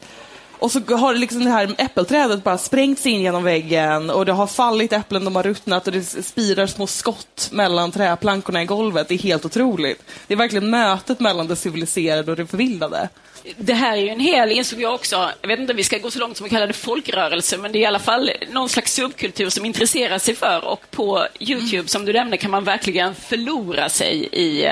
Och 0.62 0.72
så 0.72 0.80
har 0.80 1.16
liksom 1.16 1.44
det 1.44 1.50
här 1.50 1.76
äppelträdet 1.78 2.44
bara 2.44 2.58
sprängts 2.58 3.06
in 3.06 3.22
genom 3.22 3.44
väggen 3.44 4.10
och 4.10 4.26
det 4.26 4.32
har 4.32 4.48
fallit 4.48 4.94
äpplen, 4.94 5.26
de 5.26 5.36
har 5.36 5.44
ruttnat 5.44 5.88
och 5.88 5.94
det 5.94 6.04
spirar 6.04 6.68
små 6.68 6.88
skott 6.88 7.50
mellan 7.52 7.92
träplankorna 7.92 8.62
i 8.62 8.66
golvet. 8.66 9.08
Det 9.08 9.14
är 9.14 9.18
helt 9.20 9.46
otroligt. 9.46 10.04
Det 10.28 10.34
är 10.34 10.38
verkligen 10.38 10.70
mötet 10.70 11.20
mellan 11.20 11.48
det 11.48 11.56
civiliserade 11.56 12.32
och 12.32 12.38
det 12.38 12.48
förvildade. 12.48 13.10
Det 13.58 13.74
här 13.74 13.98
är 13.98 14.02
ju 14.02 14.10
en 14.10 14.20
hel, 14.20 14.52
insåg 14.52 14.82
jag 14.82 14.94
också, 14.94 15.32
jag 15.42 15.48
vet 15.48 15.60
inte 15.60 15.74
om 15.74 15.78
vi 15.78 15.84
ska 15.84 15.98
gå 15.98 16.12
så 16.12 16.20
långt 16.20 16.38
som 16.38 16.46
att 16.46 16.52
kalla 16.52 16.68
det 16.68 16.74
folkrörelse, 16.74 17.58
men 17.58 17.72
det 17.72 17.78
är 17.78 17.82
i 17.82 17.86
alla 17.86 18.00
fall 18.00 18.32
någon 18.52 18.70
slags 18.70 18.94
subkultur 18.94 19.50
som 19.50 19.66
intresserar 19.66 20.18
sig 20.18 20.36
för 20.36 20.66
och 20.66 20.92
på 20.92 21.28
Youtube, 21.40 21.88
som 21.88 22.06
du 22.06 22.14
nämnde, 22.14 22.38
kan 22.38 22.52
man 22.52 22.64
verkligen 22.64 23.16
förlora 23.16 23.90
sig 23.90 24.30
i 24.32 24.66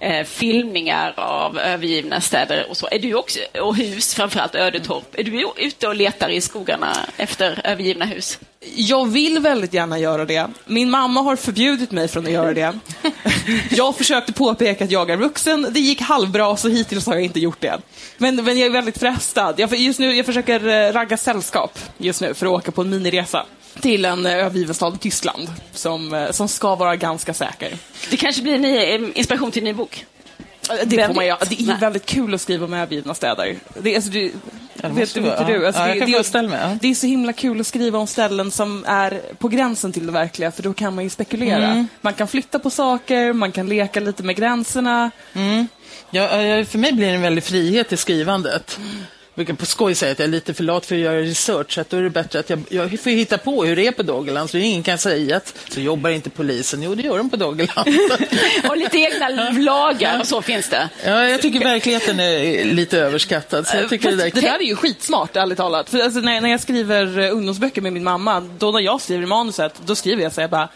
eh, 0.00 0.24
filmningar 0.24 1.14
av 1.16 1.58
övergivna 1.58 2.20
städer 2.20 2.66
och 2.70 2.76
så. 2.76 2.88
Är 2.90 2.98
du 2.98 3.14
också, 3.14 3.38
och 3.60 3.76
hus, 3.76 4.14
framförallt 4.14 4.54
Ödetorp, 4.54 5.18
är 5.18 5.24
du 5.24 5.52
ute 5.56 5.88
och 5.88 5.94
letar 5.94 6.28
i 6.28 6.40
skogarna 6.40 6.96
efter 7.16 7.60
övergivna 7.64 8.04
hus? 8.04 8.38
Jag 8.76 9.06
vill 9.06 9.38
väldigt 9.38 9.74
gärna 9.74 9.98
göra 9.98 10.24
det. 10.24 10.46
Min 10.64 10.90
mamma 10.90 11.20
har 11.20 11.36
förbjudit 11.36 11.90
mig 11.90 12.08
från 12.08 12.26
att 12.26 12.32
göra 12.32 12.54
det. 12.54 12.78
Jag 13.70 13.96
försökte 13.96 14.32
påpeka 14.32 14.84
att 14.84 14.90
jag 14.90 15.10
är 15.10 15.16
vuxen. 15.16 15.66
Det 15.70 15.80
gick 15.80 16.00
halvbra, 16.00 16.56
så 16.56 16.68
hittills 16.68 17.06
har 17.06 17.14
jag 17.14 17.22
inte 17.22 17.40
gjort 17.40 17.60
det. 17.60 17.78
Men, 18.18 18.36
men 18.36 18.58
jag 18.58 18.66
är 18.66 18.70
väldigt 18.70 18.98
frestad. 18.98 19.54
Jag, 19.56 19.74
just 19.74 19.98
nu, 19.98 20.14
jag 20.14 20.26
försöker 20.26 20.66
eh, 20.68 20.92
ragga 20.92 21.16
sällskap 21.16 21.78
just 21.98 22.20
nu 22.20 22.34
för 22.34 22.46
att 22.46 22.52
åka 22.52 22.72
på 22.72 22.80
en 22.80 22.90
miniresa 22.90 23.46
till 23.80 24.04
en 24.04 24.26
eh, 24.26 24.32
övergiven 24.32 24.74
stad 24.74 24.94
i 24.94 24.98
Tyskland 24.98 25.48
som, 25.72 26.14
eh, 26.14 26.30
som 26.30 26.48
ska 26.48 26.74
vara 26.74 26.96
ganska 26.96 27.34
säker. 27.34 27.76
Det 28.10 28.16
kanske 28.16 28.42
blir 28.42 28.54
en 28.54 28.62
ny, 28.62 29.12
inspiration 29.14 29.50
till 29.50 29.62
en 29.62 29.64
ny 29.64 29.72
bok? 29.72 30.04
Det, 30.84 30.96
Vem 30.96 31.06
får 31.08 31.14
man, 31.14 31.26
göra. 31.26 31.38
det 31.48 31.60
är 31.62 31.66
Nej. 31.66 31.76
väldigt 31.80 32.06
kul 32.06 32.34
att 32.34 32.40
skriva 32.40 32.64
om 32.64 32.74
övergivna 32.74 33.14
städer. 33.14 33.56
Det, 33.82 33.90
är- 33.90 33.96
alltså, 33.96 34.10
det, 34.10 34.32
det 34.74 34.88
vet, 34.88 35.16
vet 35.16 35.24
vara, 35.24 35.44
du? 35.46 35.52
ja. 35.60 35.66
Alltså, 35.66 35.82
Ja, 35.82 35.86
det, 35.94 36.00
det, 36.00 36.56
ja. 36.56 36.78
det 36.80 36.88
är 36.88 36.94
så 36.94 37.06
himla 37.06 37.32
kul 37.32 37.60
att 37.60 37.66
skriva 37.66 37.98
om 37.98 38.06
ställen 38.06 38.50
som 38.50 38.84
är 38.86 39.20
på 39.38 39.48
gränsen 39.48 39.92
till 39.92 40.06
det 40.06 40.12
verkliga, 40.12 40.50
för 40.52 40.62
då 40.62 40.72
kan 40.72 40.94
man 40.94 41.04
ju 41.04 41.10
spekulera. 41.10 41.66
Mm. 41.66 41.88
Man 42.00 42.14
kan 42.14 42.28
flytta 42.28 42.58
på 42.58 42.70
saker, 42.70 43.32
man 43.32 43.52
kan 43.52 43.68
leka 43.68 44.00
lite 44.00 44.22
med 44.22 44.36
gränserna. 44.36 45.10
Ja, 46.10 46.42
ja, 46.42 46.64
för 46.64 46.78
mig 46.78 46.92
blir 46.92 47.06
det 47.06 47.12
en 47.14 47.22
väldig 47.22 47.44
frihet 47.44 47.92
i 47.92 47.96
skrivandet. 47.96 48.78
Jag 48.78 48.88
brukar 49.34 49.54
på 49.54 49.66
skoj 49.66 49.94
säga 49.94 50.12
att 50.12 50.18
jag 50.18 50.26
är 50.26 50.30
lite 50.30 50.54
för 50.54 50.64
lat 50.64 50.86
för 50.86 50.94
att 50.94 51.00
göra 51.00 51.20
research, 51.20 51.72
så 51.74 51.80
att 51.80 51.90
då 51.90 51.96
är 51.96 52.02
det 52.02 52.10
bättre 52.10 52.38
att 52.38 52.50
jag, 52.50 52.60
jag 52.68 53.00
får 53.00 53.10
hitta 53.10 53.38
på 53.38 53.64
hur 53.64 53.76
det 53.76 53.86
är 53.86 53.92
på 53.92 54.02
Doggerland, 54.02 54.50
så 54.50 54.58
ingen 54.58 54.82
kan 54.82 54.98
säga 54.98 55.36
att 55.36 55.54
så 55.68 55.80
jobbar 55.80 56.10
inte 56.10 56.30
polisen. 56.30 56.82
Jo, 56.82 56.94
det 56.94 57.02
gör 57.02 57.18
de 57.18 57.30
på 57.30 57.36
Doggerland. 57.36 57.88
Och 58.68 58.76
lite 58.76 58.98
egna 58.98 59.28
lagar 59.52 60.20
och 60.20 60.26
så 60.26 60.42
finns 60.42 60.68
det. 60.68 60.88
ja, 61.04 61.28
jag 61.28 61.42
tycker 61.42 61.60
verkligheten 61.60 62.20
är 62.20 62.64
lite 62.64 62.98
överskattad, 62.98 63.66
så 63.66 63.76
jag 63.76 63.88
tycker 63.88 64.10
det 64.10 64.16
där 64.16 64.30
Det 64.30 64.40
där 64.40 64.58
är 64.58 64.66
ju 64.66 64.76
skitsmart, 64.76 65.36
ärligt 65.36 65.58
talat. 65.58 65.90
För 65.90 66.00
alltså, 66.00 66.20
när, 66.20 66.40
när 66.40 66.50
jag 66.50 66.60
skriver 66.60 67.18
eh, 67.18 67.32
ungdomsböcker 67.32 67.80
med 67.82 67.92
min 67.92 68.04
mamma, 68.04 68.40
då 68.58 68.70
när 68.70 68.80
jag 68.80 69.00
skriver 69.00 69.26
manuset, 69.26 69.74
då 69.86 69.94
skriver 69.94 70.22
jag 70.22 70.32
så 70.32 70.40
här 70.40 70.48
bara 70.48 70.68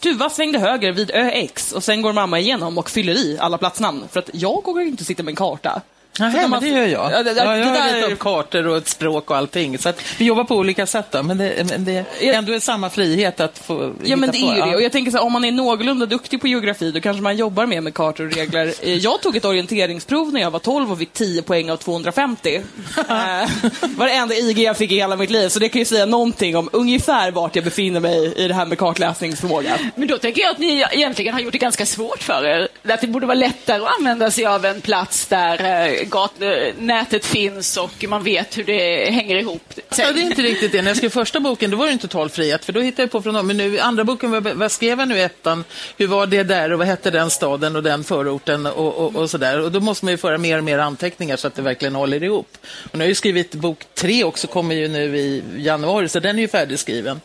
Tuva 0.00 0.30
svängde 0.30 0.58
höger 0.58 0.92
vid 0.92 1.10
ÖX 1.10 1.72
och 1.72 1.84
sen 1.84 2.02
går 2.02 2.12
mamma 2.12 2.38
igenom 2.40 2.78
och 2.78 2.90
fyller 2.90 3.12
i 3.12 3.36
alla 3.40 3.58
platsnamn. 3.58 4.04
För 4.12 4.20
att 4.20 4.30
jag 4.32 4.64
vågar 4.64 4.82
inte 4.82 5.04
sitta 5.04 5.22
med 5.22 5.32
en 5.32 5.36
karta. 5.36 5.82
Nej, 6.20 6.32
men 6.32 6.50
man- 6.50 6.62
det 6.62 6.68
gör 6.68 6.86
jag. 6.86 7.12
Ja, 7.12 7.22
det- 7.22 7.32
ja, 7.32 7.56
jag 7.56 7.58
det 7.58 7.64
har 7.68 7.74
där- 7.88 7.94
lite 7.94 8.06
av 8.12 8.16
kartor 8.16 8.66
och 8.66 8.76
ett 8.76 8.88
språk 8.88 9.30
och 9.30 9.36
allting. 9.36 9.78
Så 9.78 9.88
att 9.88 10.02
vi 10.18 10.24
jobbar 10.24 10.44
på 10.44 10.54
olika 10.56 10.86
sätt 10.86 11.06
då, 11.10 11.22
men 11.22 11.38
det, 11.38 11.66
men 11.70 11.84
det 11.84 12.04
är 12.20 12.32
ändå 12.32 12.52
är 12.52 12.60
samma 12.60 12.90
frihet 12.90 13.40
att 13.40 13.58
få 13.58 13.92
Ja, 14.04 14.16
men 14.16 14.30
det 14.30 14.38
hitta 14.38 14.52
är 14.52 14.56
ju 14.56 14.60
på. 14.62 14.66
det. 14.70 14.74
Och 14.76 14.82
jag 14.82 14.92
tänker 14.92 15.10
så 15.10 15.16
här, 15.18 15.24
om 15.24 15.32
man 15.32 15.44
är 15.44 15.52
någorlunda 15.52 16.06
duktig 16.06 16.40
på 16.40 16.48
geografi, 16.48 16.90
då 16.90 17.00
kanske 17.00 17.22
man 17.22 17.36
jobbar 17.36 17.66
mer 17.66 17.80
med 17.80 17.94
kartor 17.94 18.26
och 18.26 18.32
regler. 18.32 18.74
Eh, 18.82 18.94
Jag 18.94 19.20
tog 19.22 19.36
ett 19.36 19.44
orienteringsprov 19.44 20.32
när 20.32 20.40
jag 20.40 20.50
var 20.50 20.58
12 20.58 20.92
och 20.92 20.98
fick 20.98 21.12
10 21.12 21.42
poäng 21.42 21.70
av 21.70 21.76
250. 21.76 22.54
Eh, 22.54 22.62
var 23.96 24.06
det 24.06 24.12
enda 24.12 24.34
IG 24.34 24.58
jag 24.58 24.76
fick 24.76 24.92
i 24.92 24.94
hela 24.96 25.16
mitt 25.16 25.30
liv, 25.30 25.48
så 25.48 25.58
det 25.58 25.68
kan 25.68 25.78
ju 25.78 25.84
säga 25.84 26.06
någonting 26.06 26.56
om 26.56 26.68
ungefär 26.72 27.30
vart 27.30 27.56
jag 27.56 27.64
befinner 27.64 28.00
mig 28.00 28.32
i 28.36 28.48
det 28.48 28.54
här 28.54 28.66
med 28.66 28.78
kartläsningsförmåga. 28.78 29.78
Men 29.94 30.08
då 30.08 30.18
tänker 30.18 30.42
jag 30.42 30.50
att 30.50 30.58
ni 30.58 30.84
egentligen 30.92 31.34
har 31.34 31.40
gjort 31.40 31.52
det 31.52 31.58
ganska 31.58 31.86
svårt 31.86 32.22
för 32.22 32.44
er. 32.46 32.68
Att 32.88 33.00
det 33.00 33.06
borde 33.06 33.26
vara 33.26 33.34
lättare 33.38 33.82
att 33.82 33.98
använda 33.98 34.30
sig 34.30 34.46
av 34.46 34.64
en 34.64 34.80
plats 34.80 35.26
där 35.26 36.04
eh, 36.06 36.10
gatnätet 36.10 37.24
finns 37.24 37.76
och 37.76 38.04
man 38.08 38.24
vet 38.24 38.58
hur 38.58 38.64
det 38.64 39.10
hänger 39.10 39.36
ihop. 39.36 39.62
Ja, 39.98 40.12
det 40.12 40.20
är 40.20 40.24
inte 40.24 40.42
riktigt 40.42 40.72
det. 40.72 40.82
När 40.82 40.90
jag 40.90 40.96
skrev 40.96 41.10
första 41.10 41.40
boken 41.40 41.70
då 41.70 41.76
var 41.76 41.86
det 41.86 41.92
inte 41.92 42.08
total 42.08 42.30
frihet, 42.30 42.64
för 42.64 42.72
då 42.72 42.80
hittade 42.80 43.02
jag 43.02 43.10
på 43.10 43.22
från 43.22 43.34
dem. 43.34 43.46
Men 43.46 43.56
nu 43.56 43.78
andra 43.78 44.04
boken, 44.04 44.30
vad, 44.30 44.44
vad 44.44 44.72
skrev 44.72 44.98
jag 44.98 45.08
nu 45.08 45.20
ettan? 45.20 45.64
Hur 45.96 46.06
var 46.06 46.26
det 46.26 46.42
där 46.42 46.72
och 46.72 46.78
vad 46.78 46.86
hette 46.86 47.10
den 47.10 47.30
staden 47.30 47.76
och 47.76 47.82
den 47.82 48.04
förorten 48.04 48.66
och, 48.66 48.94
och, 48.94 49.16
och 49.16 49.30
sådär. 49.30 49.60
Och 49.60 49.72
då 49.72 49.80
måste 49.80 50.04
man 50.04 50.12
ju 50.12 50.18
föra 50.18 50.38
mer 50.38 50.58
och 50.58 50.64
mer 50.64 50.78
anteckningar 50.78 51.36
så 51.36 51.46
att 51.46 51.54
det 51.54 51.62
verkligen 51.62 51.94
håller 51.94 52.22
ihop. 52.22 52.56
Och 52.62 52.94
nu 52.94 52.98
har 52.98 53.04
jag 53.04 53.08
ju 53.08 53.14
skrivit 53.14 53.54
bok 53.54 53.78
tre 53.94 54.24
också, 54.24 54.46
kommer 54.46 54.74
ju 54.74 54.88
nu 54.88 55.18
i 55.18 55.42
januari, 55.56 56.08
så 56.08 56.20
den 56.20 56.36
är 56.36 56.40
ju 56.40 56.48
färdigskriven. 56.48 57.20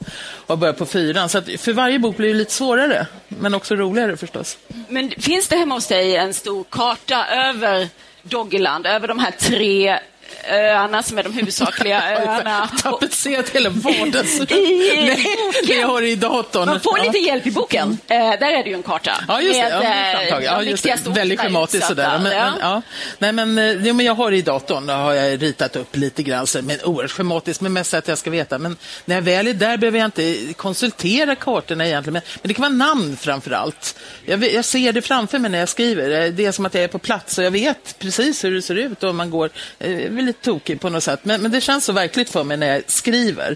Och 0.48 0.58
börjar 0.58 0.74
på 0.74 0.86
fyran. 0.86 1.30
Så 1.30 1.42
för 1.42 1.74
varje 1.74 2.00
bok 2.00 2.18
blir 2.18 2.28
det 2.28 2.34
lite 2.34 2.52
svårare, 2.52 3.08
men 3.28 3.54
också 3.54 3.76
roligare 3.76 4.18
förstås. 4.18 4.58
Men 4.90 5.12
finns 5.12 5.48
det 5.48 5.56
hemma 5.56 5.76
hos 5.76 5.88
dig 5.88 6.16
en 6.16 6.34
stor 6.34 6.64
karta 6.70 7.26
över 7.28 7.88
Doggeland, 8.24 8.88
över 8.88 9.08
de 9.08 9.20
här 9.20 9.32
tre 9.32 10.00
öarna 10.50 11.04
som 11.04 11.18
är 11.18 11.24
de 11.24 11.34
huvudsakliga 11.34 12.02
öarna. 12.28 12.68
Tapetserat 12.84 13.50
hela 13.50 13.70
vardagsrummet. 14.06 14.52
I 14.52 15.04
Nej, 15.08 15.26
det 15.68 15.74
jag 15.74 15.88
har 15.88 16.02
i 16.02 16.16
datorn. 16.16 16.66
Man 16.66 16.80
får 16.80 17.00
lite 17.06 17.18
hjälp 17.18 17.48
i 17.48 17.52
boken. 17.52 17.98
Eh, 18.08 18.18
där 18.18 18.52
är 18.60 18.64
det 18.64 18.70
ju 18.70 18.76
en 18.76 18.84
karta. 18.84 19.12
Ja, 19.28 19.42
just 19.42 19.54
det. 19.54 19.70
med, 19.70 20.28
Ja, 20.32 20.38
eh, 20.40 20.46
ja, 20.46 20.64
just 20.64 20.84
det. 20.84 21.08
Väldigt 21.08 21.40
schematiskt 21.40 21.88
sådär. 21.88 22.20
Men, 22.20 22.32
Ja. 22.32 22.52
men, 22.52 22.60
ja. 22.62 22.82
Nej, 23.20 23.32
men, 23.32 23.58
eh, 23.58 23.72
jo, 23.88 23.94
men 23.94 24.06
jag 24.06 24.16
har 24.16 24.32
i 24.32 24.42
datorn 24.42 24.88
då 24.88 24.94
har 24.94 25.14
jag 25.14 25.42
ritat 25.42 25.76
upp 25.76 25.96
lite 25.96 26.24
grann, 26.24 26.48
så, 26.48 26.62
men 26.62 26.78
oerhört 26.84 27.12
schematiskt, 27.12 27.62
men 27.62 27.74
mest 27.74 27.90
så 27.92 27.98
att 27.98 28.08
jag 28.08 28.18
ska 28.18 28.30
veta. 28.30 28.58
Men 28.58 28.78
när 29.06 29.16
jag 29.16 29.22
väl 29.22 29.48
är 29.48 29.54
där 29.54 29.78
behöver 29.78 30.00
jag 30.00 30.08
inte 30.08 30.54
konsultera 30.54 31.36
kartorna 31.36 31.88
egentligen, 31.88 32.14
men, 32.14 32.22
men 32.42 32.48
det 32.48 32.54
kan 32.54 32.62
vara 32.62 32.90
namn 32.92 33.18
framför 33.18 33.52
allt. 33.52 33.96
Jag, 34.26 34.54
jag 34.54 34.66
ser 34.66 34.94
det 34.94 35.02
framför 35.02 35.40
mig 35.40 35.52
när 35.52 35.60
jag 35.60 35.70
skriver. 35.70 36.26
Eh, 36.26 36.32
Det 36.32 36.46
är 36.46 36.52
som 36.52 36.66
att 36.66 36.74
jag 36.74 36.84
är 36.84 36.88
på 36.88 37.00
plats 37.00 37.38
och 37.38 37.44
jag 37.44 37.52
vet 37.52 37.96
precis 38.00 38.44
hur 38.44 38.52
det 38.56 38.62
ser 38.62 38.76
ut 38.76 39.04
och 39.04 39.16
man 39.16 39.30
går 39.30 39.50
eh, 40.22 40.26
Jag 40.26 40.28
är 40.28 40.28
lite 40.28 40.46
tokig 40.46 40.82
på 40.82 40.90
något 40.90 41.04
sätt, 41.04 41.20
men, 41.24 41.42
men 41.42 41.52
det 41.52 41.62
känns 41.62 41.86
så 41.86 41.94
verkligt 41.94 42.30
för 42.30 42.44
mig 42.44 42.58
när 42.58 42.68
jag 42.68 42.84
skriver. 42.88 43.56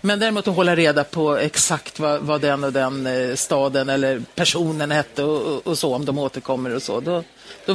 Men 0.00 0.18
däremot 0.18 0.48
att 0.48 0.56
hålla 0.56 0.76
reda 0.76 1.04
på 1.04 1.36
exakt 1.36 1.98
vad, 1.98 2.20
vad 2.20 2.40
den 2.40 2.64
och 2.64 2.72
den 2.72 3.06
eh, 3.06 3.34
staden 3.34 3.88
eller 3.88 4.22
personen 4.34 4.90
hette 4.90 5.22
och, 5.22 5.54
och, 5.54 5.66
och 5.66 5.78
så, 5.78 5.94
om 5.94 6.04
de 6.04 6.18
återkommer 6.18 6.74
och 6.74 6.82
så, 6.82 7.00
då, 7.00 7.24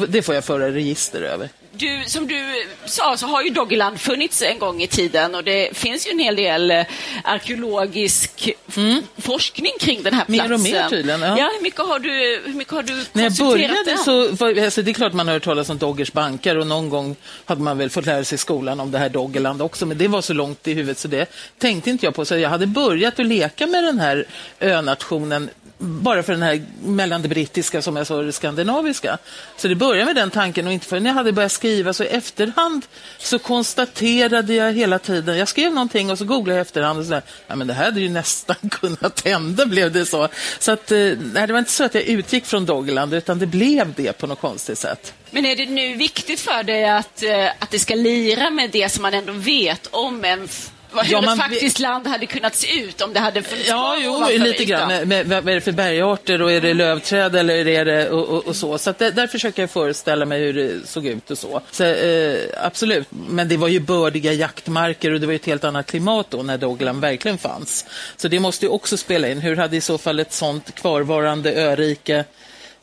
det 0.08 0.21
får 0.21 0.36
jag 0.36 0.43
föra 0.43 0.71
register 0.71 1.21
över. 1.21 1.49
Du, 1.71 2.03
som 2.05 2.27
du 2.27 2.65
sa 2.86 3.17
så 3.17 3.27
har 3.27 3.41
ju 3.43 3.49
Doggerland 3.49 3.99
funnits 3.99 4.41
en 4.41 4.60
gång 4.60 4.82
i 4.82 4.88
tiden 4.88 5.36
och 5.36 5.43
det 5.43 5.77
finns 5.77 6.08
ju 6.08 6.12
en 6.12 6.19
hel 6.19 6.36
del 6.36 6.71
eh, 6.71 6.86
arkeologisk 7.23 8.49
f- 8.67 9.03
forskning 9.17 9.71
kring 9.79 10.03
den 10.03 10.13
här 10.13 10.25
Mm. 10.29 10.38
Mer 10.38 10.47
platsen. 10.47 10.53
och 10.53 10.82
mer 10.82 10.89
tydligen, 10.89 11.21
ja. 11.21 11.36
hur 11.58 11.63
mycket 11.63 11.79
har 11.79 11.99
du, 11.99 12.41
hur 12.45 12.53
mycket 12.53 12.73
har 12.73 12.84
du 12.84 13.03
När 13.13 13.23
jag 13.23 13.34
började 13.34 13.97
så, 13.97 14.27
var, 14.32 14.63
alltså 14.63 14.82
det 14.82 14.91
är 14.91 14.93
klart 14.93 15.13
man 15.13 15.27
har 15.27 15.34
hört 15.34 15.43
talas 15.43 15.69
om 15.69 15.77
Doggers 15.77 16.12
bankar 16.12 16.55
och 16.55 16.67
någon 16.67 16.89
gång 16.89 17.15
hade 17.45 17.62
man 17.62 17.77
väl 17.77 17.89
fått 17.89 18.05
lära 18.05 18.23
sig 18.23 18.36
i 18.36 18.39
skolan 18.39 18.79
om 18.79 18.91
det 18.91 18.97
här 18.97 19.10
Doggerland 19.10 19.62
också, 19.62 19.86
men 19.86 19.97
det 19.97 20.08
var 20.08 20.21
så 20.21 20.34
långt 20.34 20.67
i 20.67 20.73
huvudet 20.73 20.97
så 20.97 21.08
det 21.08 21.32
tänkte 21.58 21.89
inte 21.89 22.05
jag 22.05 22.15
på. 22.15 22.25
Så 22.25 22.38
jag 22.38 22.49
hade 22.49 22.65
börjat 22.67 23.19
att 23.19 23.25
leka 23.25 23.67
med 23.67 23.84
den 23.84 23.99
här 23.99 24.25
önationen 24.60 25.49
bara 25.79 26.23
för 26.23 26.33
den 26.33 26.41
här 26.41 26.63
mellan 26.83 27.21
det 27.21 27.27
brittiska 27.27 27.81
som 27.81 27.95
jag 27.95 28.07
sa 28.07 28.15
och 28.15 28.23
det 28.23 28.31
skandinaviska. 28.31 29.17
Så 29.57 29.67
det 29.67 29.75
började 29.75 30.05
med 30.05 30.15
den 30.15 30.31
tanken 30.31 30.67
och 30.67 30.73
inte 30.73 30.85
förrän 30.85 31.05
jag 31.05 31.13
hade 31.13 31.31
börjat 31.31 31.51
skriva 31.51 31.93
så 31.93 32.03
i 32.03 32.07
efterhand 32.07 32.85
så 33.17 33.39
konstaterade 33.39 34.53
jag 34.53 34.73
hela 34.73 34.99
tiden, 34.99 35.37
jag 35.37 35.47
skrev 35.47 35.73
någonting 35.73 36.11
och 36.11 36.17
så 36.17 36.25
googlade 36.25 36.57
jag 36.57 36.65
i 36.65 36.67
efterhand 36.67 36.99
och 36.99 37.05
sådär, 37.05 37.21
ja 37.47 37.55
men 37.55 37.67
det 37.67 37.73
här 37.73 37.85
hade 37.85 38.01
ju 38.01 38.09
nästan 38.09 38.55
kunnat 38.71 39.25
hända 39.25 39.65
blev 39.65 39.91
det 39.91 40.05
så. 40.05 40.27
Så 40.59 40.71
att, 40.71 40.91
eh, 40.91 40.97
nej, 41.33 41.47
det 41.47 41.53
var 41.53 41.59
inte 41.59 41.71
så 41.71 41.83
att 41.83 41.95
jag 41.95 42.03
utgick 42.03 42.45
från 42.45 42.65
Doggerland 42.65 43.13
utan 43.13 43.39
det 43.39 43.45
blev 43.45 43.93
det 43.93 44.13
på 44.13 44.27
något 44.27 44.41
konstigt 44.41 44.77
sätt. 44.77 45.13
Men 45.31 45.45
är 45.45 45.55
det 45.55 45.65
nu 45.65 45.95
viktigt 45.95 46.39
för 46.39 46.63
dig 46.63 46.89
att, 46.89 47.23
eh, 47.23 47.47
att 47.59 47.71
det 47.71 47.79
ska 47.79 47.95
lira 47.95 48.49
med 48.49 48.69
det 48.71 48.89
som 48.89 49.01
man 49.01 49.13
ändå 49.13 49.33
vet 49.33 49.87
om 49.91 50.25
en 50.25 50.47
vad- 50.91 51.06
hur 51.06 51.13
Ja, 51.13 51.21
man 51.21 51.34
ett 51.39 51.45
faktiskt 51.45 51.80
land 51.80 52.08
hade 52.08 52.25
kunnat 52.25 52.56
se 52.56 52.80
ut 52.80 53.02
om 53.02 53.13
det 53.13 53.19
hade 53.19 53.41
funnits 53.41 53.67
Ja, 53.69 53.97
jo, 53.99 54.25
lite 54.43 54.65
grann. 54.65 54.88
Med, 54.88 55.08
med, 55.08 55.28
vad 55.28 55.49
är 55.49 55.56
det 55.56 55.62
för 55.62 55.71
bergarter 55.71 56.41
och 56.41 56.52
är 56.52 56.62
det 56.62 56.73
lövträd 56.73 57.36
eller 57.36 57.67
är 57.67 57.86
det 57.86 58.10
och, 58.10 58.28
och, 58.30 58.47
och 58.47 58.56
så. 58.56 58.78
Så 58.78 58.93
det, 58.97 59.12
där 59.12 59.28
försöker 59.28 59.62
jag 59.63 59.69
föreställa 59.69 60.25
mig 60.25 60.39
hur 60.39 60.54
det 60.54 60.88
såg 60.88 61.06
ut 61.06 61.32
och 61.32 61.38
så. 61.38 61.62
så 61.71 61.84
eh, 61.84 62.38
absolut, 62.63 63.08
men 63.12 63.47
det 63.49 63.58
var 63.58 63.67
ju 63.67 63.80
bördiga 63.80 64.34
jaktmarker 64.34 65.12
och 65.13 65.19
det 65.19 65.25
var 65.25 65.34
ju 65.34 65.36
ett 65.36 65.45
helt 65.45 65.63
annat 65.63 65.86
klimat 65.86 66.28
då 66.30 66.43
när 66.43 66.58
Doggerland 66.58 67.02
verkligen 67.02 67.38
fanns. 67.38 67.86
Så 68.17 68.28
det 68.28 68.39
måste 68.39 68.65
ju 68.65 68.71
också 68.71 68.97
spela 68.97 69.28
in. 69.30 69.39
Hur 69.41 69.56
hade 69.56 69.78
i 69.78 69.82
så 69.82 69.97
fall 69.97 70.19
ett 70.19 70.34
sånt 70.34 70.75
kvarvarande 70.75 71.54
örike 71.56 72.25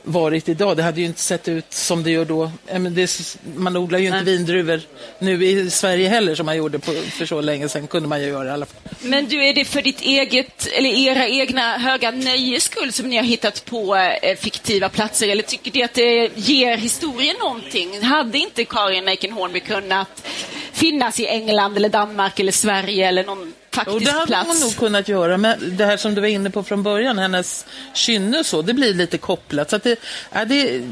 varit 0.06 0.48
idag. 0.48 0.76
Det 0.76 0.82
hade 0.82 1.00
ju 1.00 1.06
inte 1.06 1.20
sett 1.20 1.48
ut 1.48 1.72
som 1.72 2.02
det 2.02 2.10
gör 2.10 2.24
då. 2.24 2.50
Det, 2.90 3.36
man 3.56 3.76
odlar 3.76 3.98
ju 3.98 4.06
inte 4.06 4.22
vindruvor 4.22 4.80
nu 5.18 5.44
i 5.44 5.70
Sverige 5.70 6.08
heller 6.08 6.34
som 6.34 6.46
man 6.46 6.56
gjorde 6.56 6.78
på, 6.78 6.92
för 6.92 7.26
så 7.26 7.40
länge 7.40 7.68
sedan. 7.68 7.86
kunde 7.86 8.08
man 8.08 8.22
ju 8.22 8.28
göra 8.28 8.48
i 8.48 8.50
alla 8.50 8.66
fall. 8.66 8.80
Men 9.00 9.26
du, 9.26 9.48
är 9.48 9.54
det 9.54 9.64
för 9.64 9.82
ditt 9.82 10.00
eget, 10.00 10.66
eller 10.66 10.90
era 10.90 11.28
egna 11.28 11.78
höga 11.78 12.10
nöjes 12.10 12.64
skull 12.64 12.92
som 12.92 13.08
ni 13.08 13.16
har 13.16 13.24
hittat 13.24 13.64
på 13.64 13.96
eh, 13.96 14.36
fiktiva 14.36 14.88
platser 14.88 15.28
eller 15.28 15.42
tycker 15.42 15.72
ni 15.72 15.82
att 15.82 15.94
det 15.94 16.30
ger 16.34 16.76
historien 16.76 17.36
någonting? 17.40 18.02
Hade 18.02 18.38
inte 18.38 18.64
Karin 18.64 19.08
Eiken 19.08 19.32
Hornby 19.32 19.60
kunnat 19.60 20.26
finnas 20.72 21.20
i 21.20 21.26
England 21.26 21.76
eller 21.76 21.88
Danmark 21.88 22.40
eller 22.40 22.52
Sverige 22.52 23.08
eller 23.08 23.24
någon 23.24 23.52
Och 23.78 23.84
faktisk 23.84 24.12
det 24.28 24.34
hade 24.34 24.48
hon 24.48 24.60
nog 24.60 24.76
kunnat 24.76 25.08
göra, 25.08 25.36
men 25.36 25.76
det 25.76 25.84
här 25.84 25.96
som 25.96 26.14
du 26.14 26.20
var 26.20 26.28
inne 26.28 26.50
på 26.50 26.62
från 26.62 26.82
början, 26.82 27.18
hennes 27.18 27.66
kynne 27.94 28.38
och 28.38 28.46
så, 28.46 28.62
det 28.62 28.74
blir 28.74 28.94
lite 28.94 29.18
kopplat. 29.18 29.70
Så 29.70 29.76
att 29.76 29.82
det, 29.82 30.00
ja, 30.32 30.44
det, 30.44 30.82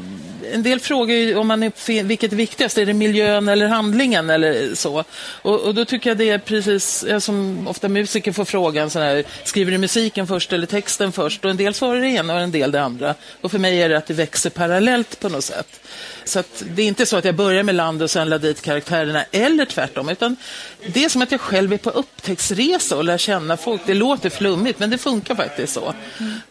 en 0.52 0.62
del 0.62 0.80
frågar 0.80 1.14
ju 1.14 1.37
om 1.37 1.46
man 1.46 1.62
är, 1.62 2.02
vilket 2.02 2.33
är 2.33 2.37
viktigast, 2.37 2.78
är 2.78 2.87
det 2.87 2.92
miljön 2.92 3.48
eller 3.48 3.66
handlingen 3.66 4.30
eller 4.30 4.74
så? 4.74 5.04
Och, 5.18 5.61
och 5.61 5.74
då 5.74 5.85
tycker 5.85 6.11
jag 6.11 6.16
det 6.16 6.30
är 6.30 6.38
precis, 6.38 7.04
som 7.18 7.68
ofta 7.68 7.88
musiker 7.88 8.33
får 8.33 8.44
frågan, 8.44 8.90
så 8.90 8.98
här, 8.98 9.24
skriver 9.44 9.72
du 9.72 9.78
musiken 9.78 10.26
först 10.26 10.52
eller 10.52 10.66
texten 10.66 11.12
först? 11.12 11.44
Och 11.44 11.50
en 11.50 11.57
del 11.57 11.74
svarar 11.74 12.00
det 12.00 12.09
ena 12.09 12.35
och 12.35 12.40
en 12.40 12.50
del 12.50 12.70
det 12.70 12.83
andra. 12.83 13.14
Och 13.40 13.50
för 13.50 13.59
mig 13.59 13.83
är 13.83 13.88
det 13.88 13.98
att 13.98 14.07
det 14.07 14.14
växer 14.14 14.50
parallellt 14.50 15.20
på 15.20 15.28
något 15.28 15.44
sätt. 15.44 15.80
Så 16.24 16.42
det 16.74 16.83
är 16.83 16.87
inte 16.87 17.07
så 17.07 17.16
att 17.16 17.24
jag 17.24 17.35
börjar 17.35 17.62
med 17.62 17.74
land 17.74 18.02
och 18.02 18.11
sen 18.11 18.28
la 18.28 18.38
dit 18.38 18.62
karaktärerna, 18.62 19.24
eller 19.30 19.64
tvärtom, 19.64 20.09
utan 20.09 20.37
det 20.87 21.04
är 21.04 21.09
som 21.09 21.22
att 21.22 21.33
jag 21.33 21.40
själv 21.40 21.72
är 21.72 21.78
på 21.78 21.90
upptäcktsresa 21.90 22.96
och 22.96 23.04
lär 23.04 23.18
känna 23.18 23.57
folk. 23.57 23.83
Det 23.87 23.94
låter 23.94 24.30
flummigt, 24.30 24.78
men 24.78 24.90
det 24.90 24.98
funkar 24.98 25.35
faktiskt 25.35 25.72
så. 25.72 25.94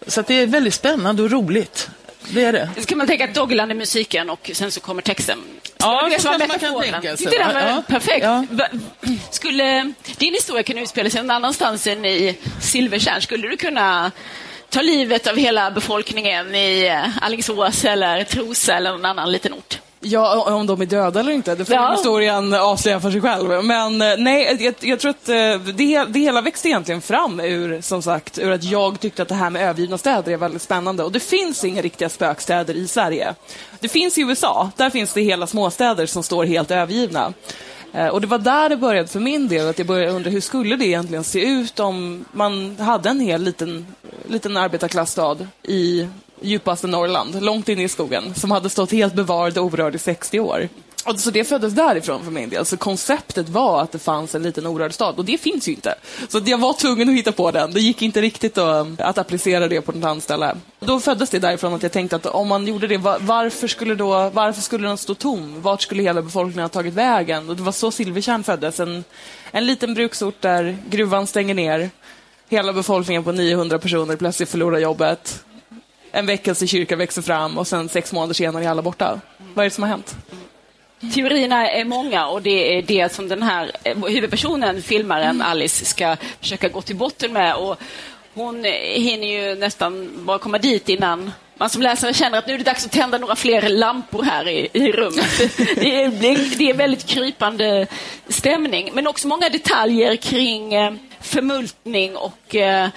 Så 0.08 0.19
att 0.19 0.27
det 0.27 0.34
är 0.34 0.47
väldigt 0.47 0.73
spännande 0.73 1.23
och 1.23 1.32
roligt. 1.32 1.89
Det 2.29 2.43
är 2.43 2.53
det. 2.53 2.69
Ska 2.81 2.95
man 2.95 3.07
tänka 3.07 3.23
att 3.23 3.33
Doggerland 3.33 3.71
är 3.71 3.75
musiken 3.75 4.29
och 4.29 4.51
sen 4.53 4.71
så 4.71 4.79
kommer 4.79 5.01
texten? 5.01 5.39
Ja, 5.77 6.09
det 6.09 6.21
så 6.21 6.29
var 6.29 6.39
kanske 6.39 6.71
man 6.71 6.83
kan 6.83 7.01
tänka 7.01 7.17
sig, 7.17 7.27
den 7.38 7.47
va? 7.47 7.53
var 7.53 7.62
Ja. 7.62 7.83
perfekt. 7.88 8.25
Ja. 8.25 8.45
Skulle 9.31 9.93
din 10.17 10.33
historia 10.33 10.63
kunna 10.63 10.81
utspela 10.81 11.09
sig 11.09 11.21
någon 11.21 11.31
annanstans 11.31 11.88
än 11.88 12.05
i 12.05 12.38
Silvertjärn? 12.62 13.21
Skulle 13.21 13.47
du 13.47 13.57
kunna 13.57 14.12
ta 14.69 14.81
livet 14.81 15.27
av 15.27 15.38
hela 15.38 15.71
befolkningen 15.71 16.55
i 16.55 16.86
eh, 16.88 17.23
Alingsås 17.23 17.86
eller 17.86 18.23
Trosa 18.23 18.75
eller 18.75 18.91
någon 18.91 19.05
annan 19.05 19.31
liten 19.31 19.53
ort? 19.53 19.77
Ja, 20.05 20.53
om 20.55 20.67
de 20.67 20.81
är 20.81 20.85
döda 20.85 21.19
eller 21.19 21.31
inte, 21.31 21.55
det 21.55 21.65
får 21.65 21.75
Ja. 21.75 21.91
historien 21.91 22.53
avslöja 22.53 22.99
för 22.99 23.11
sig 23.11 23.21
själv. 23.21 23.63
Men 23.63 24.01
eh, 24.01 24.17
nej, 24.17 24.57
jag, 24.59 24.73
jag 24.79 24.99
tror 24.99 25.09
att 25.11 25.29
eh, 25.29 25.73
det, 25.75 26.03
det 26.09 26.19
hela 26.19 26.41
växte 26.41 26.67
egentligen 26.69 27.01
fram 27.01 27.39
ur, 27.39 27.81
som 27.81 28.01
sagt, 28.01 28.37
ur 28.39 28.51
att 28.51 28.63
jag 28.63 28.99
tyckte 28.99 29.21
att 29.21 29.27
det 29.27 29.35
här 29.35 29.49
med 29.49 29.61
övergivna 29.69 29.97
städer 29.97 30.31
är 30.31 30.37
väldigt 30.37 30.61
spännande. 30.61 31.03
Och 31.03 31.11
det 31.11 31.19
finns 31.19 31.63
inga 31.63 31.81
riktiga 31.81 32.09
spökstäder 32.09 32.73
i 32.73 32.87
Sverige. 32.87 33.35
Det 33.79 33.87
finns 33.89 34.17
i 34.17 34.21
USA, 34.21 34.71
där 34.77 34.89
finns 34.89 35.13
det 35.13 35.21
hela 35.21 35.47
småstäder 35.47 36.05
som 36.05 36.23
står 36.23 36.45
helt 36.45 36.71
övergivna. 36.71 37.33
Eh, 37.93 38.07
Och 38.07 38.21
det 38.21 38.27
var 38.27 38.37
där 38.37 38.69
det 38.69 38.77
började 38.77 39.07
för 39.07 39.19
min 39.19 39.47
del, 39.47 39.69
att 39.69 39.77
jag 39.77 39.87
började 39.87 40.11
undra 40.11 40.29
hur 40.31 40.41
skulle 40.41 40.75
det 40.75 40.85
egentligen 40.85 41.23
se 41.23 41.39
ut 41.45 41.79
om 41.79 42.25
man 42.31 42.75
hade 42.79 43.09
en 43.09 43.19
hel 43.19 43.41
liten, 43.43 43.87
liten 44.27 44.57
arbetarklassstad 44.57 45.37
i 45.63 46.07
djupaste 46.43 46.88
Norrland, 46.88 47.43
långt 47.43 47.69
inne 47.69 47.84
i 47.84 47.88
skogen, 47.88 48.34
som 48.36 48.51
hade 48.51 48.69
stått 48.69 48.91
helt 48.91 49.13
bevarad 49.13 49.58
och 49.58 49.65
orörd 49.65 49.95
i 49.95 49.99
60 49.99 50.39
år. 50.39 50.69
Och 51.06 51.19
så 51.19 51.32
det 51.32 51.43
föddes 51.43 51.73
därifrån 51.73 52.23
för 52.23 52.32
min 52.32 52.49
del. 52.49 52.65
Så 52.65 52.77
konceptet 52.77 53.49
var 53.49 53.82
att 53.82 53.91
det 53.91 53.99
fanns 53.99 54.36
en 54.36 54.43
liten 54.43 54.67
orörd 54.67 54.93
stad 54.93 55.15
och 55.17 55.25
det 55.25 55.38
finns 55.38 55.67
ju 55.67 55.71
inte. 55.71 55.95
Så 56.29 56.41
jag 56.45 56.58
var 56.58 56.73
tvungen 56.73 57.10
att 57.10 57.15
hitta 57.15 57.32
på 57.32 57.51
den. 57.51 57.73
Det 57.73 57.79
gick 57.79 58.01
inte 58.01 58.21
riktigt 58.21 58.58
att, 58.58 58.86
um, 58.86 58.97
att 58.99 59.17
applicera 59.17 59.67
det 59.67 59.82
på 59.82 59.91
något 59.91 60.03
annat 60.03 60.23
ställe. 60.23 60.56
Då 60.79 60.99
föddes 60.99 61.29
det 61.29 61.39
därifrån 61.39 61.73
att 61.73 61.84
jag 61.84 61.91
tänkte 61.91 62.15
att 62.15 62.25
om 62.25 62.47
man 62.47 62.67
gjorde 62.67 62.88
det, 62.88 62.97
varför 62.97 63.67
skulle, 63.67 63.95
då, 63.95 64.29
varför 64.29 64.62
skulle 64.62 64.88
den 64.88 64.97
stå 64.97 65.15
tom? 65.15 65.62
Vart 65.62 65.82
skulle 65.82 66.03
hela 66.03 66.21
befolkningen 66.21 66.63
ha 66.63 66.69
tagit 66.69 66.93
vägen? 66.93 67.49
Och 67.49 67.56
det 67.56 67.63
var 67.63 67.71
så 67.71 67.91
Silvertjärn 67.91 68.43
föddes. 68.43 68.79
En, 68.79 69.03
en 69.51 69.65
liten 69.65 69.93
bruksort 69.93 70.41
där 70.41 70.77
gruvan 70.89 71.27
stänger 71.27 71.53
ner. 71.53 71.89
Hela 72.49 72.73
befolkningen 72.73 73.23
på 73.23 73.32
900 73.32 73.79
personer 73.79 74.15
plötsligt 74.15 74.49
förlorar 74.49 74.79
jobbet. 74.79 75.43
En 76.15 76.26
väckelsekyrka 76.26 76.95
växer 76.95 77.21
fram 77.21 77.58
och 77.58 77.67
sen 77.67 77.89
sex 77.89 78.13
månader 78.13 78.34
senare 78.34 78.65
är 78.65 78.69
alla 78.69 78.82
borta. 78.82 79.19
Vad 79.54 79.65
är 79.65 79.69
det 79.69 79.73
som 79.73 79.84
har 79.84 79.89
hänt? 79.89 80.15
Teorierna 81.13 81.69
är 81.71 81.86
många 81.86 82.28
och 82.28 82.41
det 82.41 82.78
är 82.78 82.82
det 82.82 83.13
som 83.13 83.28
den 83.28 83.43
här 83.43 83.71
eh, 83.84 83.97
huvudpersonen, 83.97 84.82
filmaren 84.82 85.41
Alice, 85.41 85.86
ska 85.86 86.17
försöka 86.39 86.69
gå 86.69 86.82
till 86.82 86.95
botten 86.95 87.34
med. 87.34 87.56
Och 87.56 87.78
hon 88.34 88.63
hinner 88.95 89.28
ju 89.28 89.56
nästan 89.56 90.10
bara 90.26 90.39
komma 90.39 90.58
dit 90.58 90.89
innan 90.89 91.32
man 91.58 91.69
som 91.69 91.82
läsare 91.82 92.13
känner 92.13 92.38
att 92.38 92.47
nu 92.47 92.54
är 92.54 92.58
det 92.58 92.63
dags 92.63 92.86
att 92.86 92.91
tända 92.91 93.17
några 93.17 93.36
fler 93.36 93.69
lampor 93.69 94.23
här 94.23 94.47
i, 94.47 94.69
i 94.73 94.91
rummet. 94.91 95.38
Det 95.76 96.04
är, 96.04 96.58
det 96.58 96.69
är 96.69 96.73
väldigt 96.73 97.06
krypande 97.06 97.88
stämning, 98.28 98.91
men 98.93 99.08
också 99.08 99.28
många 99.28 99.49
detaljer 99.49 100.15
kring 100.15 100.73
eh, 100.73 100.93
förmultning 101.23 102.15
och 102.15 102.55
eh, 102.55 102.89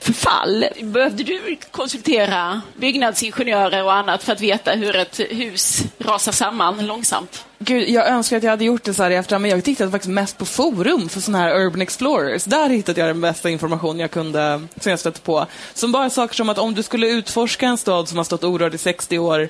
förfall. 0.00 0.64
Behövde 0.82 1.22
du 1.22 1.56
konsultera 1.70 2.60
byggnadsingenjörer 2.76 3.84
och 3.84 3.92
annat 3.92 4.22
för 4.22 4.32
att 4.32 4.40
veta 4.40 4.70
hur 4.72 4.96
ett 4.96 5.20
hus 5.30 5.82
rasar 5.98 6.32
samman 6.32 6.86
långsamt? 6.86 7.44
Gud, 7.58 7.88
jag 7.88 8.08
önskar 8.08 8.36
att 8.36 8.42
jag 8.42 8.50
hade 8.50 8.64
gjort 8.64 8.84
det 8.84 8.94
så 8.94 9.02
här 9.02 9.10
i 9.10 9.14
efterhand, 9.14 9.42
men 9.42 9.50
jag 9.50 9.64
tittade 9.64 9.90
faktiskt 9.90 10.12
mest 10.12 10.38
på 10.38 10.44
forum 10.44 11.08
för 11.08 11.20
sådana 11.20 11.44
här 11.44 11.60
Urban 11.60 11.82
Explorers. 11.82 12.44
Där 12.44 12.68
hittade 12.68 13.00
jag 13.00 13.08
den 13.08 13.20
bästa 13.20 13.50
information 13.50 13.98
jag 13.98 14.10
kunde, 14.10 14.62
som 14.80 14.90
jag 14.90 14.98
stötte 14.98 15.20
på. 15.20 15.46
Som 15.74 15.92
bara 15.92 16.10
saker 16.10 16.34
som 16.34 16.48
att 16.48 16.58
om 16.58 16.74
du 16.74 16.82
skulle 16.82 17.08
utforska 17.08 17.66
en 17.66 17.78
stad 17.78 18.08
som 18.08 18.16
har 18.16 18.24
stått 18.24 18.44
orörd 18.44 18.74
i 18.74 18.78
60 18.78 19.18
år 19.18 19.48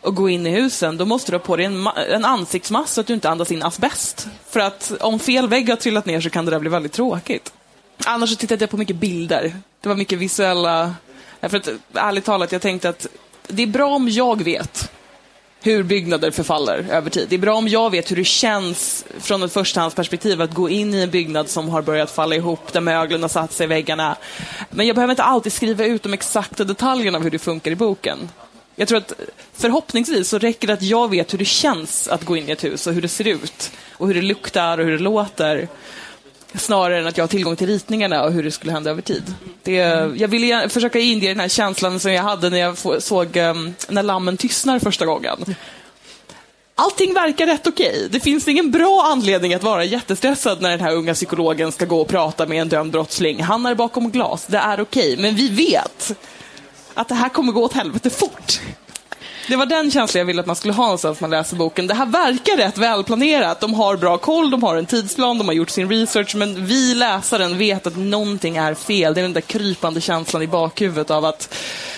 och 0.00 0.14
gå 0.14 0.28
in 0.28 0.46
i 0.46 0.50
husen, 0.50 0.96
då 0.96 1.04
måste 1.04 1.32
du 1.32 1.36
ha 1.36 1.44
på 1.44 1.56
dig 1.56 1.66
en, 1.66 1.86
en 2.10 2.24
ansiktsmask 2.24 2.92
så 2.92 3.00
att 3.00 3.06
du 3.06 3.14
inte 3.14 3.30
andas 3.30 3.52
in 3.52 3.62
asbest. 3.62 4.28
För 4.48 4.60
att 4.60 4.92
om 5.00 5.18
fel 5.18 5.48
vägg 5.48 5.68
har 5.68 5.76
trillat 5.76 6.06
ner 6.06 6.20
så 6.20 6.30
kan 6.30 6.44
det 6.44 6.50
där 6.50 6.58
bli 6.58 6.70
väldigt 6.70 6.92
tråkigt. 6.92 7.52
Annars 8.04 8.30
så 8.30 8.36
tittade 8.36 8.62
jag 8.62 8.70
på 8.70 8.76
mycket 8.76 8.96
bilder. 8.96 9.56
Det 9.80 9.88
var 9.88 9.96
mycket 9.96 10.18
visuella... 10.18 10.94
För 11.40 11.56
att, 11.56 11.68
ärligt 11.94 12.24
talat, 12.24 12.52
jag 12.52 12.62
tänkte 12.62 12.88
att 12.88 13.06
det 13.48 13.62
är 13.62 13.66
bra 13.66 13.94
om 13.94 14.08
jag 14.08 14.42
vet 14.42 14.90
hur 15.62 15.82
byggnader 15.82 16.30
förfaller 16.30 16.86
över 16.90 17.10
tid. 17.10 17.26
Det 17.28 17.36
är 17.36 17.38
bra 17.38 17.54
om 17.54 17.68
jag 17.68 17.90
vet 17.90 18.10
hur 18.10 18.16
det 18.16 18.24
känns 18.24 19.04
från 19.18 19.42
ett 19.42 19.52
förstahandsperspektiv 19.52 20.42
att 20.42 20.54
gå 20.54 20.68
in 20.68 20.94
i 20.94 21.00
en 21.00 21.10
byggnad 21.10 21.48
som 21.48 21.68
har 21.68 21.82
börjat 21.82 22.10
falla 22.10 22.36
ihop, 22.36 22.72
där 22.72 22.80
möglen 22.80 23.22
har 23.22 23.28
satt 23.28 23.52
sig 23.52 23.64
i 23.64 23.66
väggarna. 23.66 24.16
Men 24.70 24.86
jag 24.86 24.96
behöver 24.96 25.12
inte 25.12 25.22
alltid 25.22 25.52
skriva 25.52 25.84
ut 25.84 26.02
de 26.02 26.12
exakta 26.12 26.64
detaljerna 26.64 27.18
av 27.18 27.24
hur 27.24 27.30
det 27.30 27.38
funkar 27.38 27.70
i 27.70 27.76
boken. 27.76 28.18
Jag 28.76 28.88
tror 28.88 28.98
att 28.98 29.12
förhoppningsvis 29.52 30.28
så 30.28 30.38
räcker 30.38 30.66
det 30.66 30.72
att 30.72 30.82
jag 30.82 31.10
vet 31.10 31.32
hur 31.32 31.38
det 31.38 31.44
känns 31.44 32.08
att 32.08 32.24
gå 32.24 32.36
in 32.36 32.48
i 32.48 32.52
ett 32.52 32.64
hus 32.64 32.86
och 32.86 32.94
hur 32.94 33.02
det 33.02 33.08
ser 33.08 33.26
ut 33.26 33.72
och 33.92 34.06
hur 34.06 34.14
det 34.14 34.22
luktar 34.22 34.78
och 34.78 34.84
hur 34.84 34.92
det 34.92 35.02
låter 35.02 35.68
snarare 36.58 36.98
än 36.98 37.06
att 37.06 37.16
jag 37.16 37.22
har 37.22 37.28
tillgång 37.28 37.56
till 37.56 37.66
ritningarna 37.66 38.24
och 38.24 38.32
hur 38.32 38.42
det 38.42 38.50
skulle 38.50 38.72
hända 38.72 38.90
över 38.90 39.02
tid. 39.02 39.34
Det, 39.62 39.72
jag 40.16 40.28
ville 40.28 40.68
försöka 40.68 40.98
inge 40.98 41.28
den 41.28 41.40
här 41.40 41.48
känslan 41.48 42.00
som 42.00 42.12
jag 42.12 42.22
hade 42.22 42.50
när 42.50 42.58
jag 42.58 43.02
såg 43.02 43.36
um, 43.36 43.74
När 43.88 44.02
lammen 44.02 44.36
tystnar 44.36 44.78
första 44.78 45.06
gången. 45.06 45.54
Allting 46.74 47.14
verkar 47.14 47.46
rätt 47.46 47.66
okej. 47.66 47.88
Okay. 47.88 48.08
Det 48.08 48.20
finns 48.20 48.48
ingen 48.48 48.70
bra 48.70 49.02
anledning 49.12 49.54
att 49.54 49.62
vara 49.62 49.84
jättestressad 49.84 50.62
när 50.62 50.70
den 50.70 50.80
här 50.80 50.94
unga 50.94 51.14
psykologen 51.14 51.72
ska 51.72 51.84
gå 51.84 52.00
och 52.00 52.08
prata 52.08 52.46
med 52.46 52.60
en 52.60 52.68
dömd 52.68 52.92
brottsling. 52.92 53.42
Han 53.42 53.66
är 53.66 53.74
bakom 53.74 54.10
glas, 54.10 54.46
det 54.46 54.58
är 54.58 54.80
okej. 54.80 55.12
Okay. 55.12 55.22
Men 55.22 55.34
vi 55.34 55.48
vet 55.48 56.16
att 56.94 57.08
det 57.08 57.14
här 57.14 57.28
kommer 57.28 57.52
gå 57.52 57.64
åt 57.64 57.72
helvete 57.72 58.10
fort. 58.10 58.60
Det 59.48 59.56
var 59.56 59.66
den 59.66 59.90
känslan 59.90 60.18
jag 60.18 60.26
ville 60.26 60.40
att 60.40 60.46
man 60.46 60.56
skulle 60.56 60.74
ha 60.74 60.84
någonstans 60.84 61.20
när 61.20 61.28
man 61.28 61.38
läser 61.38 61.56
boken. 61.56 61.86
Det 61.86 61.94
här 61.94 62.06
verkar 62.06 62.56
rätt 62.56 62.78
välplanerat. 62.78 63.60
De 63.60 63.74
har 63.74 63.96
bra 63.96 64.18
koll, 64.18 64.50
de 64.50 64.62
har 64.62 64.76
en 64.76 64.86
tidsplan, 64.86 65.38
de 65.38 65.48
har 65.48 65.54
gjort 65.54 65.70
sin 65.70 65.88
research, 65.88 66.34
men 66.36 66.66
vi 66.66 66.94
läsaren 66.94 67.58
vet 67.58 67.86
att 67.86 67.96
någonting 67.96 68.56
är 68.56 68.74
fel. 68.74 69.14
Det 69.14 69.20
är 69.20 69.22
den 69.22 69.32
där 69.32 69.40
krypande 69.40 70.00
känslan 70.00 70.42
i 70.42 70.46
bakhuvudet 70.46 71.10
av 71.10 71.24
att 71.24 71.54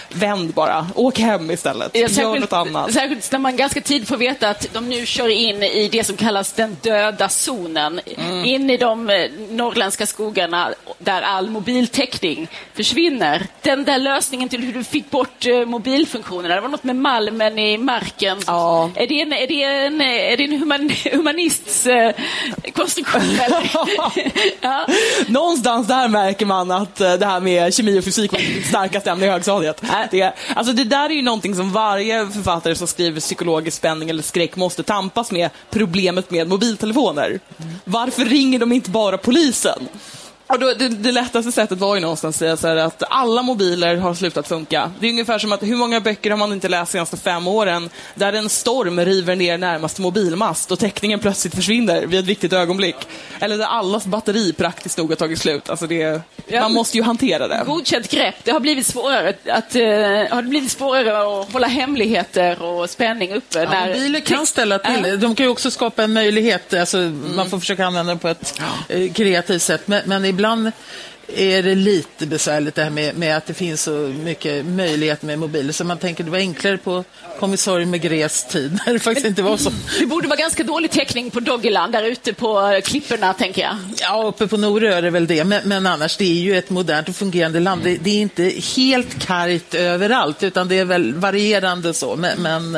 vänd 0.09 0.53
bara, 0.53 0.87
åk 0.95 1.19
hem 1.19 1.51
istället, 1.51 1.91
ja, 1.95 2.09
gör 2.09 2.41
något 2.41 2.53
annat. 2.53 2.93
Särskilt 2.93 3.33
när 3.33 3.39
man 3.39 3.57
ganska 3.57 3.81
tid 3.81 4.09
får 4.09 4.17
veta 4.17 4.49
att 4.49 4.69
de 4.73 4.89
nu 4.89 5.07
kör 5.07 5.29
in 5.29 5.63
i 5.63 5.89
det 5.89 6.05
som 6.05 6.17
kallas 6.17 6.53
den 6.53 6.77
döda 6.83 7.29
zonen. 7.29 8.01
Mm. 8.17 8.45
In 8.45 8.71
i 8.71 8.77
de 8.77 9.11
eh, 9.11 9.31
norrländska 9.51 10.07
skogarna 10.07 10.75
där 10.99 11.23
all 11.23 11.51
mobiltäckning 11.51 12.49
försvinner. 12.75 13.47
Den 13.63 13.85
där 13.85 13.99
lösningen 13.99 14.49
till 14.49 14.61
hur 14.61 14.73
du 14.73 14.85
fick 14.85 15.11
bort 15.11 15.47
eh, 15.47 15.65
mobilfunktionerna, 15.65 16.55
det 16.55 16.61
var 16.61 16.69
något 16.69 16.85
med 16.85 16.97
malmen 16.97 17.59
i 17.59 17.79
marken. 17.79 18.39
Ja. 18.47 18.91
Är 18.95 19.07
det 19.07 19.23
en, 19.23 19.33
är 19.33 19.47
det 19.47 19.63
en, 19.63 20.01
är 20.01 20.37
det 20.37 20.45
en 20.45 20.61
human, 20.61 20.91
humanists 21.13 21.87
eh, 21.87 22.13
konstruktion? 22.75 23.23
ja. 24.61 24.87
Någonstans 25.27 25.87
där 25.87 26.09
märker 26.09 26.47
man 26.47 26.71
att 26.71 26.97
det 26.97 27.27
här 27.27 27.41
med 27.41 27.75
kemi 27.75 27.99
och 28.01 28.05
fysik 28.05 28.33
var 28.33 28.39
det 28.39 28.69
starkaste 28.69 29.11
ämne 29.11 29.27
i 29.27 29.29
högstadiet. 29.29 29.83
Det, 30.11 30.35
alltså 30.55 30.73
det 30.73 30.85
där 30.85 31.05
är 31.05 31.15
ju 31.15 31.23
någonting 31.23 31.55
som 31.55 31.73
varje 31.73 32.27
författare 32.31 32.75
som 32.75 32.87
skriver 32.87 33.21
psykologisk 33.21 33.77
spänning 33.77 34.11
eller 34.11 34.23
skräck 34.23 34.57
måste 34.57 34.83
tampas 34.83 35.33
med, 35.33 35.51
problemet 35.71 36.31
med 36.31 36.49
mobiltelefoner. 36.49 37.41
Varför 37.85 38.25
ringer 38.25 38.59
de 38.59 38.73
inte 38.73 38.91
bara 38.91 39.19
polisen? 39.19 39.89
Och 40.47 40.59
då, 40.59 40.73
det, 40.79 40.89
det 40.89 41.13
lättaste 41.13 41.53
sättet 41.53 41.79
var 41.79 41.95
ju 41.95 42.01
någonstans 42.01 42.37
att 42.37 42.39
säga 42.39 42.57
så 42.57 42.69
att 42.69 43.03
alla 43.11 43.43
mobiler 43.43 43.97
har 43.97 44.15
slutat 44.15 44.49
funka. 44.49 44.91
Det 45.01 45.07
är 45.07 45.11
ungefär 45.11 45.39
som 45.39 45.53
att 45.53 45.63
hur 45.63 45.77
många 45.77 46.01
böcker 46.01 46.31
har 46.31 46.37
man 46.37 46.53
inte 46.53 46.69
läst 46.69 46.93
de 46.93 46.97
senaste 46.97 47.17
fem 47.17 47.47
åren 47.49 47.91
där 48.15 48.33
en 48.33 48.49
storm 48.49 49.01
river 49.01 49.37
ner 49.37 49.59
närmaste 49.59 50.03
mobilmast 50.03 50.73
och 50.73 50.79
täckningen 50.79 51.19
plötsligt 51.19 51.55
försvinner 51.55 52.07
vid 52.07 52.21
ett 52.21 52.27
viktigt 52.27 52.53
ögonblick. 52.53 52.97
Eller 53.41 53.59
där 53.59 53.65
allas 53.65 54.07
batteri 54.07 54.53
praktiskt 54.53 54.99
nog 54.99 55.09
har 55.09 55.17
tagit 55.17 55.39
slut. 55.39 55.71
Alltså 55.71 55.87
det, 55.87 56.21
ja, 56.47 56.61
man 56.61 56.73
måste 56.73 56.97
ju 56.97 57.03
hantera 57.03 57.49
det. 57.49 57.63
Godkänt 57.67 58.11
grepp. 58.11 58.35
Det 58.45 58.51
har 58.51 58.61
blivit 58.61 58.87
svårare 58.87 59.29
att, 59.29 59.77
uh, 59.77 59.83
har 60.35 60.43
det 60.43 60.49
blivit 60.49 60.71
svårare 60.71 61.41
att 61.41 61.53
hålla 61.53 61.67
hemligheter 61.67 62.63
och 62.63 62.91
spänning 62.91 63.33
uppe. 63.33 63.59
Ja, 63.59 63.71
när... 63.71 63.87
Mobiler 63.87 64.21
kan 64.21 64.47
ställa 64.47 64.79
till. 64.79 65.21
De 65.21 65.35
kan 65.35 65.47
ju 65.47 65.51
också 65.51 65.71
skapa 65.71 66.05
en 66.05 66.13
möjlighet. 66.13 66.75
Alltså, 66.75 66.99
mm. 66.99 67.37
Man 67.37 67.51
får 67.51 67.59
försöka 67.59 67.87
använda 67.87 68.13
dem 68.13 68.19
på 68.19 68.29
ett. 68.29 68.61
Eh, 68.89 69.13
kreativt 69.13 69.63
sätt. 69.63 69.89
Men, 69.89 70.03
men 70.07 70.36
ibland 70.37 70.73
är 71.29 71.63
det 71.63 71.75
lite 71.75 72.27
besvärligt 72.27 72.75
det 72.75 72.83
här 72.83 72.91
med, 72.91 73.17
med, 73.17 73.37
att 73.37 73.47
det 73.47 73.55
finns 73.55 73.83
så 73.83 73.91
mycket 74.25 74.67
möjligheter 74.67 75.27
med 75.27 75.39
mobiler. 75.39 75.73
Så 75.73 75.85
man 75.85 75.99
tänker 75.99 76.25
det 76.25 76.31
var 76.31 76.39
enklare 76.39 76.79
på 76.79 77.05
kommissarie 77.39 77.87
Megres 77.87 78.45
tid 78.45 78.79
när 78.87 78.93
det 78.93 78.99
faktiskt 78.99 79.27
inte 79.27 79.43
var 79.43 79.57
så. 79.57 79.71
Det 79.99 80.07
borde 80.07 80.29
vara 80.29 80.39
ganska 80.39 80.63
dålig 80.63 80.91
täckning 80.91 81.31
på 81.31 81.41
Doggerland 81.41 81.93
där 81.93 82.03
ute 82.03 82.33
på 82.33 82.81
klipporna 82.85 83.33
tänker 83.33 83.63
jag. 83.63 83.77
Ja, 84.01 84.25
uppe 84.27 84.47
på 84.47 84.57
Norö 84.57 84.95
är 84.95 85.03
det 85.03 85.11
väl 85.11 85.27
det. 85.27 85.45
Men, 85.45 85.69
men, 85.69 85.87
annars, 85.87 86.17
det 86.17 86.25
är 86.25 86.43
ju 86.43 86.59
ett 86.59 86.71
modernt 86.71 87.09
och 87.09 87.17
fungerande 87.17 87.61
land. 87.61 87.85
Det, 87.85 87.97
det, 87.97 88.11
är 88.11 88.21
inte 88.21 88.53
helt 88.77 89.27
kargt 89.27 89.75
överallt 89.75 90.43
utan 90.43 90.69
det 90.69 90.79
är 90.79 90.85
väl 90.85 91.15
varierande 91.15 91.95
så. 91.95 92.17
Men, 92.17 92.43
men 92.43 92.73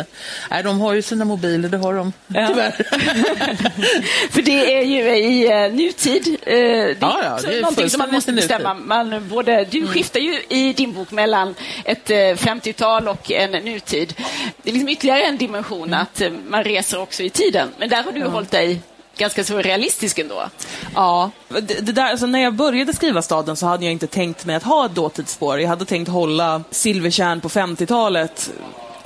nej, 0.50 0.62
de 0.62 0.80
har 0.80 0.94
ju 0.94 1.02
sina 1.02 1.24
mobiler, 1.24 1.68
det 1.68 1.76
har 1.76 1.94
de 1.94 2.12
ja. 2.26 2.48
tyvärr. 2.48 2.72
För 4.30 4.42
det 4.42 4.74
är 4.74 4.82
ju 4.82 5.16
i 5.16 5.66
uh, 5.66 5.74
nutid. 5.74 6.28
Uh, 6.28 6.36
det 6.44 6.52
är, 6.52 6.96
ja, 7.00 7.20
ja, 7.22 7.38
det 7.76 7.82
är 7.82 7.88
som 7.88 7.98
man 7.98 8.10
måste 8.10 8.32
bestämma. 8.40 8.74
Man, 8.74 9.28
både, 9.28 9.64
du 9.64 9.78
mm. 9.78 9.92
skiftar 9.92 10.20
ju 10.20 10.42
i 10.48 10.72
din 10.72 10.92
bok 10.92 11.10
mellan 11.10 11.54
ett 11.84 12.08
50-tal 12.08 13.06
eh, 13.06 13.12
och 13.12 13.30
en 13.30 13.50
nutid. 13.50 14.14
Det 14.62 14.70
är 14.70 14.72
liksom 14.72 14.88
ytterligare 14.88 15.22
en 15.22 15.36
dimension 15.38 15.88
mm. 15.88 16.00
att 16.00 16.20
eh, 16.20 16.30
man 16.48 16.64
reser 16.64 17.00
också 17.00 17.22
i 17.22 17.30
tiden. 17.30 17.68
Men 17.78 17.88
där 17.88 18.02
har 18.02 18.12
du 18.12 18.20
ja. 18.20 18.28
hållit 18.28 18.50
dig 18.50 18.80
ganska 19.16 19.44
så 19.44 19.58
realistisk 19.58 20.18
ändå. 20.18 20.48
Ja, 20.94 21.30
det, 21.48 21.60
det 21.60 21.92
där, 21.92 22.10
alltså 22.10 22.26
när 22.26 22.40
jag 22.40 22.54
började 22.54 22.92
skriva 22.92 23.22
staden 23.22 23.56
så 23.56 23.66
hade 23.66 23.84
jag 23.84 23.92
inte 23.92 24.06
tänkt 24.06 24.46
mig 24.46 24.56
att 24.56 24.62
ha 24.62 24.86
ett 24.86 24.94
dåtidsspår. 24.94 25.60
Jag 25.60 25.68
hade 25.68 25.84
tänkt 25.84 26.08
hålla 26.08 26.62
Silverkärn 26.70 27.40
på 27.40 27.48
50-talet 27.48 28.50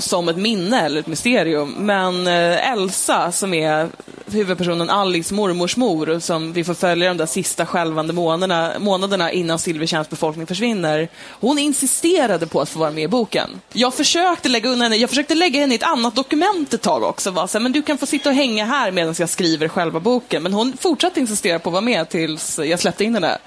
som 0.03 0.29
ett 0.29 0.37
minne 0.37 0.81
eller 0.81 1.01
ett 1.01 1.07
mysterium. 1.07 1.75
Men 1.79 2.27
eh, 2.27 2.73
Elsa, 2.73 3.33
som 3.33 3.55
är 3.55 3.89
huvudpersonen 4.27 4.91
Alice 4.91 5.35
mormors 5.35 5.77
mor, 5.77 6.19
som 6.19 6.53
vi 6.53 6.65
får 6.65 6.75
följa 6.75 7.09
de 7.09 7.17
där 7.17 7.27
sista 7.27 7.67
skälvande 7.67 8.13
månaderna, 8.13 8.73
månaderna 8.79 9.33
innan 9.33 9.59
Silvertjärns 9.59 10.11
befolkning 10.11 10.47
försvinner, 10.47 11.09
hon 11.41 11.59
insisterade 11.59 12.47
på 12.47 12.61
att 12.61 12.69
få 12.69 12.79
vara 12.79 12.91
med 12.91 13.05
i 13.05 13.09
boken. 13.09 13.61
Jag 13.73 13.95
försökte 13.95 14.49
lägga 14.49 14.69
undan 14.69 14.83
henne, 14.83 14.97
jag 14.97 15.11
försökte 15.11 15.35
lägga 15.35 15.61
henne 15.61 15.75
i 15.75 15.77
ett 15.77 15.83
annat 15.83 16.15
dokument 16.15 16.75
ett 16.75 16.83
tag 16.83 17.03
också. 17.03 17.47
Så 17.49 17.61
men 17.61 17.73
du 17.73 17.83
kan 17.83 17.99
få 17.99 18.07
sitta 18.07 18.29
och 18.29 18.35
hänga 18.35 18.65
här 18.65 18.91
medan 18.91 19.15
jag 19.19 19.29
skriver 19.29 19.69
själva 19.69 20.01
boken. 20.01 20.43
Men 20.43 20.53
hon 20.53 20.77
fortsatte 20.77 21.21
insistera 21.21 21.59
på 21.59 21.69
att 21.69 21.73
vara 21.73 21.81
med 21.81 22.09
tills 22.09 22.59
jag 22.59 22.81
släppte 22.81 23.05
in 23.05 23.15
henne. 23.15 23.39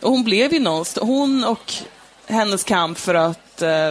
Och 0.00 0.10
hon 0.10 0.24
blev 0.24 0.52
ju 0.52 0.60
någonstans, 0.60 1.06
hon 1.06 1.44
och 1.44 1.72
hennes 2.26 2.64
kamp 2.64 2.98
för 2.98 3.14
att 3.14 3.62
eh, 3.62 3.90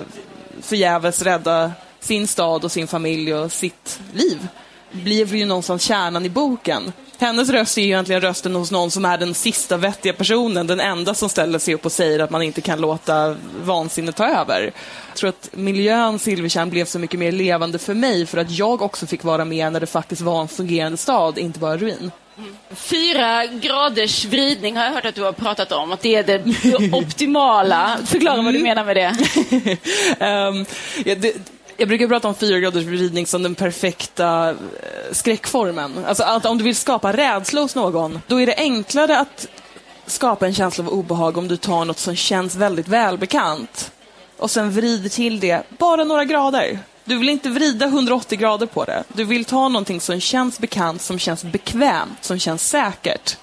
förgäves 0.62 1.21
rädda 1.21 1.71
sin 2.04 2.28
stad 2.28 2.63
och 2.63 2.72
sin 2.72 2.88
familj 2.88 3.34
och 3.34 3.52
sitt 3.52 4.00
liv 4.13 4.48
blir 4.92 5.36
ju 5.36 5.46
någonstans 5.46 5.84
kärnan 5.84 6.26
i 6.26 6.30
boken. 6.30 6.94
Hennes 7.18 7.50
röst 7.50 7.78
är 7.78 7.82
ju 7.82 7.88
egentligen 7.88 8.22
rösten 8.22 8.56
hos 8.56 8.72
någon 8.72 8.92
som 8.92 9.06
är 9.06 9.18
den 9.18 9.34
sista 9.34 9.78
vettiga 9.78 10.13
personen, 10.13 10.68
den 10.68 10.80
enda 10.80 11.13
som 11.13 11.30
ställer 11.30 11.60
sig 11.60 11.74
upp 11.74 11.86
och 11.86 11.92
säger 11.92 12.20
att 12.20 12.30
man 12.30 12.42
inte 12.42 12.62
kan 12.62 12.82
låta 12.82 13.36
vansinnet 13.63 14.16
ta 14.16 14.28
över. 14.28 14.62
Jag 15.08 15.16
tror 15.16 15.30
att 15.30 15.50
miljön 15.52 16.20
Silvertjärn 16.20 16.70
blev 16.70 16.86
så 16.86 17.00
mycket 17.00 17.20
mer 17.20 17.32
levande 17.32 17.80
för 17.80 17.94
mig 17.94 18.26
för 18.26 18.38
att 18.38 18.52
jag 18.52 18.82
också 18.82 19.06
fick 19.06 19.24
vara 19.24 19.46
med 19.46 19.74
när 19.74 19.80
det 19.80 19.86
faktiskt 19.88 20.22
var 20.22 20.42
en 20.42 20.48
fungerande 20.48 20.98
stad, 20.98 21.38
inte 21.38 21.60
bara 21.60 21.78
ruin. 21.78 22.12
Fyra 22.76 23.46
graders 23.46 24.26
vridning 24.26 24.78
har 24.78 24.86
jag 24.86 24.92
hört 24.92 25.06
att 25.06 25.16
du 25.16 25.24
har 25.24 25.32
pratat 25.32 25.72
om, 25.72 25.92
att 25.92 26.02
det 26.02 26.16
är 26.16 26.24
det 26.24 26.44
optimala. 26.94 27.98
Förklara 28.06 28.42
vad 28.42 28.54
du 28.54 28.60
mm. 28.60 28.63
menar 28.63 28.86
med 28.86 28.96
det. 28.96 29.10
um, 30.26 30.66
ja, 31.06 31.16
det 31.16 31.36
jag 31.77 31.88
brukar 31.88 32.07
prata 32.07 32.27
om 32.27 32.36
fyra 32.36 32.59
graders 32.59 32.83
vridning 32.83 33.27
som 33.27 33.43
den 33.43 33.55
perfekta 33.55 34.49
eh, 34.49 34.55
skräckformen. 35.12 36.05
Alltså 36.05 36.23
att 36.23 36.45
om 36.45 36.57
du 36.57 36.63
vill 36.63 36.75
skapa 36.75 37.13
rädsla 37.13 37.62
hos 37.62 37.75
någon, 37.75 38.21
då 38.27 38.41
är 38.41 38.45
det 38.45 38.55
enklare 38.57 39.19
att 39.19 39.47
skapa 40.05 40.47
en 40.47 40.53
känsla 40.53 40.83
av 40.83 40.89
obehag 40.89 41.38
om 41.38 41.47
du 41.47 41.57
tar 41.57 41.86
något 41.86 41.99
som 41.99 42.15
känns 42.15 42.55
väldigt 42.55 42.88
välbekant 42.88 43.91
och 44.38 44.51
sen 44.51 44.71
vrider 44.71 45.09
till 45.09 45.39
det 45.39 45.63
bara 45.77 46.03
några 46.03 46.25
grader. 46.25 46.79
Du 47.05 47.17
vill 47.17 47.29
inte 47.29 47.49
vrida 47.49 47.86
180 47.86 48.38
grader 48.38 48.65
på 48.65 48.83
det. 48.83 49.03
Du 49.07 49.23
vill 49.23 49.45
ta 49.45 49.67
någonting 49.67 50.01
som 50.01 50.19
känns 50.19 50.59
bekant, 50.59 51.01
som 51.01 51.19
känns 51.19 51.43
bekvämt, 51.43 52.23
som 52.23 52.39
känns 52.39 52.69
säkert. 52.69 53.38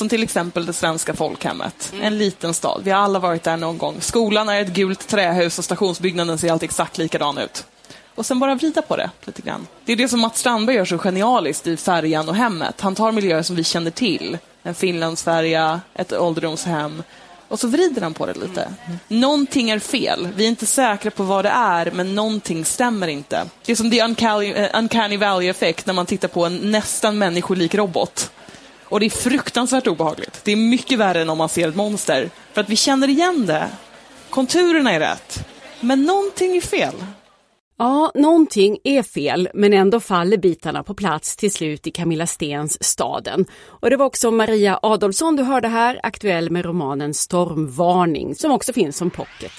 Som 0.00 0.08
till 0.08 0.22
exempel 0.22 0.66
det 0.66 0.72
svenska 0.72 1.14
folkhemmet. 1.14 1.92
En 2.00 2.18
liten 2.18 2.54
stad. 2.54 2.80
Vi 2.84 2.90
har 2.90 3.00
alla 3.00 3.18
varit 3.18 3.42
där 3.42 3.56
någon 3.56 3.78
gång. 3.78 3.96
Skolan 4.00 4.48
är 4.48 4.60
ett 4.60 4.68
gult 4.68 5.08
trähus 5.08 5.58
och 5.58 5.64
stationsbyggnaden 5.64 6.38
ser 6.38 6.52
alltid 6.52 6.66
exakt 6.66 6.98
likadan 6.98 7.38
ut. 7.38 7.64
Och 8.14 8.26
sen 8.26 8.38
bara 8.38 8.54
vrida 8.54 8.82
på 8.82 8.96
det 8.96 9.10
lite 9.24 9.42
grann. 9.42 9.66
Det 9.84 9.92
är 9.92 9.96
det 9.96 10.08
som 10.08 10.20
Mats 10.20 10.38
Strandberg 10.38 10.76
gör 10.76 10.84
så 10.84 10.98
genialiskt 10.98 11.66
i 11.66 11.76
Färjan 11.76 12.28
och 12.28 12.34
hemmet. 12.34 12.80
Han 12.80 12.94
tar 12.94 13.12
miljöer 13.12 13.42
som 13.42 13.56
vi 13.56 13.64
känner 13.64 13.90
till. 13.90 14.38
En 14.62 14.74
Finlandsfärja, 14.74 15.80
ett 15.94 16.12
ålderdomshem. 16.12 17.02
Och 17.48 17.60
så 17.60 17.68
vrider 17.68 18.02
han 18.02 18.14
på 18.14 18.26
det 18.26 18.38
lite. 18.38 18.74
Någonting 19.08 19.70
är 19.70 19.78
fel. 19.78 20.28
Vi 20.36 20.44
är 20.44 20.48
inte 20.48 20.66
säkra 20.66 21.10
på 21.10 21.22
vad 21.22 21.44
det 21.44 21.50
är, 21.50 21.90
men 21.90 22.14
någonting 22.14 22.64
stämmer 22.64 23.08
inte. 23.08 23.44
Det 23.64 23.72
är 23.72 23.76
som 23.76 23.90
the 23.90 24.02
uncanny, 24.02 24.54
uh, 24.54 24.68
uncanny 24.74 25.16
valley 25.16 25.48
effect 25.48 25.86
när 25.86 25.94
man 25.94 26.06
tittar 26.06 26.28
på 26.28 26.44
en 26.44 26.70
nästan 26.70 27.18
människolik 27.18 27.74
robot. 27.74 28.30
Och 28.90 29.00
det 29.00 29.06
är 29.06 29.10
fruktansvärt 29.10 29.86
obehagligt. 29.86 30.40
Det 30.44 30.52
är 30.52 30.56
mycket 30.56 30.98
värre 30.98 31.22
än 31.22 31.30
om 31.30 31.38
man 31.38 31.48
ser 31.48 31.68
ett 31.68 31.76
monster. 31.76 32.30
För 32.52 32.60
att 32.60 32.68
vi 32.68 32.76
känner 32.76 33.08
igen 33.08 33.46
det. 33.46 33.68
Konturerna 34.30 34.92
är 34.92 35.00
rätt. 35.00 35.46
Men 35.80 36.02
någonting 36.02 36.56
är 36.56 36.60
fel. 36.60 36.94
Ja, 37.78 38.12
någonting 38.14 38.78
är 38.84 39.02
fel, 39.02 39.48
men 39.54 39.72
ändå 39.72 40.00
faller 40.00 40.36
bitarna 40.36 40.82
på 40.82 40.94
plats 40.94 41.36
till 41.36 41.52
slut 41.52 41.86
i 41.86 41.90
Camilla 41.90 42.26
Stens 42.26 42.84
Staden. 42.84 43.46
Och 43.66 43.90
det 43.90 43.96
var 43.96 44.06
också 44.06 44.30
Maria 44.30 44.78
Adolfsson 44.82 45.36
du 45.36 45.42
hörde 45.42 45.68
här, 45.68 46.00
aktuell 46.02 46.50
med 46.50 46.64
romanen 46.64 47.14
Stormvarning, 47.14 48.34
som 48.34 48.50
också 48.50 48.72
finns 48.72 48.96
som 48.96 49.10
pocket. 49.10 49.52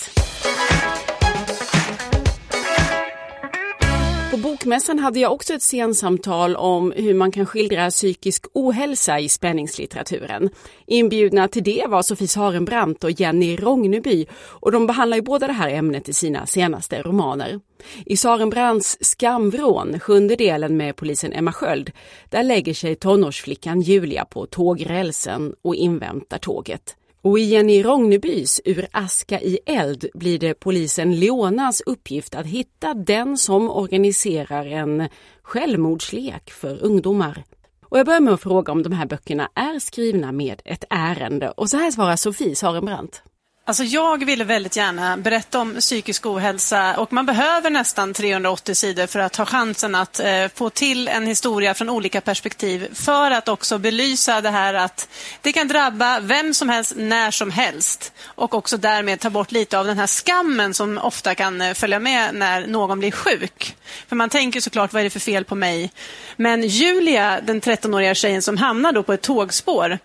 På 4.32 4.38
Bokmässan 4.38 5.00
hade 5.00 5.20
jag 5.20 5.32
också 5.32 5.54
ett 5.54 5.62
scensamtal 5.62 6.56
om 6.56 6.92
hur 6.92 7.14
man 7.14 7.32
kan 7.32 7.46
skildra 7.46 7.90
psykisk 7.90 8.46
ohälsa 8.54 9.20
i 9.20 9.30
spänningslitteraturen. 9.30 10.50
Inbjudna 10.88 11.48
till 11.48 11.64
det 11.64 11.86
var 11.88 12.02
Sofie 12.02 12.28
Sarenbrant 12.28 13.04
och 13.04 13.12
Jenny 13.12 13.56
Rogneby 13.56 14.26
och 14.34 14.72
de 14.72 14.88
behandlar 14.88 15.18
ju 15.18 15.24
båda 15.24 15.48
det 15.48 15.54
här 15.54 15.70
ämnet 15.70 16.10
i 16.10 16.14
sina 16.14 16.46
senaste 16.46 17.02
romaner. 17.02 17.60
I 18.06 18.18
Sarenbrants 18.18 18.98
Skamvrån, 19.02 20.00
sjunde 20.00 20.36
delen 20.36 20.78
med 20.78 20.96
polisen 20.96 21.34
Emma 21.34 21.54
Sköld, 21.54 21.92
där 22.30 22.44
lägger 22.44 22.74
sig 22.74 22.96
tonårsflickan 22.96 23.82
Julia 23.82 24.26
på 24.26 24.46
tågrälsen 24.46 25.54
och 25.62 25.76
inväntar 25.76 26.38
tåget. 26.38 26.96
Och 27.24 27.40
i 27.40 27.44
Jenny 27.44 27.84
Rognebys 27.84 28.62
Ur 28.66 28.88
aska 28.92 29.42
i 29.42 29.60
eld 29.66 30.06
blir 30.14 30.40
det 30.40 30.54
polisen 30.54 31.20
Leonas 31.20 31.82
uppgift 31.82 32.36
att 32.36 32.46
hitta 32.46 32.94
den 32.94 33.38
som 33.38 33.70
organiserar 33.70 34.66
en 34.66 35.10
självmordslek 35.44 36.52
för 36.52 36.84
ungdomar. 36.84 37.44
Och 37.86 38.00
jag 38.00 38.06
börjar 38.06 38.20
med 38.20 38.34
att 38.34 38.42
fråga 38.42 38.72
om 38.72 38.84
de 38.84 38.94
här 38.94 39.06
böckerna 39.06 39.50
är 39.56 39.80
skrivna 39.80 40.32
med 40.32 40.62
ett 40.66 40.84
ärende 40.90 41.52
och 41.52 41.70
så 41.70 41.78
här 41.78 41.92
svarar 41.92 42.16
Sofie 42.16 42.56
Sarenbrant. 42.56 43.24
Alltså 43.66 43.84
jag 43.84 44.26
ville 44.26 44.44
väldigt 44.44 44.76
gärna 44.76 45.18
berätta 45.18 45.60
om 45.60 45.76
psykisk 45.80 46.26
ohälsa 46.26 46.98
och 46.98 47.14
man 47.14 47.26
behöver 47.26 47.70
nästan 47.70 48.14
380 48.14 48.76
sidor 48.76 49.08
för 49.08 49.20
att 49.20 49.36
ha 49.36 49.46
chansen 49.46 49.96
att 49.96 50.20
eh, 50.20 50.48
få 50.56 50.70
till 50.70 51.08
en 51.08 51.28
historia 51.28 51.74
från 51.74 51.90
olika 51.90 52.22
perspektiv 52.22 52.88
för 52.94 53.32
att 53.32 53.48
också 53.48 53.78
belysa 53.78 54.42
det 54.42 54.50
här 54.50 54.74
att 54.74 55.10
det 55.42 55.52
kan 55.52 55.68
drabba 55.68 56.20
vem 56.20 56.54
som 56.54 56.70
helst 56.70 56.94
när 56.96 57.32
som 57.32 57.52
helst 57.52 58.14
och 58.26 58.54
också 58.54 58.78
därmed 58.78 59.20
ta 59.20 59.30
bort 59.30 59.52
lite 59.52 59.80
av 59.80 59.86
den 59.86 60.00
här 60.00 60.08
skammen 60.08 60.74
som 60.74 60.98
ofta 60.98 61.36
kan 61.36 61.62
eh, 61.62 61.74
följa 61.74 62.00
med 62.00 62.36
när 62.36 62.68
någon 62.68 63.00
blir 63.00 63.12
sjuk. 63.12 63.76
För 64.08 64.16
man 64.16 64.30
tänker 64.30 64.62
såklart, 64.62 64.94
vad 64.94 65.00
är 65.00 65.04
det 65.04 65.10
för 65.10 65.20
fel 65.20 65.46
på 65.46 65.56
mig? 65.56 65.92
Men 66.36 66.64
Julia, 66.64 67.42
den 67.42 67.62
13-åriga 67.62 68.16
tjejen 68.16 68.42
som 68.42 68.58
hamnar 68.58 68.92
då 68.92 69.04
på 69.04 69.14
ett 69.14 69.22
tågspår, 69.22 70.00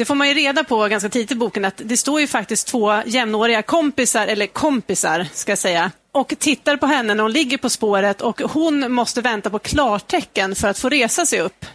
det 0.00 0.04
får 0.04 0.14
man 0.14 0.28
ju 0.28 0.34
reda 0.34 0.64
på 0.64 0.88
ganska 0.88 1.08
tidigt 1.08 1.32
i 1.32 1.34
boken 1.34 1.64
att 1.64 1.80
det 1.84 1.96
står 1.96 2.20
ju 2.20 2.26
faktiskt 2.26 2.66
två 2.66 3.02
jämnåriga 3.06 3.62
kompisar, 3.62 4.26
eller 4.26 4.46
kompisar 4.46 5.26
ska 5.32 5.52
jag 5.52 5.58
säga, 5.58 5.90
och 6.12 6.34
tittar 6.38 6.76
på 6.76 6.86
henne 6.86 7.14
när 7.14 7.22
hon 7.22 7.32
ligger 7.32 7.58
på 7.58 7.70
spåret 7.70 8.20
och 8.20 8.40
hon 8.40 8.92
måste 8.92 9.20
vänta 9.20 9.50
på 9.50 9.58
klartecken 9.58 10.54
för 10.54 10.68
att 10.68 10.78
få 10.78 10.88
resa 10.88 11.26
sig 11.26 11.40
upp. 11.40 11.66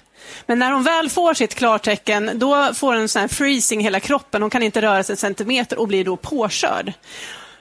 Men 0.46 0.60
när 0.60 0.72
hon 0.72 0.84
väl 0.84 1.10
får 1.10 1.34
sitt 1.34 1.56
klartecken, 1.56 2.32
då 2.34 2.74
får 2.74 2.88
hon 2.88 3.02
en 3.02 3.10
sån 3.10 3.20
här 3.20 3.28
freezing 3.28 3.82
i 3.82 3.84
hela 3.84 4.00
kroppen. 4.00 4.42
Hon 4.42 4.52
kan 4.52 4.64
inte 4.64 4.82
röra 4.82 5.04
sig 5.04 5.14
en 5.14 5.18
centimeter 5.18 5.80
och 5.80 5.88
blir 5.88 6.06
då 6.06 6.18
påkörd. 6.18 6.94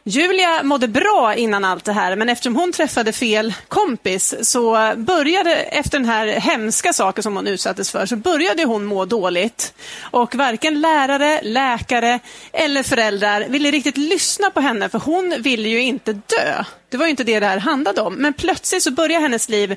Julia 0.06 0.62
mådde 0.62 0.88
bra 0.88 1.34
innan 1.34 1.64
allt 1.64 1.84
det 1.84 1.92
här, 1.92 2.16
men 2.16 2.28
eftersom 2.28 2.56
hon 2.56 2.72
träffade 2.72 3.12
fel 3.12 3.54
kompis 3.68 4.34
så 4.42 4.92
började, 4.96 5.54
efter 5.54 5.98
den 5.98 6.08
här 6.08 6.26
hemska 6.26 6.92
saken 6.92 7.22
som 7.22 7.36
hon 7.36 7.46
utsattes 7.46 7.90
för, 7.90 8.06
så 8.06 8.16
började 8.16 8.64
hon 8.64 8.84
må 8.84 9.04
dåligt. 9.04 9.74
Och 10.00 10.34
varken 10.34 10.80
lärare, 10.80 11.40
läkare 11.42 12.20
eller 12.52 12.82
föräldrar 12.82 13.44
ville 13.48 13.70
riktigt 13.70 13.96
lyssna 13.96 14.50
på 14.50 14.60
henne, 14.60 14.88
för 14.88 14.98
hon 14.98 15.34
ville 15.38 15.68
ju 15.68 15.80
inte 15.80 16.12
dö. 16.12 16.64
Det 16.94 16.98
var 16.98 17.06
ju 17.06 17.10
inte 17.10 17.24
det 17.24 17.40
det 17.40 17.46
här 17.46 17.58
handlade 17.58 18.00
om. 18.00 18.14
Men 18.14 18.32
plötsligt 18.32 18.82
så 18.82 18.90
börjar 18.90 19.20
hennes 19.20 19.48
liv 19.48 19.76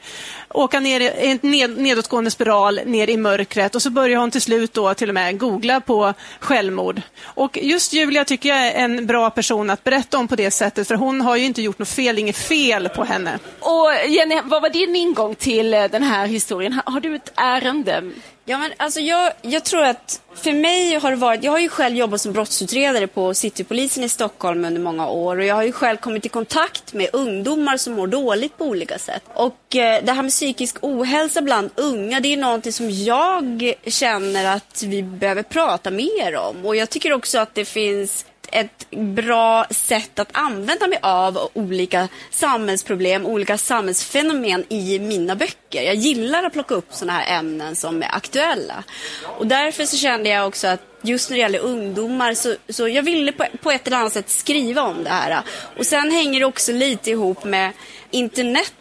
åka 0.49 0.79
ner 0.79 0.99
i 0.99 1.31
en 1.31 1.39
ned, 1.51 1.77
nedåtgående 1.77 2.31
spiral, 2.31 2.79
ner 2.85 3.09
i 3.09 3.17
mörkret 3.17 3.75
och 3.75 3.81
så 3.81 3.89
börjar 3.89 4.19
hon 4.19 4.31
till 4.31 4.41
slut 4.41 4.73
då 4.73 4.93
till 4.93 5.09
och 5.09 5.13
med 5.13 5.39
googla 5.39 5.81
på 5.81 6.13
självmord. 6.39 7.01
Och 7.23 7.57
just 7.61 7.93
Julia 7.93 8.25
tycker 8.25 8.49
jag 8.49 8.67
är 8.67 8.71
en 8.71 9.05
bra 9.05 9.29
person 9.29 9.69
att 9.69 9.83
berätta 9.83 10.17
om 10.17 10.27
på 10.27 10.35
det 10.35 10.51
sättet, 10.51 10.87
för 10.87 10.95
hon 10.95 11.21
har 11.21 11.35
ju 11.35 11.45
inte 11.45 11.61
gjort 11.61 11.79
något 11.79 11.89
fel, 11.89 12.19
inget 12.19 12.37
fel 12.37 12.89
på 12.89 13.03
henne. 13.03 13.39
Och 13.59 13.91
Jenny, 14.07 14.41
vad 14.43 14.61
var 14.61 14.69
din 14.69 14.95
ingång 14.95 15.35
till 15.35 15.73
eh, 15.73 15.85
den 15.85 16.03
här 16.03 16.27
historien? 16.27 16.81
Har 16.85 16.99
du 16.99 17.15
ett 17.15 17.31
ärende? 17.35 18.11
Ja, 18.49 18.57
men 18.57 18.73
alltså 18.77 18.99
jag, 18.99 19.33
jag 19.41 19.63
tror 19.63 19.83
att 19.83 20.21
för 20.35 20.53
mig 20.53 20.95
har 20.95 21.11
det 21.11 21.17
varit, 21.17 21.43
jag 21.43 21.51
har 21.51 21.59
ju 21.59 21.69
själv 21.69 21.95
jobbat 21.95 22.21
som 22.21 22.33
brottsutredare 22.33 23.07
på 23.07 23.33
Citypolisen 23.33 24.03
i 24.03 24.09
Stockholm 24.09 24.65
under 24.65 24.81
många 24.81 25.07
år 25.07 25.37
och 25.37 25.43
jag 25.43 25.55
har 25.55 25.63
ju 25.63 25.71
själv 25.71 25.97
kommit 25.97 26.25
i 26.25 26.29
kontakt 26.29 26.93
med 26.93 27.09
ungdomar 27.13 27.77
som 27.77 27.93
mår 27.93 28.07
dåligt 28.07 28.57
på 28.57 28.65
olika 28.65 28.99
sätt. 28.99 29.23
Och 29.33 29.75
eh, 29.75 30.03
det 30.03 30.11
här 30.11 30.21
med 30.21 30.31
psykisk 30.31 30.77
ohälsa 30.81 31.41
bland 31.41 31.69
unga, 31.75 32.19
det 32.19 32.33
är 32.33 32.37
någonting 32.37 32.73
som 32.73 32.89
jag 32.91 33.73
känner 33.85 34.55
att 34.55 34.83
vi 34.83 35.03
behöver 35.03 35.43
prata 35.43 35.91
mer 35.91 36.35
om. 36.35 36.65
Och 36.65 36.75
jag 36.75 36.89
tycker 36.89 37.13
också 37.13 37.39
att 37.39 37.55
det 37.55 37.65
finns 37.65 38.25
ett 38.51 38.89
bra 38.91 39.65
sätt 39.69 40.19
att 40.19 40.29
använda 40.31 40.87
mig 40.87 40.99
av 41.01 41.49
olika 41.53 42.07
samhällsproblem, 42.31 43.25
olika 43.25 43.57
samhällsfenomen 43.57 44.65
i 44.69 44.99
mina 44.99 45.35
böcker. 45.35 45.81
Jag 45.81 45.95
gillar 45.95 46.43
att 46.43 46.53
plocka 46.53 46.75
upp 46.75 46.87
sådana 46.93 47.19
här 47.19 47.39
ämnen 47.39 47.75
som 47.75 48.03
är 48.03 48.15
aktuella. 48.15 48.83
Och 49.23 49.47
därför 49.47 49.85
så 49.85 49.97
kände 49.97 50.29
jag 50.29 50.47
också 50.47 50.67
att 50.67 50.81
just 51.01 51.29
när 51.29 51.37
det 51.37 51.41
gäller 51.41 51.59
ungdomar 51.59 52.33
så, 52.33 52.55
så 52.69 52.87
jag 52.87 53.03
ville 53.03 53.31
på, 53.31 53.45
på 53.61 53.71
ett 53.71 53.87
eller 53.87 53.97
annat 53.97 54.13
sätt 54.13 54.29
skriva 54.29 54.81
om 54.81 55.03
det 55.03 55.09
här. 55.09 55.41
Och 55.77 55.85
sen 55.85 56.11
hänger 56.11 56.39
det 56.39 56.45
också 56.45 56.71
lite 56.71 57.11
ihop 57.11 57.43
med 57.43 57.71
internet 58.11 58.73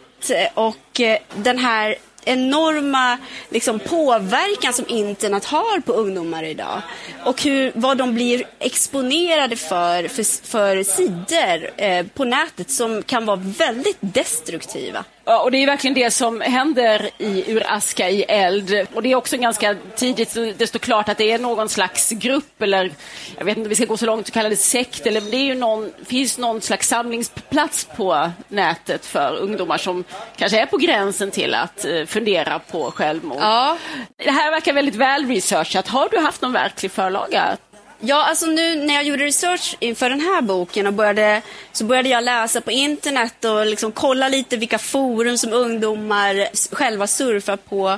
och 0.53 0.99
eh, 0.99 1.17
den 1.35 1.57
här 1.57 1.95
enorma 2.27 3.17
liksom, 3.49 3.79
påverkan 3.79 4.73
som 4.73 4.85
internet 4.87 5.45
har 5.45 5.79
på 5.79 5.93
ungdomar 5.93 6.43
idag. 6.43 6.81
Och 7.23 7.41
hur, 7.43 7.71
vad 7.75 7.97
de 7.97 8.13
blir 8.13 8.43
exponerade 8.59 9.55
för, 9.55 10.07
för, 10.07 10.47
för 10.47 10.83
sidor 10.83 11.69
eh, 11.77 12.05
på 12.13 12.25
nätet 12.25 12.71
som 12.71 13.03
kan 13.03 13.25
vara 13.25 13.41
väldigt 13.57 13.97
destruktiva. 13.99 15.05
Ja, 15.29 15.41
och 15.41 15.51
det 15.51 15.57
är 15.57 15.65
verkligen 15.65 15.93
det 15.93 16.11
som 16.11 16.41
händer 16.41 17.09
i 17.17 17.51
Ur 17.51 17.63
aska 17.67 18.09
i 18.09 18.23
eld. 18.23 18.87
Och 18.93 19.03
det 19.03 19.11
är 19.11 19.15
också 19.15 19.37
ganska 19.37 19.75
tidigt, 19.95 20.37
det 20.57 20.67
står 20.67 20.79
klart 20.79 21.09
att 21.09 21.17
det 21.17 21.31
är 21.31 21.39
någon 21.39 21.69
slags 21.69 22.09
grupp 22.09 22.61
eller 22.61 22.91
jag 23.37 23.45
vet 23.45 23.57
inte 23.57 23.67
om 23.67 23.69
vi 23.69 23.75
ska 23.75 23.85
gå 23.85 23.97
så 23.97 24.05
långt 24.05 24.27
att 24.27 24.33
kalla 24.33 24.49
det 24.49 24.55
sekt 24.55 25.05
eller 25.05 25.21
det 25.21 25.37
är 25.37 25.43
ju 25.43 25.55
någon, 25.55 25.91
finns 26.05 26.37
någon 26.37 26.61
slags 26.61 26.87
samlingsplats 26.87 27.87
på 27.97 28.31
nätet 28.47 29.05
för 29.05 29.35
ungdomar 29.35 29.77
som 29.77 30.03
kanske 30.35 30.61
är 30.61 30.65
på 30.65 30.77
gränsen 30.77 31.31
till 31.31 31.53
att 31.53 31.85
eh, 31.85 32.05
fundera 32.05 32.59
på 32.59 32.91
självmord. 32.91 33.37
Ja. 33.41 33.77
Det 34.17 34.31
här 34.31 34.51
verkar 34.51 34.73
väldigt 34.73 34.95
väl 34.95 35.27
researchat. 35.27 35.87
Har 35.87 36.09
du 36.09 36.17
haft 36.17 36.41
någon 36.41 36.53
verklig 36.53 36.91
förlaga? 36.91 37.57
Ja, 37.99 38.23
alltså 38.23 38.45
nu 38.45 38.75
när 38.75 38.93
jag 38.93 39.03
gjorde 39.03 39.25
research 39.25 39.75
inför 39.79 40.09
den 40.09 40.21
här 40.21 40.41
boken 40.41 40.87
och 40.87 40.93
började, 40.93 41.41
så 41.71 41.85
började 41.85 42.09
jag 42.09 42.23
läsa 42.23 42.61
på 42.61 42.71
internet 42.71 43.45
och 43.45 43.65
liksom 43.65 43.91
kolla 43.91 44.27
lite 44.27 44.57
vilka 44.57 44.77
forum 44.77 45.37
som 45.37 45.53
ungdomar 45.53 46.47
själva 46.75 47.07
surfar 47.07 47.57
på. 47.57 47.97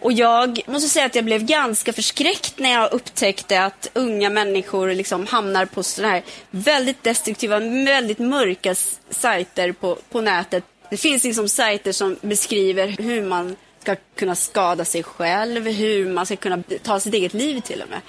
Och 0.00 0.12
jag 0.12 0.60
måste 0.66 0.88
säga 0.88 1.06
att 1.06 1.14
jag 1.14 1.24
blev 1.24 1.44
ganska 1.44 1.92
förskräckt 1.92 2.58
när 2.58 2.72
jag 2.72 2.92
upptäckte 2.92 3.64
att 3.64 3.90
unga 3.94 4.30
människor 4.30 4.94
liksom 4.94 5.26
hamnar 5.26 5.66
på 5.66 5.82
sådana 5.82 6.12
här 6.12 6.22
väldigt 6.50 7.04
destruktiva, 7.04 7.58
väldigt 7.58 8.18
mörka 8.18 8.74
sajter 9.10 9.72
på, 9.72 9.98
på 10.10 10.20
nätet. 10.20 10.64
Det 10.90 10.96
finns 10.96 11.24
liksom 11.24 11.48
sajter 11.48 11.92
som 11.92 12.16
beskriver 12.20 12.86
hur 12.86 13.22
man 13.22 13.56
ska 13.80 13.96
kunna 14.16 14.34
skada 14.34 14.84
sig 14.84 15.02
själv, 15.02 15.66
hur 15.66 16.08
man 16.08 16.26
ska 16.26 16.36
kunna 16.36 16.62
ta 16.82 17.00
sitt 17.00 17.14
eget 17.14 17.34
liv 17.34 17.60
till 17.60 17.82
och 17.82 17.88
med. 17.88 18.00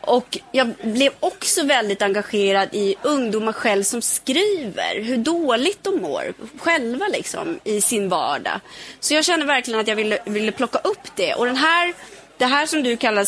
Och 0.00 0.38
jag 0.52 0.72
blev 0.82 1.12
också 1.20 1.64
väldigt 1.64 2.02
engagerad 2.02 2.68
i 2.72 2.94
ungdomar 3.02 3.52
själv 3.52 3.82
som 3.82 4.02
skriver, 4.02 5.00
hur 5.02 5.16
dåligt 5.16 5.84
de 5.84 6.02
mår 6.02 6.34
själva 6.58 7.08
liksom 7.08 7.60
i 7.64 7.80
sin 7.80 8.08
vardag. 8.08 8.60
Så 9.00 9.14
jag 9.14 9.24
kände 9.24 9.46
verkligen 9.46 9.80
att 9.80 9.88
jag 9.88 9.96
ville, 9.96 10.18
ville 10.24 10.52
plocka 10.52 10.78
upp 10.78 11.16
det. 11.16 11.34
Och 11.34 11.46
den 11.46 11.56
här 11.56 11.94
det 12.38 12.46
här 12.46 12.66
som 12.66 12.82
du 12.82 12.96
kallar 12.96 13.26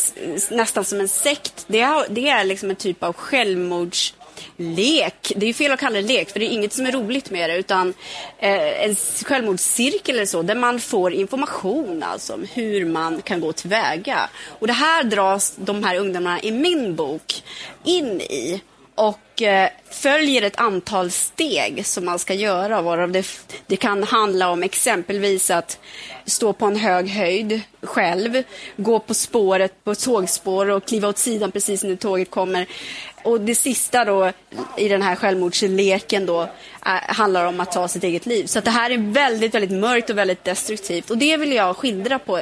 nästan 0.55 0.85
som 0.85 0.99
en 0.99 1.07
sekt, 1.07 1.65
det 1.67 1.79
är, 1.79 2.05
det 2.09 2.29
är 2.29 2.43
liksom 2.43 2.69
en 2.69 2.75
typ 2.75 3.03
av 3.03 3.13
självmords 3.13 4.13
lek. 4.57 5.31
Det 5.35 5.45
är 5.45 5.53
fel 5.53 5.71
att 5.71 5.79
kalla 5.79 5.95
det 5.95 6.07
lek, 6.07 6.29
för 6.29 6.39
det 6.39 6.45
är 6.45 6.49
inget 6.49 6.73
som 6.73 6.85
är 6.85 6.91
roligt 6.91 7.29
med 7.29 7.49
det, 7.49 7.57
utan 7.57 7.93
eh, 8.39 8.83
en 8.85 8.95
självmordscirkel 9.25 10.15
eller 10.15 10.25
så, 10.25 10.41
där 10.41 10.55
man 10.55 10.79
får 10.79 11.13
information 11.13 12.03
alltså 12.03 12.33
om 12.33 12.47
hur 12.53 12.85
man 12.85 13.21
kan 13.21 13.41
gå 13.41 13.51
tillväga. 13.53 14.29
Och 14.59 14.67
det 14.67 14.73
här 14.73 15.03
dras 15.03 15.53
de 15.55 15.83
här 15.83 15.95
ungdomarna 15.95 16.41
i 16.41 16.51
min 16.51 16.95
bok 16.95 17.43
in 17.83 18.21
i 18.21 18.61
och 18.95 19.41
eh, 19.41 19.69
följer 19.89 20.41
ett 20.41 20.59
antal 20.59 21.11
steg 21.11 21.85
som 21.85 22.05
man 22.05 22.19
ska 22.19 22.33
göra. 22.33 22.81
Varav 22.81 23.11
det, 23.11 23.27
det 23.67 23.75
kan 23.75 24.03
handla 24.03 24.49
om 24.49 24.63
exempelvis 24.63 25.51
att 25.51 25.79
stå 26.25 26.53
på 26.53 26.65
en 26.65 26.75
hög 26.75 27.09
höjd 27.09 27.61
själv, 27.81 28.43
gå 28.77 28.99
på 28.99 29.13
spåret, 29.13 29.83
på 29.83 29.95
tågspår 29.95 30.69
och 30.69 30.85
kliva 30.85 31.07
åt 31.07 31.17
sidan 31.17 31.51
precis 31.51 31.83
när 31.83 31.95
tåget 31.95 32.31
kommer. 32.31 32.67
Och 33.23 33.41
det 33.41 33.55
sista 33.55 34.05
då 34.05 34.31
i 34.77 34.87
den 34.87 35.01
här 35.01 35.15
självmordsleken 35.15 36.25
då 36.25 36.49
är, 36.81 37.13
handlar 37.13 37.45
om 37.45 37.59
att 37.59 37.71
ta 37.71 37.87
sitt 37.87 38.03
eget 38.03 38.25
liv. 38.25 38.45
Så 38.45 38.59
det 38.59 38.71
här 38.71 38.89
är 38.89 38.97
väldigt, 38.97 39.55
väldigt 39.55 39.79
mörkt 39.79 40.09
och 40.09 40.17
väldigt 40.17 40.43
destruktivt 40.43 41.09
och 41.09 41.17
det 41.17 41.37
vill 41.37 41.51
jag 41.51 41.77
skildra 41.77 42.19
på, 42.19 42.41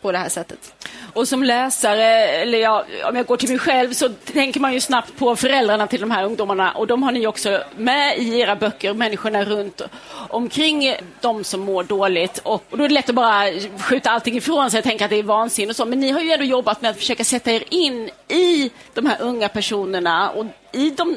på 0.00 0.12
det 0.12 0.18
här 0.18 0.28
sättet. 0.28 0.74
Och 1.12 1.28
som 1.28 1.42
läsare, 1.42 2.04
eller 2.26 2.58
ja, 2.58 2.84
om 3.08 3.16
jag 3.16 3.26
går 3.26 3.36
till 3.36 3.48
mig 3.48 3.58
själv, 3.58 3.92
så 3.92 4.08
tänker 4.08 4.60
man 4.60 4.72
ju 4.72 4.80
snabbt 4.80 5.18
på 5.18 5.36
föräldrarna 5.36 5.86
till 5.86 6.00
de 6.00 6.10
här 6.10 6.24
ungdomarna. 6.24 6.72
Och 6.72 6.86
de 6.86 7.02
har 7.02 7.12
ni 7.12 7.26
också 7.26 7.62
med 7.76 8.18
i 8.18 8.38
era 8.38 8.56
böcker, 8.56 8.94
människorna 8.94 9.44
runt 9.44 9.82
omkring 10.28 10.94
de 11.20 11.44
som 11.44 11.60
mår 11.60 11.82
dåligt. 11.82 12.38
Och, 12.38 12.64
och 12.70 12.78
då 12.78 12.84
är 12.84 12.88
det 12.88 12.94
lätt 12.94 13.08
att 13.08 13.14
bara 13.14 13.44
skjuta 13.78 14.10
allting 14.10 14.36
ifrån 14.36 14.70
sig 14.70 14.78
och 14.78 14.84
tänka 14.84 15.04
att 15.04 15.10
det 15.10 15.18
är 15.18 15.22
vansinne 15.22 15.70
och 15.70 15.76
så. 15.76 15.84
Men 15.84 16.00
ni 16.00 16.10
har 16.10 16.20
ju 16.20 16.30
ändå 16.30 16.44
jobbat 16.44 16.82
med 16.82 16.90
att 16.90 16.96
försöka 16.96 17.24
sätta 17.24 17.50
er 17.50 17.64
in 17.70 18.10
i 18.28 18.70
de 18.94 19.06
här 19.06 19.16
unga 19.20 19.48
personerna 19.48 20.30
och 20.30 20.46
i 20.72 20.90
de 20.90 21.16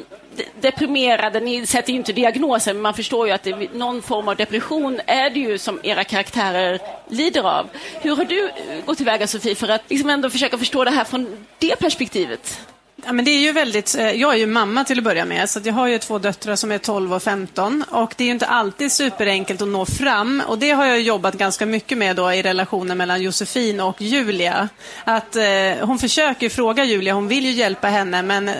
deprimerade, 0.60 1.40
ni 1.40 1.66
sätter 1.66 1.92
ju 1.92 1.98
inte 1.98 2.12
diagnosen, 2.12 2.76
men 2.76 2.82
man 2.82 2.94
förstår 2.94 3.26
ju 3.26 3.32
att 3.32 3.42
det, 3.42 3.74
någon 3.74 4.02
form 4.02 4.28
av 4.28 4.36
depression 4.36 5.00
är 5.06 5.30
det 5.30 5.40
ju 5.40 5.58
som 5.58 5.80
era 5.82 6.04
karaktärer 6.04 6.80
lider 7.08 7.42
av. 7.42 7.68
Hur 8.00 8.16
har 8.16 8.24
du 8.24 8.50
gått 8.86 8.96
tillväga 8.96 9.26
Sofie 9.26 9.54
för 9.54 9.68
att 9.68 9.82
liksom 9.88 10.10
ändå 10.10 10.30
försöka 10.30 10.58
förstå 10.58 10.84
det 10.84 10.90
här 10.90 11.04
från 11.04 11.46
det 11.58 11.78
perspektivet? 11.78 12.60
Ja, 12.96 13.12
men 13.12 13.24
det 13.24 13.30
är 13.30 13.38
ju 13.38 13.52
väldigt, 13.52 13.94
eh, 13.94 14.10
jag 14.10 14.34
är 14.34 14.38
ju 14.38 14.46
mamma 14.46 14.84
till 14.84 14.98
att 14.98 15.04
börja 15.04 15.24
med, 15.24 15.50
så 15.50 15.60
jag 15.64 15.72
har 15.72 15.86
ju 15.86 15.98
två 15.98 16.18
döttrar 16.18 16.56
som 16.56 16.72
är 16.72 16.78
12 16.78 17.14
och 17.14 17.22
15 17.22 17.84
och 17.90 18.14
det 18.16 18.24
är 18.24 18.26
ju 18.26 18.32
inte 18.32 18.46
alltid 18.46 18.92
superenkelt 18.92 19.62
att 19.62 19.68
nå 19.68 19.86
fram 19.86 20.42
och 20.46 20.58
det 20.58 20.70
har 20.70 20.84
jag 20.84 21.00
jobbat 21.00 21.34
ganska 21.34 21.66
mycket 21.66 21.98
med 21.98 22.16
då 22.16 22.32
i 22.32 22.42
relationen 22.42 22.98
mellan 22.98 23.22
Josefin 23.22 23.80
och 23.80 24.00
Julia. 24.00 24.68
Att 25.04 25.36
eh, 25.36 25.42
hon 25.80 25.98
försöker 25.98 26.48
fråga 26.48 26.84
Julia, 26.84 27.14
hon 27.14 27.28
vill 27.28 27.44
ju 27.44 27.50
hjälpa 27.50 27.88
henne 27.88 28.22
men 28.22 28.50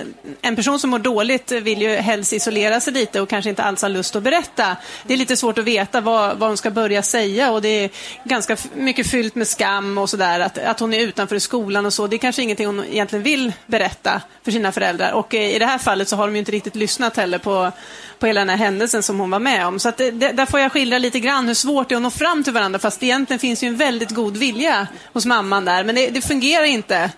en 0.41 0.57
person 0.57 0.79
som 0.79 0.91
mår 0.91 0.99
dåligt 0.99 1.53
vill 1.53 1.83
ju 1.83 1.97
helst 1.97 2.33
isolera 2.33 2.81
sig 2.81 2.93
lite 2.93 3.21
och 3.21 3.29
kanske 3.29 3.51
inte 3.51 3.63
alls 3.63 3.83
har 3.83 3.89
lust 3.89 4.17
att 4.17 4.23
berätta. 4.23 4.77
Det 5.07 5.15
är 5.15 5.19
lite 5.19 5.37
svårt 5.37 5.59
att 5.59 5.65
veta 5.65 6.01
vad, 6.01 6.39
vad 6.39 6.49
hon 6.49 6.57
ska 6.57 6.71
börja 6.71 7.03
säga 7.03 7.53
och 7.53 7.63
det 7.63 7.69
är 7.69 7.91
ganska 8.25 8.57
mycket 8.75 9.11
fyllt 9.11 9.35
med 9.35 9.49
skam 9.49 9.99
och 9.99 10.11
sådär, 10.11 10.41
att, 10.41 10.59
att 10.59 10.81
hon 10.81 10.95
är 10.95 11.01
utanför 11.01 11.39
skolan 11.39 11.87
och 11.87 11.93
så. 11.93 12.07
Det 12.07 12.17
är 12.17 12.19
kanske 12.19 12.43
ingenting 12.43 12.67
hon 12.67 12.85
egentligen 12.85 13.23
vill 13.23 13.53
berätta 13.67 14.21
för 14.45 14.53
sina 14.53 14.73
föräldrar. 14.73 15.13
Och 15.13 15.35
eh, 15.35 15.55
i 15.55 15.59
det 15.59 15.67
här 15.67 15.79
fallet 15.79 16.09
så 16.09 16.17
har 16.17 16.27
de 16.27 16.35
ju 16.35 16.39
inte 16.39 16.53
riktigt 16.53 16.77
lyssnat 16.77 17.17
heller 17.17 17.39
på, 17.39 17.73
på 18.19 18.27
hela 18.27 18.41
den 18.41 18.49
här 18.49 18.57
händelsen 18.57 19.03
som 19.03 19.21
hon 19.21 19.31
var 19.31 19.39
med 19.39 19.67
om. 19.67 19.79
Så 19.79 19.89
att 19.89 19.97
det, 19.97 20.11
där 20.11 20.47
får 20.47 20.61
jag 20.61 20.73
skildra 20.73 20.99
lite 20.99 21.21
grann 21.21 21.47
hur 21.47 21.55
svårt 21.55 21.89
det 21.89 21.95
är 21.95 21.97
att 21.97 22.03
nå 22.03 22.11
fram 22.11 22.45
till 22.45 22.53
varandra, 22.53 22.79
fast 22.79 23.03
egentligen 23.03 23.41
finns 23.41 23.63
ju 23.63 23.69
en 23.69 23.77
väldigt 23.77 24.11
god 24.11 24.37
vilja 24.37 24.87
hos 25.13 25.27
mamman 25.27 25.65
där, 25.65 25.85
men 25.85 25.95
det, 25.95 26.11
det 26.11 26.21
fungerar 26.21 26.65
inte. 26.65 27.11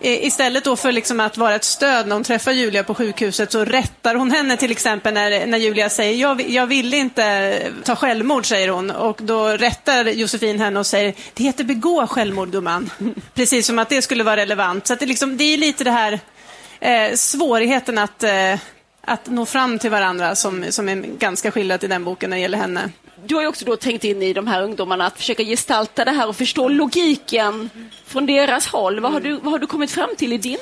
Istället 0.00 0.64
då 0.64 0.76
för 0.76 0.92
liksom 0.92 1.20
att 1.20 1.38
vara 1.38 1.54
ett 1.54 1.64
stöd 1.64 2.06
när 2.06 2.14
hon 2.14 2.24
träffar 2.24 2.52
Julia 2.52 2.84
på 2.84 2.94
sjukhuset 2.94 3.52
så 3.52 3.64
rättar 3.64 4.14
hon 4.14 4.30
henne 4.30 4.56
till 4.56 4.70
exempel 4.70 5.14
när, 5.14 5.46
när 5.46 5.58
Julia 5.58 5.90
säger 5.90 6.20
jag, 6.20 6.50
jag 6.50 6.66
vill 6.66 6.94
inte 6.94 7.62
ta 7.84 7.96
självmord, 7.96 8.46
säger 8.46 8.68
hon. 8.68 8.90
Och 8.90 9.18
då 9.22 9.48
rättar 9.48 10.04
Josefin 10.04 10.60
henne 10.60 10.80
och 10.80 10.86
säger 10.86 11.14
det 11.34 11.44
heter 11.44 11.64
begå 11.64 12.06
självmord 12.06 12.52
gumman. 12.52 12.90
Precis 13.34 13.66
som 13.66 13.78
att 13.78 13.88
det 13.88 14.02
skulle 14.02 14.24
vara 14.24 14.36
relevant. 14.36 14.86
Så 14.86 14.92
att 14.92 15.00
det, 15.00 15.06
liksom, 15.06 15.36
det 15.36 15.44
är 15.44 15.56
lite 15.56 15.84
det 15.84 15.90
här 15.90 16.20
eh, 16.80 17.14
svårigheten 17.14 17.98
att, 17.98 18.22
eh, 18.22 18.58
att 19.00 19.26
nå 19.26 19.46
fram 19.46 19.78
till 19.78 19.90
varandra 19.90 20.34
som, 20.34 20.64
som 20.70 20.88
är 20.88 20.96
ganska 20.96 21.50
skildrat 21.50 21.84
i 21.84 21.86
den 21.86 22.04
boken 22.04 22.30
när 22.30 22.36
det 22.36 22.40
gäller 22.40 22.58
henne. 22.58 22.90
Du 23.26 23.34
har 23.34 23.42
ju 23.42 23.48
också 23.48 23.64
då 23.64 23.76
tänkt 23.76 24.04
in 24.04 24.22
i 24.22 24.32
de 24.32 24.46
här 24.46 24.62
ungdomarna 24.62 25.06
att 25.06 25.18
försöka 25.18 25.42
gestalta 25.42 26.04
det 26.04 26.10
här 26.10 26.28
och 26.28 26.36
förstå 26.36 26.68
logiken 26.68 27.70
från 28.06 28.26
deras 28.26 28.66
håll. 28.66 29.00
Vad 29.00 29.12
har 29.12 29.20
du, 29.20 29.32
vad 29.32 29.52
har 29.52 29.58
du 29.58 29.66
kommit 29.66 29.90
fram 29.90 30.10
till 30.16 30.32
i 30.32 30.38
din 30.38 30.58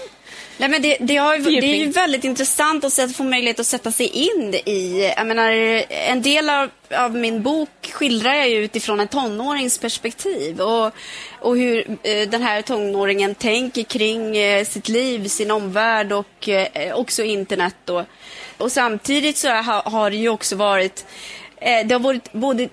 Nej, 0.59 0.69
men 0.69 0.83
det, 0.83 0.97
det, 1.01 1.17
har, 1.17 1.39
det, 1.39 1.67
är 1.67 1.77
ju 1.77 1.91
väldigt 1.91 2.25
intressant 2.25 2.85
att 2.85 3.17
få 3.17 3.25
möjlighet 3.25 3.61
att 3.61 3.67
sätta 3.67 3.93
sig 3.93 4.07
in 4.07 4.55
i. 4.55 5.13
Jag 5.17 5.27
menar, 5.27 5.51
en 5.89 6.23
del 6.23 6.51
av, 6.51 6.71
av 6.91 7.15
min 7.15 7.43
bok 7.43 7.93
skildrar 7.93 8.35
jag 8.35 8.49
utifrån 8.49 9.01
en 9.01 9.09
tonårings 9.09 9.79
perspektiv 9.79 10.61
och, 10.61 10.93
och 11.41 11.57
hur 11.57 11.91
eh, 12.03 12.29
den 12.29 12.43
här 12.43 12.63
tonåringen 12.63 13.35
tänker 13.35 13.83
kring 13.83 14.37
eh, 14.37 14.65
sitt 14.65 14.89
liv, 14.89 15.29
sin 15.29 15.51
omvärld 15.51 16.13
och 16.13 16.49
eh, 16.49 16.95
också 16.95 17.23
internet. 17.23 17.91
Och, 17.91 18.03
och 18.59 18.73
samtidigt 18.73 19.37
så 19.37 19.49
har, 19.49 19.91
har 19.91 20.11
det 20.11 20.17
ju 20.17 20.29
också 20.29 20.57
varit 20.57 21.05
Eh, 21.65 21.87
det 21.87 21.95
har 21.95 22.01
varit 22.01 22.33
både 22.33 22.69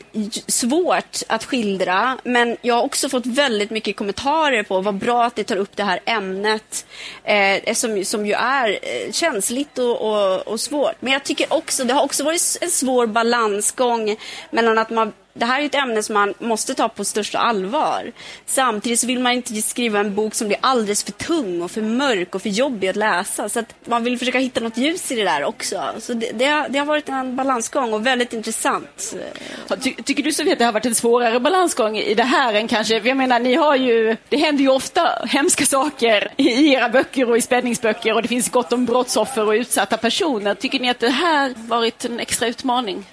svårt 0.48 1.18
att 1.28 1.46
skildra, 1.46 2.18
men 2.24 2.58
jag 2.62 2.76
har 2.76 2.84
också 2.84 3.10
fått 3.10 3.26
väldigt 3.26 3.70
mycket 3.70 3.96
kommentarer 3.96 4.64
på 4.64 4.82
vad 4.82 4.96
bra 4.96 5.26
att 5.26 5.36
det 5.36 5.44
tar 5.44 5.56
upp 5.56 5.76
det 5.76 5.84
här 5.84 6.00
ämnet, 6.06 6.86
eh, 7.24 7.56
eh 7.56 7.74
som, 7.74 8.06
som 8.06 8.26
ju 8.26 8.34
är 8.34 8.70
eh, 8.70 9.12
känsligt 9.12 9.78
och, 9.78 10.02
och, 10.02 10.48
och 10.48 10.60
svårt. 10.60 10.96
Men 11.00 11.14
jag 11.14 11.24
tycker 11.24 11.54
också, 11.54 11.84
det 11.84 11.94
har 11.94 12.04
också 12.04 12.24
varit 12.24 12.58
en 12.62 12.70
svår 12.70 13.08
balansgång 13.08 14.16
mellan 14.52 14.78
att 14.78 14.90
man 14.90 15.14
det 15.40 15.46
här 15.46 15.62
är 15.62 15.66
ett 15.66 15.76
ämne 15.76 16.04
som 16.04 16.14
man 16.14 16.34
måste 16.40 16.74
ta 16.74 16.90
på 16.90 17.06
största 17.06 17.38
allvar. 17.38 18.12
Samtidigt 18.46 19.00
så 19.00 19.08
vill 19.08 19.20
man 19.20 19.32
inte 19.32 19.62
skriva 19.62 20.00
en 20.00 20.16
bok 20.16 20.34
som 20.36 20.48
blir 20.48 20.58
alldeles 20.62 21.04
för 21.04 21.12
tung 21.12 21.62
och 21.62 21.72
för 21.72 21.82
mörk 21.82 22.36
och 22.36 22.42
för 22.42 22.50
jobbig 22.50 22.88
att 22.88 22.96
läsa. 22.96 23.50
Så 23.50 23.60
att 23.60 23.76
man 23.86 24.04
vill 24.04 24.20
försöka 24.20 24.40
hitta 24.40 24.60
något 24.60 24.78
ljus 24.78 25.12
i 25.12 25.16
det 25.16 25.24
där 25.24 25.44
också. 25.44 25.84
Så 26.00 26.14
det, 26.14 26.32
det, 26.32 26.46
har, 26.46 26.70
det 26.70 26.80
har, 26.80 26.86
varit 26.86 27.10
en 27.10 27.36
balansgång 27.36 27.94
och 27.94 28.06
väldigt 28.06 28.34
intressant. 28.34 29.16
Ty, 29.84 29.94
tycker 29.94 30.24
du 30.24 30.32
Sofia 30.32 30.54
att 30.54 30.60
det 30.60 30.66
har 30.66 30.72
varit 30.72 30.86
en 30.86 30.96
svårare 30.96 31.40
balansgång 31.40 31.98
i 31.98 32.14
det 32.14 32.24
här 32.24 32.54
än 32.54 32.68
kanske, 32.68 32.98
jag 32.98 33.18
menar 33.18 33.40
ni 33.40 33.56
har 33.56 33.76
ju, 33.76 34.18
det 34.30 34.38
händer 34.38 34.64
ju 34.64 34.70
ofta 34.70 35.26
hemska 35.28 35.66
saker 35.66 36.32
i 36.38 36.74
era 36.74 36.90
böcker 36.90 37.30
och 37.30 37.38
i 37.38 37.42
spänningsböcker 37.42 38.14
och 38.14 38.22
det 38.22 38.28
finns 38.28 38.50
gott 38.50 38.74
om 38.74 38.86
brottsoffer 38.86 39.48
och 39.48 39.54
utsatta 39.54 39.98
personer. 39.98 40.56
Tycker 40.56 40.80
ni 40.80 40.90
att 40.90 41.00
det 41.00 41.10
här 41.10 41.54
varit 41.56 42.06
en 42.06 42.20
extra 42.20 42.48
utmaning? 42.48 43.06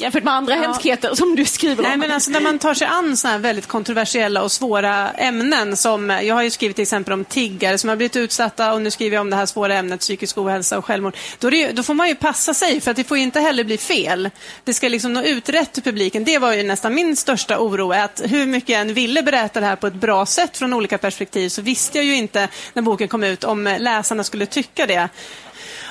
Jämfört 0.00 0.24
med 0.24 0.34
andra 0.34 0.54
ja. 0.54 0.62
hemskheter 0.62 1.14
som 1.14 1.36
du 1.36 1.44
skriver 1.44 1.82
om. 1.82 1.88
Nej, 1.88 1.96
men 1.96 2.10
alltså, 2.10 2.30
när 2.30 2.40
man 2.40 2.58
tar 2.58 2.74
sig 2.74 2.86
an 2.86 3.16
såna 3.16 3.32
här 3.32 3.38
väldigt 3.38 3.66
kontroversiella 3.66 4.42
och 4.42 4.52
svåra 4.52 5.10
ämnen 5.10 5.76
som, 5.76 6.10
jag 6.10 6.34
har 6.34 6.42
ju 6.42 6.50
skrivit 6.50 6.76
till 6.76 6.82
exempel 6.82 7.12
om 7.12 7.24
tiggare 7.24 7.78
som 7.78 7.88
har 7.88 7.96
blivit 7.96 8.16
utsatta 8.16 8.72
och 8.72 8.82
nu 8.82 8.90
skriver 8.90 9.16
jag 9.16 9.20
om 9.20 9.30
det 9.30 9.36
här 9.36 9.46
svåra 9.46 9.74
ämnet 9.74 10.00
psykisk 10.00 10.38
ohälsa 10.38 10.78
och 10.78 10.84
självmord. 10.84 11.16
Då, 11.38 11.50
det, 11.50 11.72
då 11.72 11.82
får 11.82 11.94
man 11.94 12.08
ju 12.08 12.14
passa 12.14 12.54
sig 12.54 12.80
för 12.80 12.90
att 12.90 12.96
det 12.96 13.04
får 13.04 13.16
inte 13.16 13.40
heller 13.40 13.64
bli 13.64 13.78
fel. 13.78 14.30
Det 14.64 14.74
ska 14.74 14.88
liksom 14.88 15.12
nå 15.12 15.22
ut 15.22 15.48
rätt 15.48 15.72
till 15.72 15.82
publiken. 15.82 16.24
Det 16.24 16.38
var 16.38 16.52
ju 16.52 16.62
nästan 16.62 16.94
min 16.94 17.16
största 17.16 17.58
oro, 17.58 17.92
att 17.92 18.22
hur 18.24 18.46
mycket 18.46 18.68
jag 18.68 18.80
än 18.80 18.94
ville 18.94 19.22
berätta 19.22 19.60
det 19.60 19.66
här 19.66 19.76
på 19.76 19.86
ett 19.86 19.94
bra 19.94 20.26
sätt 20.26 20.56
från 20.56 20.72
olika 20.72 20.98
perspektiv 20.98 21.48
så 21.48 21.62
visste 21.62 21.98
jag 21.98 22.04
ju 22.04 22.16
inte 22.16 22.48
när 22.72 22.82
boken 22.82 23.08
kom 23.08 23.24
ut 23.24 23.44
om 23.44 23.76
läsarna 23.78 24.24
skulle 24.24 24.46
tycka 24.46 24.86
det. 24.86 25.08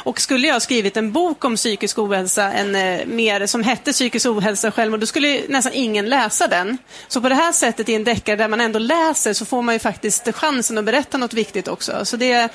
Och 0.05 0.21
skulle 0.21 0.47
jag 0.47 0.55
ha 0.55 0.59
skrivit 0.59 0.97
en 0.97 1.11
bok 1.11 1.45
om 1.45 1.55
psykisk 1.55 1.99
ohälsa, 1.99 2.51
en, 2.51 2.75
eh, 2.75 3.05
mer, 3.05 3.45
som 3.45 3.63
hette 3.63 3.91
Psykisk 3.91 4.25
ohälsa 4.25 4.67
och 4.67 4.73
självmord, 4.73 4.99
då 4.99 5.05
skulle 5.05 5.41
nästan 5.47 5.73
ingen 5.73 6.09
läsa 6.09 6.47
den. 6.47 6.77
Så 7.07 7.21
på 7.21 7.29
det 7.29 7.35
här 7.35 7.51
sättet 7.51 7.89
i 7.89 7.95
en 7.95 8.03
deckare 8.03 8.35
där 8.35 8.47
man 8.47 8.61
ändå 8.61 8.79
läser 8.79 9.33
så 9.33 9.45
får 9.45 9.61
man 9.61 9.75
ju 9.75 9.79
faktiskt 9.79 10.35
chansen 10.35 10.77
att 10.77 10.85
berätta 10.85 11.17
något 11.17 11.33
viktigt 11.33 11.67
också. 11.67 12.05
Så 12.05 12.17
det, 12.17 12.49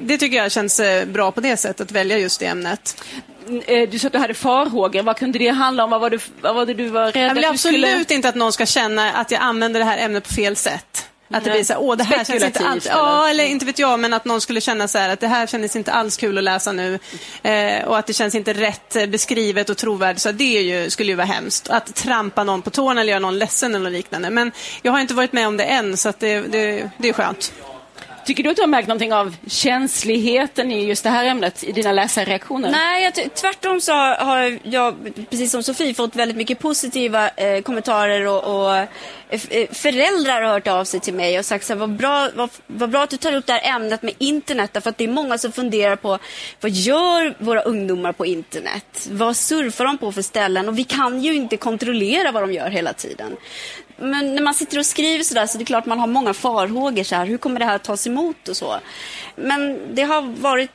det 0.00 0.18
tycker 0.18 0.36
jag 0.36 0.52
känns 0.52 0.80
eh, 0.80 1.06
bra 1.06 1.32
på 1.32 1.40
det 1.40 1.56
sättet, 1.56 1.80
att 1.80 1.92
välja 1.92 2.18
just 2.18 2.40
det 2.40 2.46
ämnet. 2.46 3.02
Eh, 3.66 3.88
du 3.88 3.98
sa 3.98 4.06
att 4.06 4.12
du 4.12 4.18
hade 4.18 4.34
farhågor. 4.34 5.02
Vad 5.02 5.16
kunde 5.16 5.38
det 5.38 5.48
handla 5.48 5.84
om? 5.84 5.90
Vad 5.90 6.00
var, 6.00 6.10
du, 6.10 6.18
vad 6.40 6.54
var 6.54 6.66
det 6.66 6.74
du 6.74 6.88
var 6.88 7.12
rädd 7.12 7.28
Jag 7.30 7.34
vill 7.34 7.44
att 7.44 7.50
absolut 7.50 7.90
skulle... 7.90 8.14
inte 8.16 8.28
att 8.28 8.34
någon 8.34 8.52
ska 8.52 8.66
känna 8.66 9.12
att 9.12 9.30
jag 9.30 9.42
använder 9.42 9.80
det 9.80 9.86
här 9.86 9.98
ämnet 9.98 10.28
på 10.28 10.34
fel 10.34 10.56
sätt. 10.56 11.08
Att 11.32 11.44
det 11.44 11.50
blir 11.50 11.64
så 11.64 11.72
här, 11.72 11.80
åh 11.82 11.96
det 11.96 12.04
här 12.04 12.24
känns 12.24 12.44
inte 12.44 12.66
alls... 12.66 12.86
eller? 12.86 12.96
Ja, 12.96 13.28
eller 13.28 13.44
inte 13.44 13.66
vet 13.66 13.78
jag, 13.78 14.00
men 14.00 14.12
att 14.12 14.24
någon 14.24 14.40
skulle 14.40 14.60
känna 14.60 14.88
så 14.88 14.98
här 14.98 15.08
att 15.08 15.20
det 15.20 15.28
här 15.28 15.46
kändes 15.46 15.76
inte 15.76 15.92
alls 15.92 16.16
kul 16.16 16.38
att 16.38 16.44
läsa 16.44 16.72
nu. 16.72 16.98
Eh, 17.42 17.84
och 17.84 17.98
att 17.98 18.06
det 18.06 18.12
känns 18.12 18.34
inte 18.34 18.52
rätt 18.52 19.10
beskrivet 19.10 19.70
och 19.70 19.76
trovärdigt. 19.76 20.22
Så 20.22 20.32
det 20.32 20.58
är 20.58 20.62
ju, 20.62 20.90
skulle 20.90 21.08
ju 21.08 21.16
vara 21.16 21.26
hemskt. 21.26 21.70
Att 21.70 21.94
trampa 21.94 22.44
någon 22.44 22.62
på 22.62 22.70
tårna 22.70 23.00
eller 23.00 23.10
göra 23.10 23.20
någon 23.20 23.38
ledsen 23.38 23.74
eller 23.74 23.90
liknande. 23.90 24.30
Men 24.30 24.52
jag 24.82 24.92
har 24.92 25.00
inte 25.00 25.14
varit 25.14 25.32
med 25.32 25.46
om 25.46 25.56
det 25.56 25.64
än, 25.64 25.96
så 25.96 26.12
det, 26.18 26.40
det, 26.40 26.90
det 26.98 27.08
är 27.08 27.12
skönt. 27.12 27.52
Tycker 28.24 28.42
du 28.44 28.50
att 28.50 28.56
du 28.56 28.62
har 28.62 28.66
märkt 28.68 28.88
någonting 28.88 29.12
av 29.12 29.36
känsligheten 29.46 30.72
i 30.72 30.84
just 30.86 31.04
det 31.04 31.10
här 31.10 31.24
ämnet 31.24 31.64
i 31.64 31.72
dina 31.72 31.92
läsarreaktioner? 31.92 32.70
Nej, 32.70 33.04
jag, 33.04 33.34
tvärtom 33.34 33.80
så 33.80 33.92
har- 33.92 34.58
jag, 34.62 34.94
precis 35.30 35.50
som 35.50 35.62
Sofie, 35.62 35.94
fått 35.94 36.16
väldigt 36.16 36.36
mycket 36.36 36.58
positiva 36.58 37.28
eh, 37.28 37.62
kommentarer 37.62 38.26
och, 38.26 38.64
och 38.64 38.76
eh, 38.76 38.86
eh, 39.50 39.68
föräldrar 39.72 40.42
har 40.42 40.52
hört 40.52 40.68
av 40.68 40.84
sig 40.84 41.00
till 41.00 41.14
mig 41.14 41.38
och 41.38 41.44
sagt 41.44 41.64
så 41.66 41.72
här, 41.72 41.80
vad, 41.80 41.90
bra, 41.96 42.28
vad, 42.34 42.50
vad 42.66 42.90
bra 42.90 43.02
att 43.02 43.10
du 43.10 43.16
tar 43.16 43.34
upp 43.34 43.46
det 43.46 43.52
här 43.52 43.76
ämnet 43.76 44.02
med 44.02 44.14
internet, 44.18 44.70
därför 44.72 44.90
att 44.90 44.98
det 44.98 45.04
är 45.04 45.08
många 45.08 45.38
som 45.38 45.52
funderar 45.52 45.96
på 45.96 46.18
vad 46.60 46.70
gör 46.70 47.34
våra 47.38 47.60
ungdomar 47.62 48.12
på 48.12 48.26
internet? 48.26 49.08
Vad 49.10 49.36
surfar 49.36 49.84
de 49.84 49.98
på 49.98 50.12
för 50.12 50.22
ställen? 50.22 50.68
Och 50.68 50.78
vi 50.78 50.84
kan 50.84 51.22
ju 51.22 51.34
inte 51.34 51.56
kontrollera 51.56 52.32
vad 52.32 52.42
de 52.42 52.52
gör 52.52 52.70
hela 52.70 52.92
tiden. 52.92 53.36
Men 54.02 54.34
när 54.34 54.42
man 54.42 54.54
sitter 54.54 54.78
och 54.78 54.86
skriver 54.86 55.24
sådär 55.24 55.46
så 55.46 55.58
det 55.58 55.62
är 55.64 55.66
klart 55.66 55.86
man 55.86 56.00
har 56.00 56.06
många 56.06 56.34
farhågor 56.34 57.02
så 57.02 57.14
här, 57.14 57.26
hur 57.26 57.38
kommer 57.38 57.60
det 57.60 57.66
här 57.66 57.78
tas 57.78 58.06
emot 58.06 58.48
och 58.48 58.56
så. 58.56 58.76
Men 59.36 59.94
det 59.94 60.02
har 60.02 60.22
varit 60.22 60.70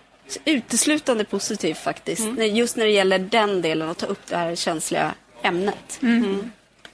uteslutande 0.45 1.23
positivt 1.23 1.77
faktiskt, 1.77 2.27
när- 2.37 2.45
just 2.45 2.75
när 2.77 2.85
det 2.85 2.91
gäller 2.91 3.19
den 3.19 3.61
delen 3.61 3.89
att 3.89 3.97
ta 3.97 4.05
upp 4.05 4.27
det 4.27 4.37
här 4.37 4.55
känsliga 4.55 5.11
ämnet. 5.43 5.99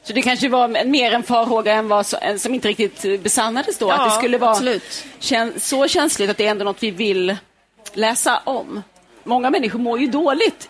Så 0.04 0.14
det 0.14 0.22
kanske 0.22 0.50
var 0.50 0.86
mer 0.86 1.12
en 1.12 1.24
farhåga 1.24 1.74
än 1.74 1.88
vad 1.88 2.06
så, 2.06 2.18
som 2.38 2.54
inte 2.54 2.68
riktigt 2.68 3.24
besannades 3.24 3.78
då? 3.78 3.90
att 3.90 3.98
Ja, 4.00 4.06
det 4.06 4.12
skulle 4.12 4.38
vara 4.38 4.52
absolut. 4.52 5.04
så 5.58 5.88
känsligt 5.88 6.30
att 6.30 6.38
det 6.38 6.46
är 6.48 6.52
ändå 6.52 6.66
något 6.66 6.84
vi 6.84 6.92
vill 6.92 7.36
läsa 7.94 8.42
om? 8.44 8.84
Många 9.24 9.50
människor 9.50 9.80
mår 9.80 10.00
ju 10.00 10.08
dåligt 10.08 10.68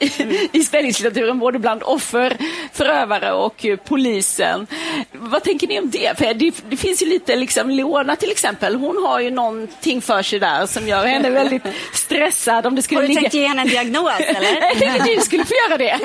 i 0.52 0.64
spänningslitteraturen, 0.64 1.40
både 1.40 1.60
bland 1.60 1.84
offer, 1.84 2.38
förövare 2.74 3.32
och 3.34 3.66
eh, 3.66 3.78
polisen. 3.78 4.68
Vad 5.12 5.44
tänker 5.44 5.68
ni 5.68 5.80
om 5.80 5.90
det? 5.90 6.18
För 6.18 6.34
det, 6.34 6.52
det 6.70 6.78
finns 6.78 7.02
ju 7.02 7.06
lite, 7.06 7.36
liksom, 7.36 7.70
Leona 7.70 8.16
till 8.16 8.32
exempel, 8.32 8.76
hon 8.76 9.04
har 9.06 9.20
ju 9.20 9.32
någonting 9.32 10.02
för 10.02 10.22
sig 10.24 10.40
där 10.40 10.66
som 10.66 10.88
gör 10.88 11.06
henne 11.06 11.30
väldigt 11.40 11.64
stressad. 11.94 12.66
Om 12.66 12.76
det 12.76 12.82
skulle 12.82 12.98
Har 12.98 13.02
du 13.02 13.08
ligga... 13.08 13.22
tänkt 13.22 13.34
ge 13.34 13.48
henne 13.48 13.62
en 13.62 13.68
diagnos 13.68 14.12
eller? 14.20 14.62
Jag 14.62 14.78
tänkte 14.78 15.02
att 15.02 15.06
du 15.16 15.22
skulle 15.22 15.46
få 15.46 15.54
göra 15.70 15.78
det. 15.78 16.00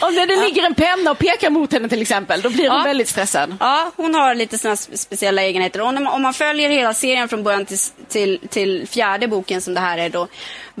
Om 0.00 0.14
det, 0.14 0.26
det 0.26 0.36
ligger 0.36 0.62
en 0.66 0.74
penna 0.74 1.10
och 1.10 1.18
pekar 1.18 1.50
mot 1.50 1.72
henne 1.72 1.88
till 1.88 2.02
exempel, 2.02 2.40
då 2.40 2.50
blir 2.50 2.68
hon 2.68 2.78
Ja. 2.78 2.84
väldigt 2.84 3.08
stressad. 3.08 3.56
Ja, 3.60 3.90
hon 3.96 4.14
har 4.14 4.34
lite 4.34 4.56
spe- 4.56 4.96
speciella 4.96 5.42
egenheter. 5.42 5.80
Om 5.80 5.94
man, 5.94 6.06
om 6.06 6.22
man 6.22 6.34
följer 6.34 6.68
hela 6.70 6.94
serien 6.94 7.28
från 7.28 7.42
början 7.42 7.66
till, 7.66 7.78
till, 8.08 8.38
till 8.48 8.88
fjärde 8.88 9.28
boken 9.28 9.60
som 9.60 9.74
det 9.74 9.80
här 9.80 9.98
är 9.98 10.08
då, 10.08 10.28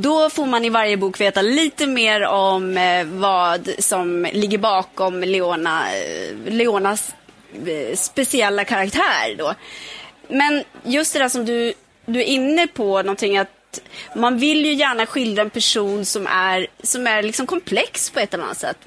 då 0.00 0.30
får 0.30 0.46
man 0.46 0.64
i 0.64 0.70
varje 0.70 0.96
bok 0.96 1.20
veta 1.20 1.42
lite 1.42 1.86
mer 1.86 2.26
om 2.26 2.76
eh, 2.76 3.04
vad 3.04 3.70
som 3.78 4.26
ligger 4.32 4.58
bakom 4.58 5.20
Leona, 5.20 5.96
eh, 5.96 6.52
Leonas 6.52 7.14
eh, 7.66 7.96
speciella 7.96 8.64
karaktär 8.64 9.34
då. 9.38 9.54
Men 10.28 10.64
just 10.84 11.12
det 11.12 11.18
där 11.18 11.28
som 11.28 11.44
du, 11.44 11.72
du 12.06 12.20
är 12.20 12.24
inne 12.24 12.66
på, 12.66 13.02
någonting 13.02 13.38
att 13.38 13.80
man 14.16 14.38
vill 14.38 14.64
ju 14.66 14.72
gärna 14.72 15.06
skildra 15.06 15.42
en 15.42 15.50
person 15.50 16.04
som 16.04 16.26
är, 16.26 16.66
som 16.82 17.06
är 17.06 17.22
liksom 17.22 17.46
komplex 17.46 18.10
på 18.10 18.20
ett 18.20 18.34
eller 18.34 18.44
annat 18.44 18.58
sätt. 18.58 18.78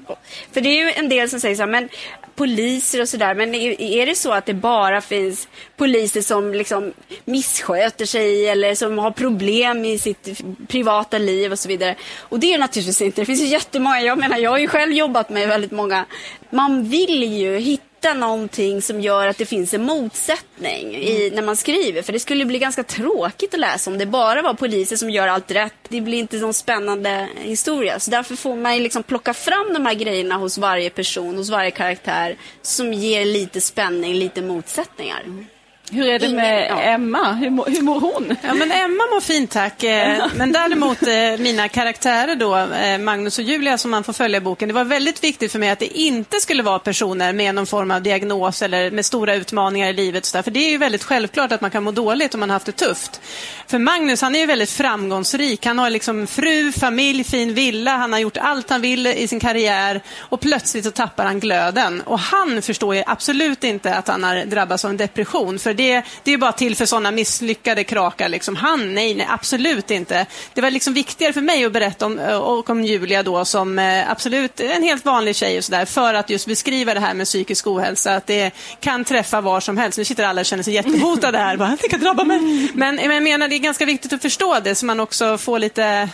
För 0.52 0.60
det 0.60 0.68
är 0.68 0.86
ju 0.86 0.92
en 0.92 1.08
del 1.08 1.30
som 1.30 1.40
säger 1.40 1.56
så 1.56 1.62
här, 1.62 1.70
men 1.70 1.88
poliser 2.34 3.00
och 3.00 3.08
sådär, 3.08 3.34
men 3.34 3.54
är, 3.54 4.06
det 4.06 4.14
så 4.14 4.32
att 4.32 4.46
det 4.46 4.54
bara 4.54 5.00
finns 5.00 5.48
poliser 5.76 6.22
som 6.22 6.54
liksom 6.54 6.92
missköter 7.24 8.06
sig 8.06 8.48
eller 8.48 8.74
som 8.74 8.98
har 8.98 9.10
problem 9.10 9.84
i 9.84 9.98
sitt 9.98 10.40
privata 10.68 11.18
liv 11.18 11.52
och 11.52 11.58
så 11.58 11.68
vidare? 11.68 11.94
Och 12.18 12.40
det 12.40 12.54
är 12.54 12.58
naturligtvis 12.58 13.02
inte. 13.02 13.20
Det 13.20 13.26
finns 13.26 13.42
ju 13.42 13.46
jättemånga, 13.46 14.00
jag 14.00 14.18
menar, 14.18 14.38
jag 14.38 14.50
har 14.50 14.58
ju 14.58 14.68
själv 14.68 14.92
jobbat 14.92 15.30
med 15.30 15.48
väldigt 15.48 15.70
många. 15.70 16.04
Man 16.50 16.84
vill 16.84 17.22
ju 17.22 17.58
hitta 18.02 18.14
någonting 18.14 18.82
som 18.82 19.00
gör 19.00 19.26
att 19.26 19.38
det 19.38 19.46
finns 19.46 19.74
en 19.74 19.82
motsättning 19.82 20.94
i, 20.94 21.30
när 21.34 21.42
man 21.42 21.56
skriver. 21.56 22.02
För 22.02 22.12
det 22.12 22.20
skulle 22.20 22.44
bli 22.44 22.58
ganska 22.58 22.82
tråkigt 22.82 23.54
att 23.54 23.60
läsa 23.60 23.90
om 23.90 23.98
det 23.98 24.06
bara 24.06 24.42
var 24.42 24.54
poliser 24.54 24.96
som 24.96 25.10
gör 25.10 25.28
allt 25.28 25.50
rätt. 25.50 25.74
Det 25.88 26.00
blir 26.00 26.18
inte 26.18 26.36
någon 26.36 26.54
spännande 26.54 27.28
historia. 27.36 28.00
Så 28.00 28.10
därför 28.10 28.36
får 28.36 28.56
man 28.56 28.78
liksom 28.78 29.02
plocka 29.02 29.34
fram 29.34 29.72
de 29.72 29.86
här 29.86 29.94
grejerna 29.94 30.36
hos 30.36 30.58
varje 30.58 30.90
person, 30.90 31.36
hos 31.36 31.50
varje 31.50 31.70
karaktär 31.70 32.21
som 32.62 32.92
ger 32.92 33.24
lite 33.24 33.60
spänning, 33.60 34.14
lite 34.14 34.42
motsättningar. 34.42 35.20
Mm. 35.20 35.46
Hur 35.92 36.06
är 36.08 36.18
det 36.18 36.28
med 36.28 36.58
Ingen- 36.66 36.78
ja. 36.78 36.82
Emma? 36.82 37.32
Hur, 37.32 37.50
mår- 37.50 37.66
hur 37.66 37.82
mår 37.82 38.00
hon? 38.00 38.36
Ja, 38.42 38.54
men 38.54 38.72
Emma 38.72 39.04
mår 39.12 39.20
fint 39.20 39.50
tack. 39.50 39.82
Eh, 39.82 40.26
Men 40.36 40.52
däremot 40.52 41.02
eh, 41.02 41.08
mina 41.38 41.68
karaktärer 41.68 42.34
då, 42.36 42.56
eh, 42.56 42.98
Magnus 42.98 43.38
och 43.38 43.44
Julia 43.44 43.78
som 43.78 43.90
man 43.90 44.04
får 44.04 44.12
följa 44.12 44.36
i 44.36 44.40
boken. 44.40 44.68
Det 44.68 44.74
var 44.74 44.84
väldigt 44.84 45.24
viktigt 45.24 45.52
för 45.52 45.58
mig 45.58 45.70
att 45.70 45.78
det 45.78 45.98
inte 45.98 46.40
skulle 46.40 46.62
vara 46.62 46.78
personer 46.78 47.32
med 47.32 47.54
någon 47.54 47.66
form 47.66 47.90
av 47.90 48.02
diagnos 48.02 48.62
eller 48.62 48.90
med 48.90 49.04
stora 49.04 49.34
utmaningar 49.34 49.88
i 49.88 49.92
livet. 49.92 50.24
så 50.24 50.36
där. 50.38 50.42
För 50.42 50.50
det 50.50 50.60
är 50.60 50.70
ju 50.70 50.78
väldigt 50.78 51.04
självklart 51.04 51.52
att 51.52 51.60
man 51.60 51.70
kan 51.70 51.82
må 51.82 51.90
dåligt 51.90 52.34
om 52.34 52.40
man 52.40 52.50
har 52.50 52.54
haft 52.54 52.66
det 52.66 52.72
tufft. 52.72 53.20
För 53.66 53.78
Magnus, 53.78 54.22
han 54.22 54.34
är 54.34 54.38
ju 54.38 54.46
väldigt 54.46 54.70
framgångsrik. 54.70 55.66
Han 55.66 55.78
har 55.78 55.90
liksom 55.90 56.26
fru, 56.26 56.72
familj, 56.72 57.24
fin 57.24 57.54
villa. 57.54 57.96
Han 57.96 58.12
har 58.12 58.20
gjort 58.20 58.36
allt 58.36 58.70
han 58.70 58.80
vill 58.80 59.06
i 59.06 59.28
sin 59.28 59.40
karriär 59.40 60.00
och 60.18 60.40
plötsligt 60.40 60.84
så 60.84 60.90
tappar 60.90 61.24
han 61.24 61.40
glöden. 61.40 62.00
Och 62.06 62.18
han 62.18 62.62
förstår 62.62 62.94
ju 62.94 63.02
absolut 63.06 63.64
inte 63.64 63.94
att 63.94 64.08
han 64.08 64.24
har 64.24 64.44
drabbats 64.44 64.84
av 64.84 64.90
en 64.90 64.96
depression. 64.96 65.58
För 65.58 65.74
det, 65.82 66.02
det 66.22 66.32
är 66.32 66.38
bara 66.38 66.52
till 66.52 66.76
för 66.76 66.86
sådana 66.86 67.10
misslyckade 67.10 67.84
krakar. 67.84 68.28
Liksom. 68.28 68.56
Han, 68.56 68.94
nej, 68.94 69.14
nej, 69.14 69.26
absolut 69.30 69.90
inte. 69.90 70.26
Det 70.54 70.60
var 70.60 70.70
liksom 70.70 70.94
viktigare 70.94 71.32
för 71.32 71.40
mig 71.40 71.64
att 71.64 71.72
berätta 71.72 72.06
om, 72.06 72.18
eh, 72.18 72.36
och 72.36 72.70
om 72.70 72.84
Julia 72.84 73.22
då 73.22 73.44
som 73.44 73.78
eh, 73.78 74.10
absolut 74.10 74.60
en 74.60 74.82
helt 74.82 75.04
vanlig 75.04 75.36
tjej 75.36 75.58
och 75.58 75.64
sådär. 75.64 75.84
För 75.84 76.14
att 76.14 76.30
just 76.30 76.46
beskriva 76.46 76.94
det 76.94 77.00
här 77.00 77.14
med 77.14 77.26
psykisk 77.26 77.66
ohälsa. 77.66 78.14
Att 78.14 78.26
det 78.26 78.50
kan 78.80 79.04
träffa 79.04 79.40
var 79.40 79.60
som 79.60 79.76
helst. 79.76 79.98
Nu 79.98 80.04
sitter 80.04 80.24
alla 80.24 80.40
och 80.40 80.46
känner 80.46 80.62
sig 80.62 80.74
jättehotade 80.74 81.38
här. 81.38 81.56
Bara, 81.56 81.76
det 81.82 81.88
kan 81.88 82.00
drabba 82.00 82.24
mig. 82.24 82.70
Men 82.74 82.98
jag 82.98 83.22
menar, 83.22 83.48
det 83.48 83.56
är 83.56 83.58
ganska 83.58 83.86
viktigt 83.86 84.12
att 84.12 84.22
förstå 84.22 84.60
det 84.60 84.74
så 84.74 84.86
man 84.86 85.00
också 85.00 85.38
får 85.38 85.58
lite 85.58 86.08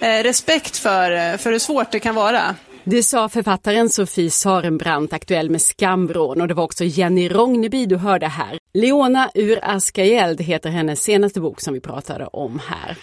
eh, 0.00 0.22
respekt 0.22 0.76
för, 0.76 1.10
eh, 1.12 1.36
för 1.36 1.52
hur 1.52 1.58
svårt 1.58 1.90
det 1.90 2.00
kan 2.00 2.14
vara. 2.14 2.54
Det 2.84 3.02
sa 3.02 3.28
författaren 3.28 3.88
Sofie 3.88 4.30
Sarenbrant, 4.30 5.12
aktuell 5.12 5.50
med 5.50 5.62
Skamvrån 5.62 6.40
och 6.40 6.48
det 6.48 6.54
var 6.54 6.64
också 6.64 6.84
Jenny 6.84 7.28
Rogneby 7.28 7.86
du 7.86 7.96
hörde 7.96 8.26
här. 8.26 8.58
Leona 8.74 9.30
ur 9.34 9.58
Askajeld 9.62 10.40
heter 10.40 10.70
hennes 10.70 11.02
senaste 11.02 11.40
bok 11.40 11.60
som 11.60 11.74
vi 11.74 11.80
pratade 11.80 12.26
om 12.26 12.60
här. 12.66 12.98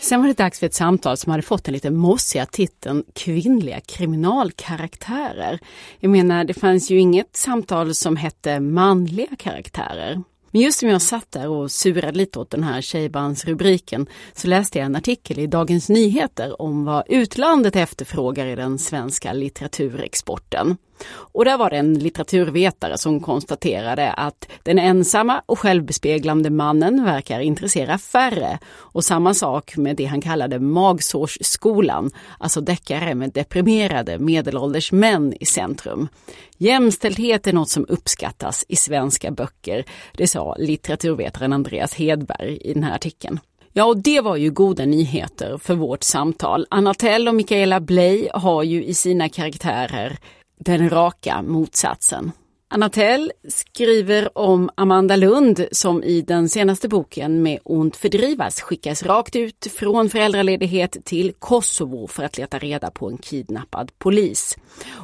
Sen 0.00 0.20
var 0.20 0.28
det 0.28 0.34
dags 0.34 0.58
för 0.58 0.66
ett 0.66 0.74
samtal 0.74 1.16
som 1.16 1.30
hade 1.30 1.42
fått 1.42 1.64
den 1.64 1.74
lite 1.74 1.90
mossiga 1.90 2.46
titeln 2.46 3.04
Kvinnliga 3.14 3.80
kriminalkaraktärer. 3.80 5.58
Jag 6.00 6.10
menar, 6.10 6.44
det 6.44 6.54
fanns 6.54 6.90
ju 6.90 6.98
inget 6.98 7.36
samtal 7.36 7.94
som 7.94 8.16
hette 8.16 8.60
manliga 8.60 9.36
karaktärer. 9.38 10.22
Men 10.50 10.62
just 10.62 10.78
som 10.78 10.88
jag 10.88 11.02
satt 11.02 11.32
där 11.32 11.48
och 11.48 11.70
surade 11.70 12.18
lite 12.18 12.38
åt 12.38 12.50
den 12.50 12.62
här 12.62 12.80
tjejbandsrubriken 12.80 14.06
så 14.34 14.48
läste 14.48 14.78
jag 14.78 14.86
en 14.86 14.96
artikel 14.96 15.38
i 15.38 15.46
Dagens 15.46 15.88
Nyheter 15.88 16.62
om 16.62 16.84
vad 16.84 17.04
utlandet 17.08 17.76
efterfrågar 17.76 18.46
i 18.46 18.54
den 18.54 18.78
svenska 18.78 19.32
litteraturexporten. 19.32 20.76
Och 21.08 21.44
där 21.44 21.58
var 21.58 21.70
det 21.70 21.76
en 21.76 21.94
litteraturvetare 21.94 22.98
som 22.98 23.20
konstaterade 23.20 24.12
att 24.12 24.48
den 24.62 24.78
ensamma 24.78 25.42
och 25.46 25.58
självbespeglande 25.58 26.50
mannen 26.50 27.04
verkar 27.04 27.40
intressera 27.40 27.98
färre. 27.98 28.58
Och 28.76 29.04
samma 29.04 29.34
sak 29.34 29.76
med 29.76 29.96
det 29.96 30.04
han 30.04 30.20
kallade 30.20 30.58
magsårsskolan, 30.58 32.10
alltså 32.38 32.60
deckare 32.60 33.14
med 33.14 33.32
deprimerade 33.32 34.18
medelålders 34.18 34.92
män 34.92 35.34
i 35.40 35.46
centrum. 35.46 36.08
Jämställdhet 36.56 37.46
är 37.46 37.52
något 37.52 37.70
som 37.70 37.86
uppskattas 37.88 38.64
i 38.68 38.76
svenska 38.76 39.30
böcker, 39.30 39.84
det 40.12 40.26
sa 40.26 40.56
litteraturvetaren 40.58 41.52
Andreas 41.52 41.94
Hedberg 41.94 42.56
i 42.56 42.74
den 42.74 42.82
här 42.82 42.94
artikeln. 42.94 43.40
Ja, 43.72 43.84
och 43.84 43.96
det 43.96 44.20
var 44.20 44.36
ju 44.36 44.50
goda 44.50 44.84
nyheter 44.84 45.58
för 45.58 45.74
vårt 45.74 46.02
samtal. 46.02 46.66
Anna 46.70 46.94
Tell 46.94 47.28
och 47.28 47.34
Mikaela 47.34 47.80
Bley 47.80 48.28
har 48.34 48.62
ju 48.62 48.84
i 48.84 48.94
sina 48.94 49.28
karaktärer 49.28 50.18
den 50.58 50.90
raka 50.90 51.42
motsatsen. 51.42 52.32
Anna 52.70 52.88
Tell 52.88 53.32
skriver 53.48 54.38
om 54.38 54.70
Amanda 54.74 55.16
Lund 55.16 55.66
som 55.72 56.02
i 56.04 56.22
den 56.22 56.48
senaste 56.48 56.88
boken 56.88 57.42
med 57.42 57.58
Ont 57.64 57.96
fördrivas 57.96 58.60
skickas 58.60 59.02
rakt 59.02 59.36
ut 59.36 59.66
från 59.78 60.10
föräldraledighet 60.10 60.96
till 61.04 61.32
Kosovo 61.38 62.06
för 62.06 62.22
att 62.24 62.38
leta 62.38 62.58
reda 62.58 62.90
på 62.90 63.08
en 63.08 63.18
kidnappad 63.18 63.90
polis. 63.98 64.56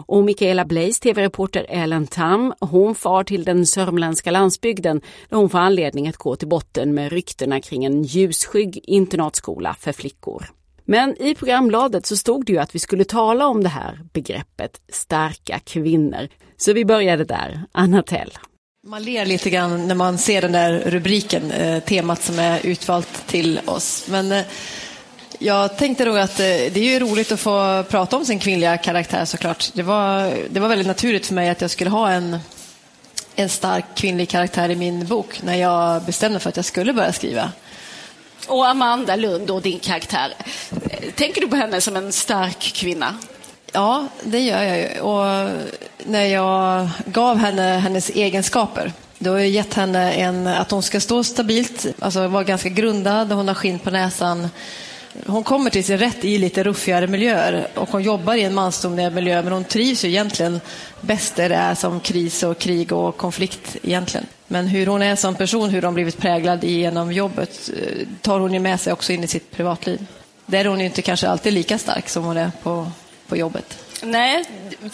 Och 0.07 0.25
Mikaela 0.25 0.65
Blaise, 0.65 1.01
tv-reporter 1.01 1.67
Ellen 1.69 2.07
Tam, 2.07 2.55
hon 2.61 2.95
far 2.95 3.25
till 3.25 3.45
den 3.45 3.67
sörmländska 3.67 4.31
landsbygden 4.31 5.01
där 5.29 5.37
hon 5.37 5.51
får 5.51 5.59
anledning 5.59 6.09
att 6.09 6.17
gå 6.17 6.37
till 6.37 6.49
botten 6.49 6.95
med 6.95 7.13
ryktena 7.13 7.61
kring 7.61 7.85
en 7.85 8.03
ljusskygg 8.03 8.81
internatskola 8.83 9.77
för 9.81 9.93
flickor. 9.93 10.51
Men 10.85 11.23
i 11.23 11.35
programbladet 11.35 12.07
så 12.07 12.17
stod 12.17 12.47
det 12.47 12.53
ju 12.53 12.59
att 12.59 12.75
vi 12.75 12.79
skulle 12.79 13.05
tala 13.05 13.47
om 13.47 13.63
det 13.63 13.69
här 13.69 14.01
begreppet 14.13 14.81
starka 14.93 15.59
kvinnor. 15.59 16.29
Så 16.57 16.73
vi 16.73 16.85
började 16.85 17.25
där. 17.25 17.63
Anna 17.73 18.03
Tell. 18.03 18.33
Man 18.87 19.03
ler 19.05 19.27
lite 19.27 19.51
grann 19.51 19.89
när 19.89 19.95
man 19.95 20.19
ser 20.19 20.43
den 20.43 20.53
där 20.53 20.83
rubriken, 20.87 21.51
eh, 21.51 21.83
temat 21.83 22.23
som 22.23 22.39
är 22.39 22.67
utvalt 22.67 23.27
till 23.27 23.61
oss. 23.65 24.07
Men 24.09 24.33
eh, 24.33 24.45
jag 25.39 25.79
tänkte 25.79 26.05
nog 26.05 26.19
att 26.19 26.41
eh, 26.41 26.47
det 26.47 26.77
är 26.77 26.93
ju 26.93 26.99
roligt 26.99 27.33
att 27.33 27.41
få 27.41 27.85
prata 27.89 28.17
om 28.17 28.25
sin 28.25 28.39
kvinnliga 28.39 28.77
karaktär 28.77 29.25
såklart. 29.25 29.71
Det 29.75 29.83
var, 29.83 30.33
det 30.51 30.61
var 30.61 30.69
väldigt 30.69 30.87
naturligt 30.87 31.27
för 31.27 31.35
mig 31.35 31.49
att 31.49 31.61
jag 31.61 31.71
skulle 31.71 31.91
ha 31.91 32.11
en, 32.11 32.39
en 33.35 33.49
stark 33.49 33.85
kvinnlig 33.95 34.29
karaktär 34.29 34.69
i 34.69 34.77
min 34.77 35.07
bok 35.07 35.43
när 35.43 35.55
jag 35.55 36.03
bestämde 36.03 36.41
för 36.41 36.49
att 36.49 36.57
jag 36.57 36.65
skulle 36.65 36.93
börja 36.93 37.13
skriva. 37.13 37.53
Och 38.49 38.69
Amanda 38.69 39.17
Lund, 39.17 39.51
och 39.51 39.63
din 39.63 39.79
karaktär. 39.79 40.35
Tänker 41.15 41.41
du 41.41 41.49
på 41.49 41.57
henne 41.57 41.81
som 41.81 41.97
en 41.97 42.13
stark 42.13 42.59
kvinna? 42.59 43.19
Ja, 43.73 44.07
det 44.23 44.41
gör 44.41 44.63
jag 44.63 44.79
ju. 44.79 45.01
Och 45.01 45.51
när 46.05 46.25
jag 46.25 46.89
gav 47.07 47.37
henne 47.37 47.63
hennes 47.63 48.11
egenskaper 48.11 48.93
då 49.19 49.31
har 49.31 49.39
jag 49.39 49.49
gett 49.49 49.75
henne 49.75 50.13
en, 50.13 50.47
att 50.47 50.71
hon 50.71 50.83
ska 50.83 51.01
stå 51.01 51.25
stabilt, 51.25 51.87
alltså 51.99 52.29
vara 52.29 52.45
ganska 52.45 52.69
grundad, 52.69 53.33
hon 53.33 53.49
har 53.49 53.55
skinn 53.55 53.79
på 53.79 53.91
näsan. 53.91 54.49
Hon 55.27 55.45
kommer 55.45 55.71
till 55.71 55.85
sin 55.85 55.99
rätt 55.99 56.25
i 56.25 56.39
lite 56.39 56.63
ruffigare 56.63 57.07
miljöer 57.07 57.67
och 57.75 57.89
hon 57.91 58.03
jobbar 58.03 58.35
i 58.35 58.43
en 58.43 58.55
mansdominerad 58.55 59.15
miljö 59.15 59.43
men 59.43 59.53
hon 59.53 59.65
trivs 59.65 60.05
ju 60.05 60.09
egentligen 60.09 60.61
bäst 61.01 61.37
där 61.37 61.49
det 61.49 61.55
är 61.55 61.75
som 61.75 62.01
kris 62.01 62.43
och 62.43 62.59
krig 62.59 62.93
och 62.93 63.17
konflikt 63.17 63.77
egentligen. 63.83 64.27
Men 64.55 64.67
hur 64.67 64.87
hon 64.87 65.03
är 65.03 65.17
som 65.17 65.35
person, 65.35 65.71
hur 65.71 65.83
hon 65.83 65.95
blivit 65.95 66.19
präglad 66.19 66.65
genom 66.65 67.13
jobbet 67.13 67.71
eh, 67.77 68.07
tar 68.21 68.41
hon 68.41 68.55
ju 68.55 68.61
med 68.61 68.81
sig 68.81 68.93
också 68.93 69.13
in 69.13 69.25
i 69.25 69.27
sitt 69.27 69.51
privatliv. 69.51 70.07
Där 70.47 70.65
är 70.65 70.69
hon 70.69 70.81
ju 70.81 70.87
inte 70.87 71.03
kanske 71.03 71.29
alltid 71.29 71.53
lika 71.53 71.79
stark 71.79 72.09
som 72.09 72.25
hon 72.25 72.37
är 72.37 72.51
på, 72.63 72.91
på 73.29 73.37
jobbet. 73.37 73.79
Nej, 74.05 74.45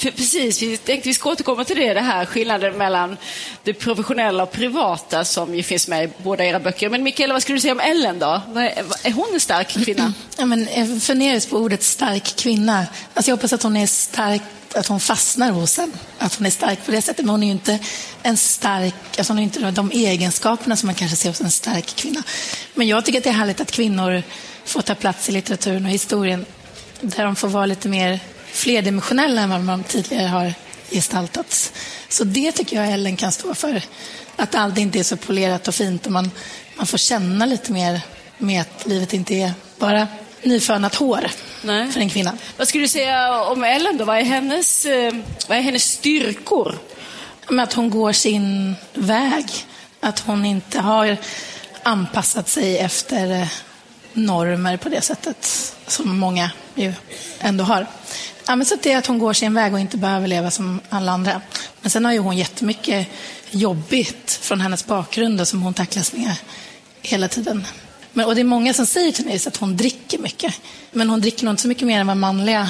precis. 0.00 0.62
Vi 0.62 0.76
tänkte 0.76 1.08
vi 1.08 1.14
ska 1.14 1.30
återkomma 1.30 1.64
till 1.64 1.76
det, 1.76 1.94
det 1.94 2.00
här 2.00 2.26
skillnaden 2.26 2.78
mellan 2.78 3.16
det 3.64 3.74
professionella 3.74 4.42
och 4.42 4.52
privata 4.52 5.24
som 5.24 5.54
ju 5.54 5.62
finns 5.62 5.88
med 5.88 6.04
i 6.04 6.08
båda 6.22 6.44
era 6.44 6.60
böcker. 6.60 6.88
Men 6.88 7.02
Mikaela, 7.02 7.34
vad 7.34 7.42
skulle 7.42 7.56
du 7.56 7.60
säga 7.60 7.72
om 7.72 7.80
Ellen 7.80 8.18
då? 8.18 8.42
Är 9.02 9.12
hon 9.12 9.34
en 9.34 9.40
stark 9.40 9.68
kvinna? 9.68 10.12
Ja, 10.38 10.46
men 10.46 10.68
jag 10.76 11.02
funderar 11.02 11.50
på 11.50 11.56
ordet 11.56 11.82
stark 11.82 12.36
kvinna. 12.36 12.86
Alltså 13.14 13.30
jag 13.30 13.36
hoppas 13.36 13.52
att 13.52 13.62
hon 13.62 13.76
är 13.76 13.86
stark 13.86 14.42
att 14.74 14.86
hon 14.86 15.00
fastnar 15.00 15.50
hos 15.50 15.78
en. 15.78 15.92
Att 16.18 16.34
hon 16.34 16.46
är 16.46 16.50
stark 16.50 16.86
på 16.86 16.90
det 16.90 17.02
sättet. 17.02 17.24
Men 17.24 17.28
hon 17.28 17.42
är 17.42 17.46
ju 17.46 17.52
inte 17.52 17.78
en 18.22 18.36
stark, 18.36 18.94
alltså 19.18 19.32
hon 19.32 19.36
har 19.38 19.44
inte 19.44 19.70
de 19.70 19.90
egenskaperna 19.90 20.76
som 20.76 20.86
man 20.86 20.94
kanske 20.94 21.16
ser 21.16 21.28
hos 21.28 21.40
en 21.40 21.50
stark 21.50 21.86
kvinna. 21.86 22.22
Men 22.74 22.88
jag 22.88 23.04
tycker 23.04 23.18
att 23.18 23.24
det 23.24 23.30
är 23.30 23.34
härligt 23.34 23.60
att 23.60 23.70
kvinnor 23.70 24.22
får 24.64 24.82
ta 24.82 24.94
plats 24.94 25.28
i 25.28 25.32
litteraturen 25.32 25.84
och 25.84 25.90
historien 25.90 26.46
där 27.00 27.24
de 27.24 27.36
får 27.36 27.48
vara 27.48 27.66
lite 27.66 27.88
mer 27.88 28.20
flerdimensionella 28.52 29.40
än 29.40 29.50
vad 29.50 29.60
de 29.60 29.84
tidigare 29.84 30.26
har 30.26 30.54
gestaltats. 30.90 31.72
Så 32.08 32.24
det 32.24 32.52
tycker 32.52 32.76
jag 32.76 32.92
Ellen 32.92 33.16
kan 33.16 33.32
stå 33.32 33.54
för. 33.54 33.82
Att 34.36 34.54
allt 34.54 34.78
inte 34.78 34.98
är 34.98 35.02
så 35.02 35.16
polerat 35.16 35.68
och 35.68 35.74
fint 35.74 36.06
och 36.06 36.12
man, 36.12 36.30
man 36.76 36.86
får 36.86 36.98
känna 36.98 37.46
lite 37.46 37.72
mer 37.72 38.00
med 38.38 38.60
att 38.60 38.86
livet 38.86 39.12
inte 39.12 39.34
är 39.34 39.52
bara 39.78 40.08
nyfönat 40.42 40.94
hår 40.94 41.30
Nej. 41.62 41.92
för 41.92 42.00
en 42.00 42.10
kvinna. 42.10 42.32
Vad 42.56 42.68
skulle 42.68 42.84
du 42.84 42.88
säga 42.88 43.42
om 43.42 43.64
Ellen 43.64 43.96
då? 43.96 44.04
Vad 44.04 44.18
är 44.18 44.24
hennes, 44.24 44.86
eh, 44.86 45.14
vad 45.48 45.58
är 45.58 45.62
hennes 45.62 45.84
styrkor? 45.84 46.78
Med 47.48 47.62
att 47.62 47.72
hon 47.72 47.90
går 47.90 48.12
sin 48.12 48.74
väg. 48.94 49.46
Att 50.00 50.18
hon 50.18 50.44
inte 50.44 50.80
har 50.80 51.16
anpassat 51.82 52.48
sig 52.48 52.78
efter 52.78 53.30
eh, 53.30 53.48
normer 54.14 54.76
på 54.76 54.88
det 54.88 55.00
sättet 55.00 55.74
som 55.86 56.18
många 56.18 56.50
ju 56.74 56.92
ändå 57.38 57.64
har. 57.64 57.86
Ja, 58.46 58.56
men 58.56 58.66
så 58.66 58.76
det 58.82 58.92
är 58.92 58.98
att 58.98 59.06
hon 59.06 59.18
går 59.18 59.32
sin 59.32 59.54
väg 59.54 59.72
och 59.72 59.80
inte 59.80 59.96
behöver 59.96 60.28
leva 60.28 60.50
som 60.50 60.80
alla 60.88 61.12
andra. 61.12 61.40
Men 61.80 61.90
sen 61.90 62.04
har 62.04 62.12
ju 62.12 62.18
hon 62.18 62.36
jättemycket 62.36 63.08
jobbigt 63.50 64.38
från 64.42 64.60
hennes 64.60 64.86
bakgrund 64.86 65.48
som 65.48 65.62
hon 65.62 65.74
tacklas 65.74 66.12
med 66.12 66.34
hela 67.02 67.28
tiden. 67.28 67.66
Men, 68.12 68.26
och 68.26 68.34
det 68.34 68.40
är 68.40 68.44
många 68.44 68.74
som 68.74 68.86
säger 68.86 69.12
till 69.12 69.24
mig 69.24 69.40
att 69.46 69.56
hon 69.56 69.76
dricker 69.76 70.18
mycket. 70.18 70.54
Men 70.92 71.10
hon 71.10 71.20
dricker 71.20 71.44
nog 71.44 71.52
inte 71.52 71.62
så 71.62 71.68
mycket 71.68 71.86
mer 71.86 72.00
än 72.00 72.06
vad 72.06 72.16
manliga 72.16 72.68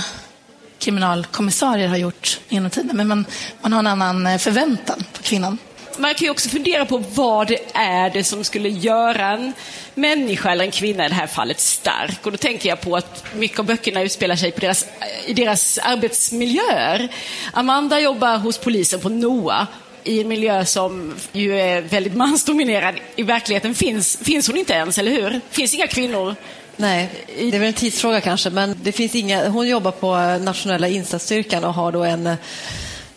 kriminalkommissarier 0.79 1.89
har 1.89 1.97
gjort 1.97 2.41
genom 2.49 2.71
tiden. 2.71 2.97
Men 2.97 3.09
man, 3.09 3.25
man 3.61 3.73
har 3.73 3.79
en 3.79 3.87
annan 3.87 4.27
eh, 4.27 4.39
förväntan 4.39 5.05
på 5.13 5.23
kvinnan. 5.23 5.59
Man 5.99 6.15
kan 6.15 6.25
ju 6.25 6.31
också 6.31 6.49
fundera 6.49 6.87
på 6.87 6.99
vad 6.99 7.49
det 7.49 7.59
är 7.75 8.11
det 8.11 8.25
som 8.25 8.45
skulle 8.45 8.69
göra 8.69 9.27
en 9.27 9.53
människa 9.95 10.51
eller 10.53 10.65
en 10.65 10.71
kvinna 10.71 11.07
i 11.07 11.09
det 11.09 11.15
här 11.15 11.27
fallet 11.27 11.61
stark. 11.61 12.27
Och 12.27 12.33
då 12.33 12.39
tänker 12.39 12.69
jag 12.69 12.81
på 12.81 12.97
att 12.97 13.25
mycket 13.35 13.59
av 13.59 13.67
böckerna 13.67 14.03
utspelar 14.03 14.37
sig 14.37 14.53
på 14.53 14.61
deras, 14.61 14.87
i 15.27 15.35
deras 15.35 15.79
arbetsmiljöer. 15.79 17.09
Amanda 17.53 18.01
jobbar 18.01 18.39
hos 18.39 18.59
polisen 18.59 19.01
på 19.01 19.09
NOA 19.09 19.67
i 20.05 20.21
en 20.21 20.29
miljö 20.29 20.65
som 20.65 21.15
ju 21.33 21.61
är 21.61 21.81
väldigt 21.81 22.15
mansdominerad. 22.17 22.95
I 23.17 23.23
verkligheten 23.23 23.75
finns, 23.75 24.19
finns 24.23 24.47
hon 24.47 24.57
inte 24.57 24.73
ens, 24.73 24.99
eller 24.99 25.11
hur? 25.11 25.41
Finns 25.51 25.75
inga 25.75 25.87
kvinnor 25.87 26.37
Nej, 26.81 27.11
det 27.39 27.57
är 27.57 27.59
väl 27.59 27.69
en 27.69 27.73
tidsfråga 27.73 28.21
kanske, 28.21 28.51
men 28.51 28.77
det 28.83 28.93
finns 28.93 29.15
inga, 29.15 29.49
hon 29.49 29.69
jobbar 29.69 29.91
på 29.91 30.17
nationella 30.45 30.89
insatsstyrkan 30.89 31.65
och 31.65 31.75
har 31.75 31.93
då 31.93 32.05
en, 32.05 32.37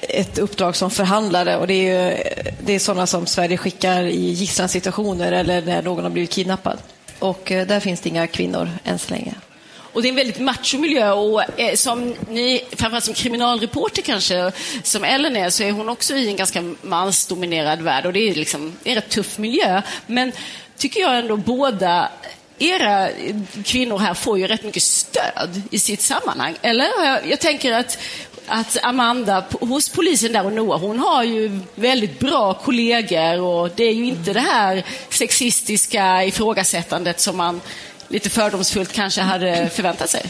ett 0.10 0.38
uppdrag 0.38 0.76
som 0.76 0.92
förhandlare 0.92 1.58
och 1.58 1.68
det 1.68 1.74
är, 1.74 2.10
ju, 2.10 2.24
det 2.66 2.74
är 2.74 2.80
sådana 2.80 3.08
som 3.08 3.26
Sverige 3.26 3.58
skickar 3.58 4.04
i 4.04 4.32
gisslansituationer 4.32 5.32
eller 5.32 5.62
när 5.62 5.82
någon 5.82 6.04
har 6.04 6.12
blivit 6.12 6.32
kidnappad. 6.32 6.78
Och 7.20 7.52
eh, 7.52 7.68
där 7.68 7.80
finns 7.80 8.02
det 8.02 8.10
inga 8.10 8.28
kvinnor 8.28 8.70
än 8.84 9.00
så 9.00 9.12
länge. 9.12 9.34
Och 9.94 10.02
det 10.02 10.08
är 10.08 10.10
en 10.10 10.16
väldigt 10.16 10.40
macho 10.40 10.78
miljö 10.78 11.12
och 11.12 11.60
eh, 11.60 11.76
som 11.76 12.16
ni, 12.30 12.64
framförallt 12.72 13.06
som 13.06 13.14
kriminalreporter 13.14 14.02
kanske, 14.02 14.52
som 14.84 15.04
Ellen 15.04 15.36
är, 15.36 15.50
så 15.50 15.64
är 15.64 15.72
hon 15.72 15.90
också 15.90 16.16
i 16.16 16.28
en 16.28 16.36
ganska 16.36 16.76
mansdominerad 16.82 17.82
värld 17.82 18.06
och 18.06 18.14
det 18.14 18.30
är 18.30 18.36
liksom 18.36 18.74
en 18.84 18.96
rätt 18.96 19.10
tuff 19.10 19.38
miljö. 19.38 19.82
Men 20.08 20.32
tycker 20.78 21.02
jag 21.02 21.20
ändå 21.20 21.38
båda 21.38 22.10
era 22.60 23.10
kvinnor 23.64 23.98
här 23.98 24.14
får 24.14 24.40
ju 24.40 24.48
rätt 24.48 24.64
mycket 24.64 24.84
stöd 24.84 25.62
i 25.72 25.80
sitt 25.80 26.02
sammanhang. 26.02 26.56
Eller? 26.62 26.90
Jag 27.30 27.40
tänker 27.40 27.72
att 27.72 27.98
att 28.48 28.78
Amanda 28.84 29.46
hos 29.60 29.90
polisen 29.90 30.34
där 30.34 30.46
och 30.46 30.54
Noah, 30.54 30.80
hon 30.80 31.00
har 31.00 31.24
ju 31.24 31.60
väldigt 31.76 32.20
bra 32.20 32.54
kollegor 32.54 33.42
och 33.42 33.70
det 33.76 33.84
är 33.84 33.94
ju 33.94 34.06
inte 34.06 34.34
det 34.34 34.40
här 34.40 34.86
sexistiska 35.10 36.24
ifrågasättandet 36.24 37.20
som 37.20 37.38
man 37.38 37.62
lite 38.08 38.30
fördomsfullt 38.30 38.94
kanske 38.94 39.22
hade 39.22 39.70
förväntat 39.70 40.10
sig. 40.10 40.26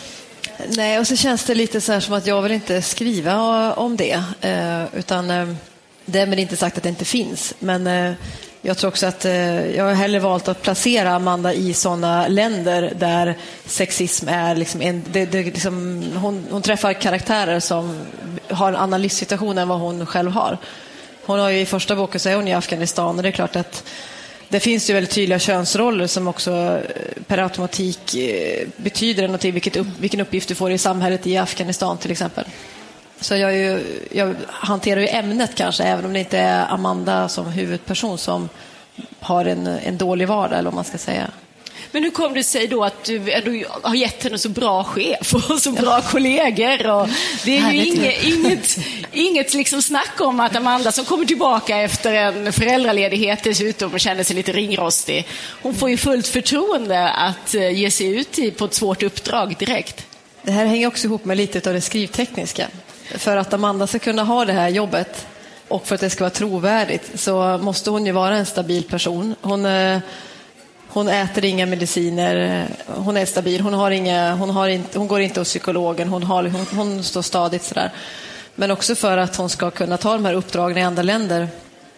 Nej, 0.68 1.00
och 1.00 1.08
så 1.08 1.16
känns 1.16 1.44
det 1.44 1.56
lite 1.56 1.82
så 1.82 1.92
här 1.92 2.00
som 2.00 2.14
att 2.14 2.28
jag 2.28 2.42
vill 2.42 2.52
inte 2.52 2.82
skriva 2.82 3.74
om 3.74 3.98
det. 3.98 4.24
Eh, 4.42 5.00
utan 5.00 5.30
eh, 5.30 5.54
därmed 6.06 6.40
inte 6.40 6.58
sagt 6.58 6.78
att 6.78 6.84
det 6.84 6.90
inte 6.90 7.06
finns. 7.06 7.54
Men 7.60 7.88
eh, 7.88 8.14
jag 8.66 8.78
tror 8.78 8.88
också 8.88 9.06
att 9.06 9.26
eh, 9.26 9.76
jag 9.76 9.86
har 9.86 9.94
hellre 9.94 10.20
valt 10.20 10.48
att 10.48 10.62
placera 10.62 11.16
Amanda 11.16 11.54
i 11.54 11.74
sådana 11.74 12.28
länder 12.28 12.94
där 12.96 13.38
sexism 13.66 14.28
är 14.28 14.56
liksom 14.56 14.82
en... 14.82 15.04
Det, 15.12 15.26
det, 15.26 15.44
liksom, 15.44 16.04
hon, 16.16 16.46
hon 16.52 16.62
träffar 16.62 16.94
karaktärer 16.94 17.60
som 17.60 18.02
har 18.50 18.68
en 18.68 18.76
annan 18.76 19.02
livssituation 19.02 19.58
än 19.58 19.68
vad 19.68 19.80
hon 19.80 20.06
själv 20.06 20.32
har. 20.32 20.58
Hon 21.26 21.40
har 21.40 21.50
ju 21.50 21.60
I 21.60 21.66
första 21.66 21.96
boken 21.96 22.20
så 22.20 22.30
är 22.30 22.36
hon 22.36 22.48
i 22.48 22.54
Afghanistan 22.54 23.18
och 23.18 23.24
det 23.24 23.30
är 23.30 23.32
klart 23.32 23.56
att 23.56 23.84
det 24.50 24.60
finns 24.60 24.90
ju 24.90 24.94
väldigt 24.94 25.12
tydliga 25.12 25.40
könsroller 25.40 26.08
som 26.08 26.28
också 26.28 26.52
eh, 26.52 27.24
per 27.28 27.38
automatik 27.38 28.16
eh, 28.16 28.68
betyder 28.78 29.24
någonting, 29.24 29.54
vilket 29.54 29.76
upp, 29.76 29.88
vilken 30.00 30.20
uppgift 30.20 30.48
du 30.48 30.56
får 30.56 30.72
i 30.72 30.78
samhället 30.78 31.28
i 31.28 31.38
Afghanistan 31.38 31.98
till 31.98 32.12
exempel. 32.12 32.46
Så 33.24 33.36
jag, 33.36 33.56
ju, 33.56 33.84
jag 34.12 34.36
hanterar 34.48 35.02
ju 35.02 35.08
ämnet 35.08 35.56
kanske, 35.56 35.84
även 35.84 36.06
om 36.06 36.14
det 36.14 36.20
inte 36.20 36.38
är 36.38 36.74
Amanda 36.74 37.30
som 37.30 37.46
huvudperson 37.46 38.18
som 38.18 38.50
har 39.20 39.46
en, 39.46 39.68
en 39.68 39.98
dålig 39.98 40.28
vardag, 40.28 40.60
eller 40.60 40.70
vad 40.70 40.76
man 40.76 40.84
ska 40.84 40.98
säga. 40.98 41.28
Men 41.92 42.04
hur 42.04 42.12
kom 42.12 42.34
det 42.34 42.44
sig 42.44 42.68
då 42.68 42.84
att 42.84 43.04
du 43.04 43.32
ändå 43.32 43.52
har 43.82 43.96
gett 43.96 44.24
henne 44.24 44.38
så 44.38 44.50
bra 44.50 44.84
chef 44.84 45.34
och 45.34 45.60
så 45.60 45.72
bra 45.72 46.02
kollegor? 46.02 46.90
Och 46.90 47.10
det 47.46 47.58
är 47.58 47.72
ju 47.72 47.86
inget, 47.86 48.24
inget, 48.24 48.78
inget 49.12 49.54
liksom 49.54 49.82
snack 49.82 50.22
om 50.22 50.40
att 50.40 50.56
Amanda 50.56 50.92
som 50.92 51.06
kommer 51.06 51.26
tillbaka 51.26 51.78
efter 51.78 52.14
en 52.14 52.54
föräldraledighet 52.54 53.44
dessutom 53.44 53.94
och 53.94 54.00
känner 54.00 54.24
sig 54.24 54.36
lite 54.36 54.52
ringrostig, 54.52 55.28
hon 55.62 55.76
får 55.76 55.90
ju 55.90 55.98
fullt 55.98 56.28
förtroende 56.28 57.10
att 57.10 57.56
eh, 57.56 57.70
ge 57.70 57.92
sig 57.92 58.08
ut 58.08 58.58
på 58.58 58.66
ett 58.66 58.74
svårt 58.74 59.04
uppdrag 59.04 59.56
direkt. 59.60 60.06
Det 60.42 60.52
här 60.52 60.66
hänger 60.66 60.88
också 60.88 61.08
ihop 61.08 61.26
med 61.26 61.38
lite 61.38 61.70
av 61.70 61.74
det 61.76 61.82
skrivtekniska. 61.82 62.68
För 63.14 63.38
att 63.38 63.54
Amanda 63.54 63.88
ska 63.88 64.00
kunna 64.00 64.24
ha 64.24 64.46
det 64.46 64.54
här 64.54 64.70
jobbet 64.70 65.28
och 65.68 65.88
för 65.88 65.96
att 65.96 66.02
det 66.02 66.10
ska 66.10 66.24
vara 66.24 66.30
trovärdigt 66.30 67.20
så 67.20 67.58
måste 67.58 67.90
hon 67.90 68.06
ju 68.06 68.12
vara 68.12 68.36
en 68.36 68.46
stabil 68.46 68.84
person. 68.84 69.36
Hon 69.42 69.66
eh, 69.66 70.00
hon 70.88 71.08
äter 71.08 71.46
inga 71.46 71.66
mediciner, 71.66 72.68
hon 72.88 73.18
är 73.18 73.26
stabil, 73.26 73.62
hon, 73.62 73.74
har 73.74 73.92
inga, 73.92 74.36
hon, 74.36 74.50
har 74.50 74.68
inte, 74.68 75.00
hon 75.00 75.08
går 75.08 75.22
inte 75.22 75.40
hos 75.40 75.48
psykologen, 75.48 76.08
hon, 76.08 76.24
har, 76.24 76.44
hon, 76.44 76.66
hon 76.76 77.04
står 77.04 77.22
stadigt 77.22 77.64
sådär. 77.64 77.92
Men 78.56 78.72
också 78.72 78.96
för 78.96 79.18
att 79.18 79.36
hon 79.36 79.50
ska 79.50 79.72
kunna 79.72 79.98
ta 79.98 80.14
de 80.14 80.26
här 80.26 80.34
uppdragen 80.34 80.78
i 80.78 80.84
andra 80.84 81.04
länder 81.04 81.48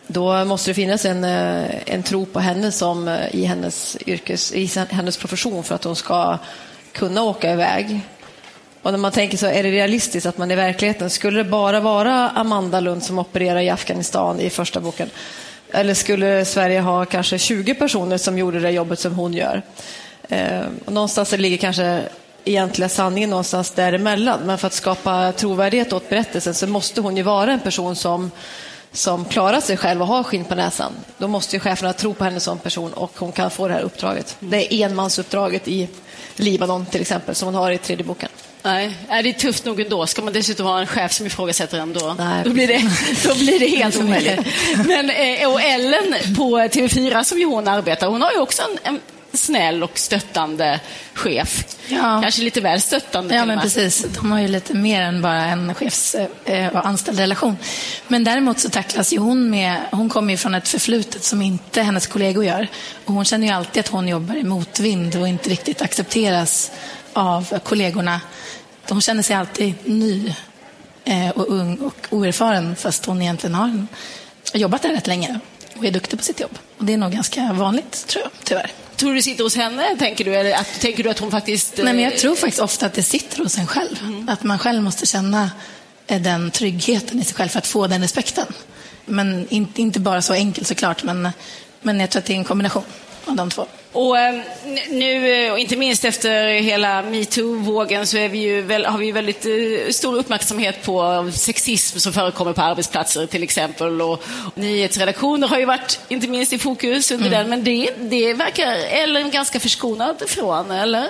då 0.08 0.46
måste 0.46 0.70
det 0.70 0.74
finnas 0.74 1.06
en, 1.06 1.24
eh, 1.24 1.94
en 1.94 2.04
tro 2.04 2.26
på 2.26 2.40
henne 2.40 2.72
som 2.72 3.08
eh, 3.08 3.36
i 3.36 3.46
hennes, 3.46 3.98
yrkes, 4.06 4.54
i 4.54 4.66
hennes 4.90 5.18
profession 5.18 5.64
för 5.64 5.76
att 5.76 5.84
hon 5.84 5.96
ska 5.96 6.38
kunna 6.92 7.24
åka 7.24 7.54
iväg. 7.54 8.00
Och 8.86 8.92
när 8.92 8.98
man 8.98 9.12
tänker 9.12 9.38
så, 9.38 9.46
är 9.46 9.64
det 9.64 9.72
realistiskt 9.72 10.26
att 10.26 10.38
man 10.38 10.52
i 10.52 10.56
verkligheten, 10.56 11.10
skulle 11.10 11.44
det 11.44 11.50
bara 11.50 11.80
vara 11.80 12.30
Amanda 12.30 12.80
Lund 12.80 13.04
som 13.04 13.20
opererar 13.20 13.60
i 13.60 13.70
Afghanistan 13.70 14.40
i 14.40 14.50
första 14.50 14.80
boken? 14.80 15.10
Eller 15.72 15.94
skulle 15.94 16.46
Sverige 16.46 16.80
ha 16.80 17.06
kanske 17.06 17.38
20 17.38 17.74
personer 17.74 18.18
som 18.18 18.38
gjorde 18.38 18.60
det 18.60 18.72
jobbet 18.72 19.00
som 19.00 19.16
hon 19.16 19.34
gör? 19.34 19.62
Eh, 20.30 20.62
någonstans 20.86 21.32
ligger 21.32 21.58
kanske 21.58 22.02
egentliga 22.44 22.90
sanningen 22.90 23.30
någonstans 23.30 23.72
däremellan. 23.72 24.40
Men 24.46 24.58
för 24.58 24.68
att 24.68 24.74
skapa 24.74 25.32
trovärdighet 25.32 25.94
åt 25.94 26.10
berättelsen 26.10 26.54
så 26.54 26.68
måste 26.68 27.02
hon 27.02 27.18
ju 27.18 27.24
vara 27.24 27.54
en 27.54 27.60
person 27.60 27.96
som, 27.96 28.32
som 28.92 29.26
klarar 29.26 29.60
sig 29.60 29.78
själv 29.78 30.02
och 30.02 30.08
har 30.08 30.24
skinn 30.24 30.46
på 30.46 30.56
näsan. 30.56 30.92
Då 31.18 31.28
måste 31.28 31.56
ju 31.56 31.60
cheferna 31.60 31.94
tro 31.94 32.14
på 32.14 32.24
henne 32.24 32.40
som 32.40 32.60
person 32.60 32.94
och 32.94 33.12
hon 33.16 33.32
kan 33.32 33.52
få 33.52 33.68
det 33.68 33.74
här 33.74 33.82
uppdraget. 33.82 34.36
Det 34.40 34.74
är 34.74 34.86
enmansuppdraget 34.86 35.68
i 35.68 35.90
Libanon 36.36 36.86
till 36.86 37.02
exempel 37.02 37.36
som 37.36 37.46
hon 37.46 37.56
har 37.56 37.72
i 37.72 37.78
tredje 37.78 38.06
boken. 38.06 38.30
Nej, 38.66 38.92
det 39.10 39.30
är 39.30 39.34
tufft 39.34 39.66
nog 39.66 39.80
ändå. 39.80 40.08
Ska 40.08 40.22
man 40.22 40.34
dessutom 40.34 40.66
ha 40.66 40.80
en 40.80 40.88
chef 40.88 41.14
som 41.14 41.26
ifrågasätter 41.26 41.80
en 41.80 41.94
då, 41.94 42.16
Nej, 42.20 42.44
då, 42.44 42.50
blir, 42.50 42.68
det, 42.68 42.82
då 43.28 43.36
blir 43.36 43.60
det 43.60 43.68
helt 43.68 43.98
omöjligt. 43.98 44.40
Men, 44.86 45.10
eh, 45.10 45.50
och 45.50 45.62
Ellen 45.62 46.16
på 46.36 46.60
TV4 46.60 47.24
som 47.24 47.40
ju 47.40 47.46
hon 47.46 47.68
arbetar, 47.68 48.08
hon 48.08 48.22
har 48.22 48.32
ju 48.32 48.40
också 48.40 48.62
en, 48.62 48.94
en 48.94 49.00
snäll 49.38 49.84
och 49.84 50.00
stöttande 50.00 50.80
chef. 51.14 51.66
Ja. 51.88 52.20
Kanske 52.22 52.42
lite 52.42 52.62
väl 52.62 52.82
stöttande 52.82 53.36
Ja, 53.36 53.46
men 53.46 53.60
precis. 53.60 54.06
De 54.20 54.32
har 54.32 54.40
ju 54.40 54.48
lite 54.48 54.74
mer 54.74 55.02
än 55.02 55.22
bara 55.22 55.46
en 55.46 55.74
chefs 55.74 56.16
eh, 56.46 56.76
och 56.76 56.86
anställd 56.86 57.20
relation. 57.20 57.58
Men 58.08 58.24
däremot 58.24 58.60
så 58.60 58.70
tacklas 58.70 59.14
ju 59.14 59.18
hon 59.18 59.50
med, 59.50 59.82
hon 59.92 60.10
kommer 60.10 60.34
ju 60.34 60.38
från 60.38 60.56
ett 60.56 60.68
förflutet 60.68 61.24
som 61.24 61.42
inte 61.42 61.82
hennes 61.82 62.08
kollegor 62.08 62.46
gör. 62.46 62.68
Och 63.06 63.14
hon 63.14 63.26
känner 63.26 63.48
ju 63.48 63.54
alltid 63.54 63.80
att 63.80 63.88
hon 63.88 64.08
jobbar 64.08 64.36
i 64.36 64.44
motvind 64.44 65.16
och 65.16 65.28
inte 65.28 65.50
riktigt 65.50 65.82
accepteras 65.82 66.72
av 67.14 67.60
kollegorna. 67.64 68.22
Hon 68.90 69.02
känner 69.02 69.24
sig 69.24 69.36
alltid 69.36 69.74
ny 69.86 70.36
eh, 71.06 71.30
och 71.30 71.50
ung 71.50 71.78
och 71.78 72.08
oerfaren 72.10 72.76
fast 72.76 73.06
hon 73.06 73.22
egentligen 73.22 73.56
har 73.56 73.88
jobbat 74.54 74.82
där 74.82 74.90
rätt 74.90 75.08
länge 75.08 75.40
och 75.78 75.86
är 75.86 75.92
duktig 75.92 76.20
på 76.20 76.26
sitt 76.26 76.40
jobb. 76.40 76.58
Och 76.78 76.86
det 76.86 76.94
är 76.94 76.98
nog 76.98 77.12
ganska 77.12 77.54
vanligt, 77.54 78.08
tror 78.08 78.24
jag, 78.24 78.32
tyvärr. 78.44 78.72
Tror 78.96 79.10
du 79.10 79.16
det 79.16 79.24
sitter 79.24 79.44
hos 79.44 79.56
henne, 79.56 79.96
tänker 80.00 80.26
du? 80.26 80.36
Eller 80.36 80.56
att, 80.56 80.80
tänker 80.82 81.04
du 81.04 81.10
att 81.10 81.20
hon 81.20 81.32
faktiskt... 81.32 81.78
Nej, 81.78 81.86
men 81.86 82.00
eh, 82.00 82.04
jag 82.04 82.18
tror 82.18 82.36
faktiskt 82.36 82.62
ofta 82.62 82.86
att 82.86 82.94
det 82.94 83.04
sitter 83.04 83.44
hos 83.44 83.58
en 83.58 83.68
själv. 83.68 84.00
Mm. 84.02 84.30
Att 84.30 84.44
man 84.44 84.60
själv 84.60 84.84
måste 84.84 85.06
känna 85.06 85.52
eh, 86.08 86.22
den 86.22 86.52
tryggheten 86.52 87.20
i 87.20 87.24
sig 87.24 87.36
själv 87.36 87.50
för 87.50 87.60
att 87.60 87.68
få 87.68 87.88
den 87.88 88.02
respekten. 88.02 88.46
Men 89.06 89.48
inte, 89.50 89.82
inte 89.82 90.00
bara 90.00 90.22
så 90.22 90.34
enkelt 90.34 90.68
såklart, 90.68 91.04
men, 91.04 91.30
men 91.82 92.00
jag 92.00 92.10
tror 92.10 92.20
att 92.20 92.26
det 92.26 92.34
är 92.34 92.38
en 92.38 92.44
kombination 92.44 92.84
av 93.26 93.36
de 93.36 93.50
två. 93.50 93.66
Och 93.92 94.18
eh, 94.20 94.42
nu, 94.90 95.46
eh, 95.46 95.52
och 95.52 95.60
inte 95.60 95.76
minst 95.76 96.06
efter 96.06 96.48
hela 96.48 97.02
metoo-vågen, 97.02 98.08
så 98.08 98.18
vi 98.18 98.38
ju 98.38 98.84
har 98.86 98.98
vi 98.98 99.06
ju 99.06 99.12
väldigt 99.12 99.46
eh, 99.46 99.92
stor 99.92 100.18
uppmärksamhet 100.18 100.84
på 100.84 101.30
sexism 101.34 102.00
som 102.00 102.14
förekommer 102.14 102.54
på 102.54 102.62
arbetsplatser 102.62 103.26
till 103.26 103.44
exempel. 103.44 104.02
Och, 104.02 104.24
nyhetsredaktioner 104.56 105.48
har 105.48 105.60
ju 105.60 105.66
varit 105.66 106.00
inte 106.08 106.28
minst 106.28 106.54
i 106.54 106.58
fokus 106.58 107.12
under 107.12 107.30
den, 107.30 107.50
men 107.50 107.64
det, 107.64 107.90
det 107.98 108.34
verkar 108.34 108.72
Ellen 108.76 109.32
ganska 109.32 109.60
förskonad 109.60 110.22
ifrån, 110.22 110.72
eller? 110.72 111.10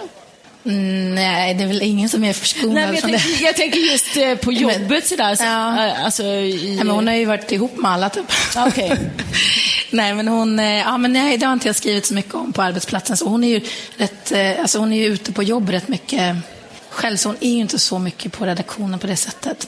Mm, 0.65 1.15
nej, 1.15 1.53
det 1.53 1.63
är 1.63 1.67
väl 1.67 1.81
ingen 1.81 2.09
som 2.09 2.23
är 2.23 2.33
förskonad 2.33 2.73
Nej, 2.75 2.83
jag, 2.85 2.99
från 2.99 3.11
det. 3.11 3.19
tänker, 3.19 3.45
jag 3.45 3.55
tänker 3.55 3.79
just 3.79 4.17
eh, 4.17 4.35
på 4.35 4.51
jobbet 4.63 5.07
sådär. 5.07 5.35
Så, 5.35 5.43
Ja. 5.43 5.85
eh, 5.87 6.05
alltså, 6.05 6.23
i, 6.23 6.65
Nej, 6.75 6.75
men 6.85 6.89
hon 6.95 7.07
har 7.07 7.13
ju 7.15 7.25
varit 7.25 7.51
ihop 7.51 7.77
med 7.77 7.91
alla 7.91 8.09
typ. 8.09 8.25
Okej. 8.57 8.97
nej, 9.91 10.13
men 10.13 10.27
hon, 10.27 10.59
eh, 10.59 10.77
ja, 10.77 10.97
men 10.97 11.13
nej, 11.13 11.37
det 11.37 11.45
har 11.45 11.53
inte 11.53 11.67
jag 11.67 11.75
skrivit 11.75 12.05
så 12.05 12.13
mycket 12.13 12.33
om 12.35 12.53
på 12.53 12.61
arbetsplatsen. 12.61 13.17
Så 13.17 13.29
hon 13.29 13.43
är 13.43 13.47
ju 13.47 13.61
rätt, 13.97 14.31
alltså 14.59 14.79
hon 14.79 14.93
är 14.93 14.97
ju 14.97 15.05
ute 15.05 15.31
på 15.31 15.43
jobb 15.43 15.69
rätt 15.69 15.87
mycket 15.87 16.35
själv, 16.89 17.17
så 17.17 17.29
hon 17.29 17.37
är 17.41 17.49
ju 17.53 17.59
inte 17.61 17.79
så 17.79 17.99
mycket 17.99 18.31
på 18.31 18.45
redaktionen 18.45 18.99
på 18.99 19.07
det 19.07 19.15
sättet. 19.15 19.67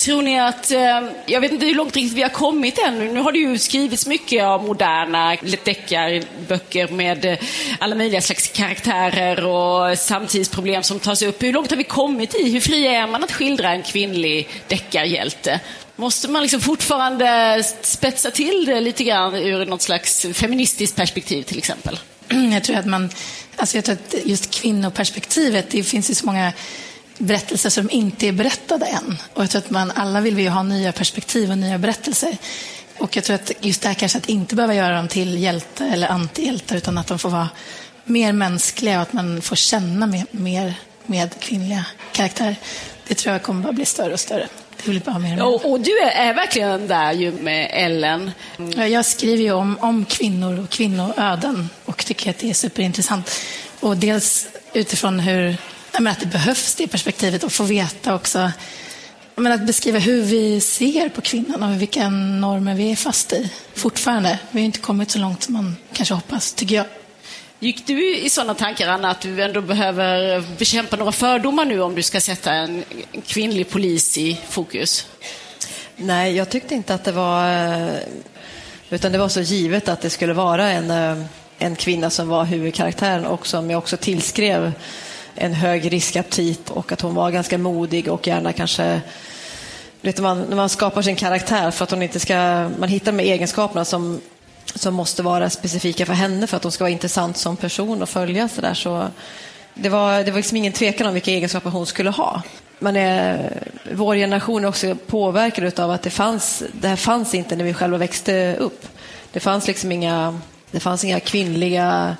Tror 0.00 0.22
ni 0.22 0.40
att, 0.40 0.70
eh, 0.70 1.02
jag 1.26 1.40
vet 1.40 1.52
inte 1.52 1.66
hur 1.66 1.74
långt 1.74 1.96
riktigt 1.96 2.16
vi 2.16 2.22
har 2.22 2.28
kommit 2.28 2.78
ännu. 2.78 3.12
Nu 3.12 3.20
har 3.20 3.32
det 3.32 3.38
ju 3.38 3.58
skrivits 3.58 4.06
mycket 4.06 4.44
av 4.44 4.64
moderna 4.64 5.36
deckarböcker 5.64 6.88
med 6.88 7.24
eh, 7.24 7.38
alla 7.78 7.94
möjliga 7.94 8.20
slags 8.20 8.48
karaktärer 8.48 9.46
och 9.46 9.98
samtidsproblem 9.98 10.82
som 10.82 10.98
tas 11.00 11.22
upp. 11.22 11.42
Hur 11.42 11.52
långt 11.52 11.70
har 11.70 11.76
vi 11.76 11.84
kommit 11.84 12.34
i? 12.34 12.50
Hur 12.52 12.60
fri 12.60 12.86
är 12.86 13.06
man 13.06 13.24
att 13.24 13.32
skildra 13.32 13.70
en 13.70 13.82
kvinnlig 13.82 14.48
deckarhjälte? 14.68 15.60
Måste 15.96 16.28
man 16.28 16.42
liksom 16.42 16.60
fortfarande 16.60 17.62
spetsa 17.82 18.30
till 18.30 18.64
det 18.64 18.80
lite 18.80 19.04
grann 19.04 19.34
ur 19.34 19.66
något 19.66 19.82
slags 19.82 20.26
feministiskt 20.32 20.96
perspektiv 20.96 21.42
till 21.42 21.58
exempel? 21.58 21.98
Jag 22.52 22.64
tror 22.64 22.76
att 22.76 22.86
man, 22.86 23.10
alltså 23.56 23.76
jag 23.76 23.84
tror 23.84 23.94
att 23.94 24.14
just 24.24 24.50
kvinnoperspektivet, 24.50 25.70
det 25.70 25.82
finns 25.82 26.10
ju 26.10 26.14
så 26.14 26.26
många 26.26 26.52
berättelser 27.20 27.70
som 27.70 27.90
inte 27.90 28.28
är 28.28 28.32
berättade 28.32 28.86
än. 28.86 29.18
Och 29.34 29.42
jag 29.42 29.50
tror 29.50 29.58
att 29.58 29.70
man, 29.70 29.90
alla 29.90 30.20
vill 30.20 30.34
vi 30.34 30.42
ju 30.42 30.48
ha 30.48 30.62
nya 30.62 30.92
perspektiv 30.92 31.50
och 31.50 31.58
nya 31.58 31.78
berättelser. 31.78 32.36
Och 32.98 33.16
jag 33.16 33.24
tror 33.24 33.34
att 33.34 33.52
just 33.60 33.82
det 33.82 33.88
här 33.88 33.94
kanske 33.94 34.18
att 34.18 34.28
inte 34.28 34.54
behöva 34.54 34.74
göra 34.74 34.96
dem 34.96 35.08
till 35.08 35.38
hjälte 35.38 35.84
eller 35.84 36.08
antihjältar, 36.08 36.76
utan 36.76 36.98
att 36.98 37.06
de 37.06 37.18
får 37.18 37.30
vara 37.30 37.48
mer 38.04 38.32
mänskliga 38.32 38.96
och 38.96 39.02
att 39.02 39.12
man 39.12 39.42
får 39.42 39.56
känna 39.56 40.06
mer, 40.06 40.26
mer 40.30 40.74
med 41.06 41.40
kvinnliga 41.40 41.84
karaktärer. 42.12 42.56
Det 43.08 43.14
tror 43.14 43.32
jag 43.32 43.42
kommer 43.42 43.62
bara 43.62 43.72
bli 43.72 43.84
större 43.84 44.12
och 44.12 44.20
större. 44.20 44.48
Det 44.76 44.86
vill 44.88 44.98
vi 44.98 45.04
bara 45.04 45.18
mer 45.18 45.32
och 45.32 45.36
mer. 45.36 45.54
Och, 45.54 45.70
och 45.72 45.80
du 45.80 45.98
är, 45.98 46.28
är 46.28 46.34
verkligen 46.34 46.88
där 46.88 47.12
ju 47.12 47.32
med 47.32 47.70
Ellen. 47.72 48.30
Ja, 48.76 48.86
Jag 48.86 49.06
skriver 49.06 49.42
ju 49.42 49.52
om, 49.52 49.78
om 49.80 50.04
kvinnor 50.04 50.60
och 50.60 50.70
kvinnoöden 50.70 51.70
och 51.84 52.04
tycker 52.04 52.30
att 52.30 52.38
det 52.38 52.50
är 52.50 52.54
superintressant. 52.54 53.30
Och 53.80 53.96
dels 53.96 54.48
utifrån 54.72 55.20
hur, 55.20 55.56
men 55.98 56.06
att 56.06 56.20
det 56.20 56.26
behövs 56.26 56.74
det 56.74 56.86
perspektivet 56.86 57.44
och 57.44 57.52
få 57.52 57.64
veta 57.64 58.14
också 58.14 58.50
men 59.40 59.52
att 59.52 59.66
beskriva 59.66 59.98
hur 59.98 60.22
vi 60.22 60.60
ser 60.60 61.08
på 61.08 61.20
kvinnan 61.20 61.62
och 61.62 61.82
vilka 61.82 62.08
normer 62.10 62.74
vi 62.74 62.92
är 62.92 62.96
fast 62.96 63.32
i 63.32 63.52
fortfarande. 63.74 64.38
Vi 64.50 64.60
har 64.60 64.64
inte 64.64 64.78
kommit 64.78 65.10
så 65.10 65.18
långt 65.18 65.42
som 65.42 65.54
man 65.54 65.76
kanske 65.92 66.14
hoppas, 66.14 66.52
tycker 66.52 66.74
jag. 66.74 66.86
Gick 67.58 67.86
du 67.86 68.16
i 68.16 68.30
sådana 68.30 68.54
tankar, 68.54 68.88
Anna, 68.88 69.10
att 69.10 69.20
du 69.20 69.42
ändå 69.42 69.60
behöver 69.60 70.40
bekämpa 70.58 70.96
några 70.96 71.12
fördomar 71.12 71.64
nu 71.64 71.80
om 71.80 71.94
du 71.94 72.02
ska 72.02 72.20
sätta 72.20 72.52
en 72.52 72.84
kvinnlig 73.26 73.70
polis 73.70 74.18
i 74.18 74.40
fokus? 74.48 75.06
Nej, 75.96 76.36
jag 76.36 76.50
tyckte 76.50 76.74
inte 76.74 76.94
att 76.94 77.04
det 77.04 77.12
var... 77.12 77.90
Utan 78.90 79.12
det 79.12 79.18
var 79.18 79.28
så 79.28 79.40
givet 79.40 79.88
att 79.88 80.00
det 80.00 80.10
skulle 80.10 80.32
vara 80.32 80.70
en, 80.70 80.90
eh, 80.90 81.26
en 81.58 81.76
kvinna 81.76 82.10
som 82.10 82.28
var 82.28 82.44
huvudkaraktären 82.44 83.26
och 83.26 83.46
som 83.46 83.70
jag 83.70 83.78
också 83.78 83.96
tillskrev 83.96 84.72
en 85.40 85.54
hög 85.54 85.92
riskaptit 85.92 86.70
och 86.70 86.92
att 86.92 87.00
hon 87.00 87.14
var 87.14 87.30
ganska 87.30 87.58
modig 87.58 88.08
och 88.08 88.26
gärna 88.26 88.52
kanske... 88.52 89.00
Vet 90.02 90.20
man, 90.20 90.42
när 90.42 90.56
man 90.56 90.68
skapar 90.68 91.02
sin 91.02 91.16
karaktär 91.16 91.70
för 91.70 91.84
att 91.84 91.90
hon 91.90 92.02
inte 92.02 92.20
ska... 92.20 92.34
Man 92.78 92.88
hittar 92.88 93.12
de 93.12 93.22
egenskaperna 93.22 93.84
som, 93.84 94.20
som 94.74 94.94
måste 94.94 95.22
vara 95.22 95.50
specifika 95.50 96.06
för 96.06 96.12
henne 96.12 96.46
för 96.46 96.56
att 96.56 96.62
hon 96.62 96.72
ska 96.72 96.84
vara 96.84 96.92
intressant 96.92 97.36
som 97.36 97.56
person 97.56 98.02
och 98.02 98.08
följa 98.08 98.48
så 98.48 98.60
där. 98.60 98.74
Så 98.74 99.08
det 99.74 99.88
var, 99.88 100.24
det 100.24 100.30
var 100.30 100.38
liksom 100.38 100.56
ingen 100.56 100.72
tvekan 100.72 101.06
om 101.06 101.14
vilka 101.14 101.30
egenskaper 101.30 101.70
hon 101.70 101.86
skulle 101.86 102.10
ha. 102.10 102.42
Man 102.78 102.96
är, 102.96 103.52
vår 103.92 104.14
generation 104.14 104.64
är 104.64 104.68
också 104.68 104.94
påverkad 105.06 105.80
av 105.80 105.90
att 105.90 106.02
det 106.02 106.10
fanns, 106.10 106.62
det 106.72 106.88
här 106.88 106.96
fanns 106.96 107.34
inte 107.34 107.56
när 107.56 107.64
vi 107.64 107.74
själva 107.74 107.98
växte 107.98 108.56
upp. 108.56 108.86
Det 109.32 109.40
fanns 109.40 109.66
liksom 109.66 109.92
inga, 109.92 110.40
det 110.70 110.80
fanns 110.80 111.04
inga 111.04 111.20
kvinnliga 111.20 112.16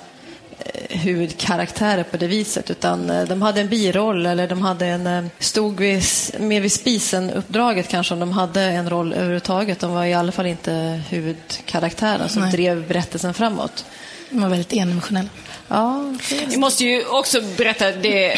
huvudkaraktärer 0.89 2.03
på 2.03 2.17
det 2.17 2.27
viset 2.27 2.71
utan 2.71 3.09
eh, 3.09 3.23
de 3.23 3.41
hade 3.41 3.61
en 3.61 3.67
biroll 3.67 4.25
eller 4.25 4.47
de 4.47 4.61
hade 4.61 4.85
en, 4.85 5.07
eh, 5.07 5.25
stod 5.39 5.79
vid, 5.79 6.03
mer 6.39 6.61
vid 6.61 6.71
spisen-uppdraget 6.71 7.87
kanske 7.87 8.13
om 8.13 8.19
de 8.19 8.31
hade 8.31 8.61
en 8.61 8.89
roll 8.89 9.13
överhuvudtaget. 9.13 9.79
De 9.79 9.93
var 9.93 10.05
i 10.05 10.13
alla 10.13 10.31
fall 10.31 10.45
inte 10.45 11.01
huvudkaraktären 11.09 12.29
som 12.29 12.41
Nej. 12.41 12.51
drev 12.51 12.87
berättelsen 12.87 13.33
framåt. 13.33 13.85
De 14.29 14.41
var 14.41 14.49
väldigt 14.49 14.73
endimensionella. 14.73 15.29
Ja, 15.67 16.13
Vi 16.47 16.57
måste 16.57 16.85
ju 16.85 17.05
också 17.05 17.41
berätta 17.57 17.91
det 17.91 18.35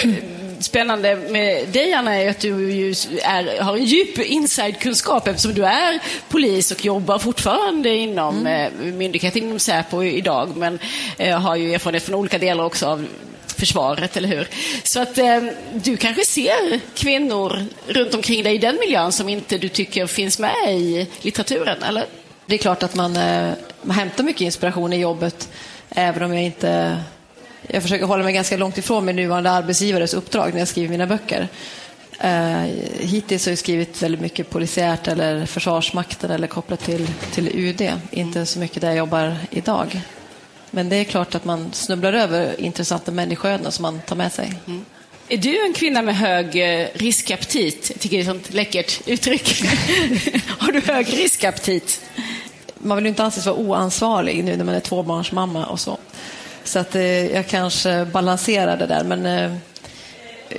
spännande 0.63 1.15
med 1.15 1.67
dig, 1.67 1.93
Anna, 1.93 2.15
är 2.15 2.29
att 2.29 2.39
du 2.39 2.89
är, 3.23 3.61
har 3.61 3.77
en 3.77 3.85
djup 3.85 4.17
inside-kunskap 4.19 5.27
eftersom 5.27 5.53
du 5.53 5.65
är 5.65 5.99
polis 6.29 6.71
och 6.71 6.85
jobbar 6.85 7.19
fortfarande 7.19 7.89
inom 7.89 8.47
mm. 8.47 8.97
myndigheten, 8.97 9.43
inom 9.43 9.59
Säpo 9.59 10.03
idag, 10.03 10.57
men 10.57 10.79
eh, 11.17 11.39
har 11.39 11.55
ju 11.55 11.73
erfarenhet 11.73 12.03
från 12.03 12.15
olika 12.15 12.37
delar 12.37 12.63
också 12.63 12.87
av 12.87 13.07
försvaret, 13.47 14.17
eller 14.17 14.29
hur? 14.29 14.47
Så 14.83 14.99
att 14.99 15.17
eh, 15.17 15.43
du 15.73 15.97
kanske 15.97 16.25
ser 16.25 16.79
kvinnor 16.95 17.65
runt 17.87 18.13
omkring 18.13 18.43
dig 18.43 18.55
i 18.55 18.57
den 18.57 18.79
miljön 18.79 19.11
som 19.11 19.29
inte 19.29 19.57
du 19.57 19.69
tycker 19.69 20.07
finns 20.07 20.39
med 20.39 20.67
i 20.67 21.07
litteraturen, 21.21 21.83
eller? 21.83 22.05
Det 22.45 22.55
är 22.55 22.59
klart 22.59 22.83
att 22.83 22.95
man, 22.95 23.17
eh, 23.17 23.51
man 23.81 23.97
hämtar 23.97 24.23
mycket 24.23 24.41
inspiration 24.41 24.93
i 24.93 24.97
jobbet, 24.97 25.49
även 25.89 26.23
om 26.23 26.33
jag 26.33 26.43
inte... 26.43 26.97
Jag 27.67 27.83
försöker 27.83 28.05
hålla 28.05 28.23
mig 28.23 28.33
ganska 28.33 28.57
långt 28.57 28.77
ifrån 28.77 29.05
min 29.05 29.15
nuvarande 29.15 29.51
arbetsgivares 29.51 30.13
uppdrag 30.13 30.53
när 30.53 30.59
jag 30.59 30.67
skriver 30.67 30.89
mina 30.89 31.07
böcker. 31.07 31.47
Eh, 32.19 32.61
hittills 32.99 33.45
har 33.45 33.51
jag 33.51 33.59
skrivit 33.59 34.01
väldigt 34.01 34.21
mycket 34.21 34.49
polisiärt 34.49 35.07
eller 35.07 35.45
Försvarsmakten 35.45 36.31
eller 36.31 36.47
kopplat 36.47 36.79
till, 36.79 37.07
till 37.31 37.47
UD. 37.53 37.91
Inte 38.11 38.45
så 38.45 38.59
mycket 38.59 38.81
där 38.81 38.87
jag 38.87 38.97
jobbar 38.97 39.37
idag. 39.49 40.01
Men 40.71 40.89
det 40.89 40.95
är 40.95 41.03
klart 41.03 41.35
att 41.35 41.45
man 41.45 41.73
snubblar 41.73 42.13
över 42.13 42.61
intressanta 42.61 43.11
människoöden 43.11 43.71
som 43.71 43.83
man 43.83 43.99
tar 43.99 44.15
med 44.15 44.31
sig. 44.31 44.53
Är 45.27 45.37
du 45.37 45.65
en 45.65 45.73
kvinna 45.73 46.01
med 46.01 46.15
hög 46.15 46.45
eh, 46.55 46.87
riskaptit? 46.93 47.89
Jag 47.93 47.99
tycker 47.99 48.17
det 48.17 48.19
är 48.19 48.35
ett 48.35 48.43
sånt 48.43 48.53
läckert 48.53 49.07
uttryck. 49.07 49.63
Har 50.47 50.71
du 50.71 50.81
hög 50.81 51.13
riskaptit? 51.13 52.01
Man 52.77 52.97
vill 52.97 53.05
ju 53.05 53.09
inte 53.09 53.23
anses 53.23 53.45
vara 53.45 53.55
oansvarig 53.55 54.43
nu 54.43 54.57
när 54.57 54.65
man 54.65 54.75
är 54.75 54.79
tvåbarnsmamma 54.79 55.65
och 55.65 55.79
så. 55.79 55.97
Så 56.63 56.79
att 56.79 56.95
eh, 56.95 57.25
jag 57.25 57.47
kanske 57.47 58.05
balanserar 58.05 58.77
det 58.77 58.85
där. 58.85 59.03
Men 59.03 59.25
eh, 59.25 59.53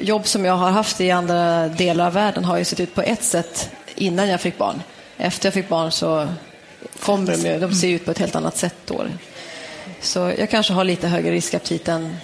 jobb 0.00 0.26
som 0.26 0.44
jag 0.44 0.56
har 0.56 0.70
haft 0.70 1.00
i 1.00 1.10
andra 1.10 1.68
delar 1.68 2.06
av 2.06 2.12
världen 2.12 2.44
har 2.44 2.58
ju 2.58 2.64
sett 2.64 2.80
ut 2.80 2.94
på 2.94 3.02
ett 3.02 3.22
sätt 3.22 3.70
innan 3.94 4.28
jag 4.28 4.40
fick 4.40 4.58
barn. 4.58 4.82
Efter 5.16 5.46
jag 5.46 5.54
fick 5.54 5.68
barn 5.68 5.92
så 5.92 6.28
kommer 7.00 7.36
de 7.36 7.48
ju, 7.48 7.58
de 7.58 7.74
ser 7.74 7.88
ut 7.88 8.04
på 8.04 8.10
ett 8.10 8.18
helt 8.18 8.34
annat 8.36 8.56
sätt 8.56 8.76
då. 8.84 9.06
Så 10.00 10.32
jag 10.38 10.50
kanske 10.50 10.72
har 10.72 10.84
lite 10.84 11.08
högre 11.08 11.32
riskaptit 11.32 11.88
än 11.88 12.16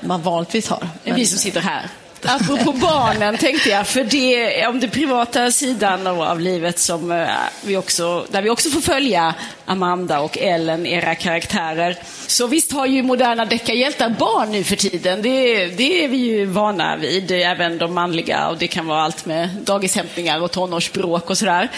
man 0.00 0.22
vanligtvis 0.22 0.68
har. 0.68 0.88
Men... 1.04 1.14
vi 1.14 1.26
som 1.26 1.38
sitter 1.38 1.60
här. 1.60 1.90
Apropå 2.26 2.72
barnen 2.72 3.36
tänkte 3.36 3.68
jag, 3.70 3.86
för 3.86 4.04
det 4.04 4.60
är 4.60 4.68
om 4.68 4.80
den 4.80 4.90
privata 4.90 5.50
sidan 5.50 6.06
av 6.06 6.40
livet 6.40 6.78
som 6.78 7.12
eh, 7.12 7.28
vi 7.64 7.76
också, 7.76 8.26
där 8.30 8.42
vi 8.42 8.50
också 8.50 8.70
får 8.70 8.80
följa 8.80 9.34
Amanda 9.64 10.20
och 10.20 10.38
Ellen, 10.38 10.86
era 10.86 11.14
karaktärer. 11.14 11.98
Så 12.26 12.46
visst 12.46 12.72
har 12.72 12.86
ju 12.86 13.02
moderna 13.02 13.44
deckarhjältar 13.44 14.08
barn 14.08 14.52
nu 14.52 14.64
för 14.64 14.76
tiden. 14.76 15.22
Det, 15.22 15.66
det 15.66 16.04
är 16.04 16.08
vi 16.08 16.16
ju 16.16 16.44
vana 16.44 16.96
vid, 16.96 17.30
även 17.30 17.78
de 17.78 17.94
manliga 17.94 18.48
och 18.48 18.58
det 18.58 18.66
kan 18.66 18.86
vara 18.86 19.02
allt 19.02 19.26
med 19.26 19.48
dagishämtningar 19.48 20.42
och 20.42 20.50
tonårsbråk 20.50 21.30
och 21.30 21.38
sådär. 21.38 21.68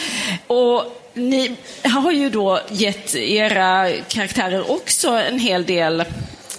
Och 0.46 1.02
ni 1.14 1.56
har 1.84 2.12
ju 2.12 2.30
då 2.30 2.60
gett 2.70 3.14
era 3.14 3.90
karaktärer 4.08 4.70
också 4.70 5.10
en 5.10 5.38
hel 5.38 5.64
del, 5.64 6.04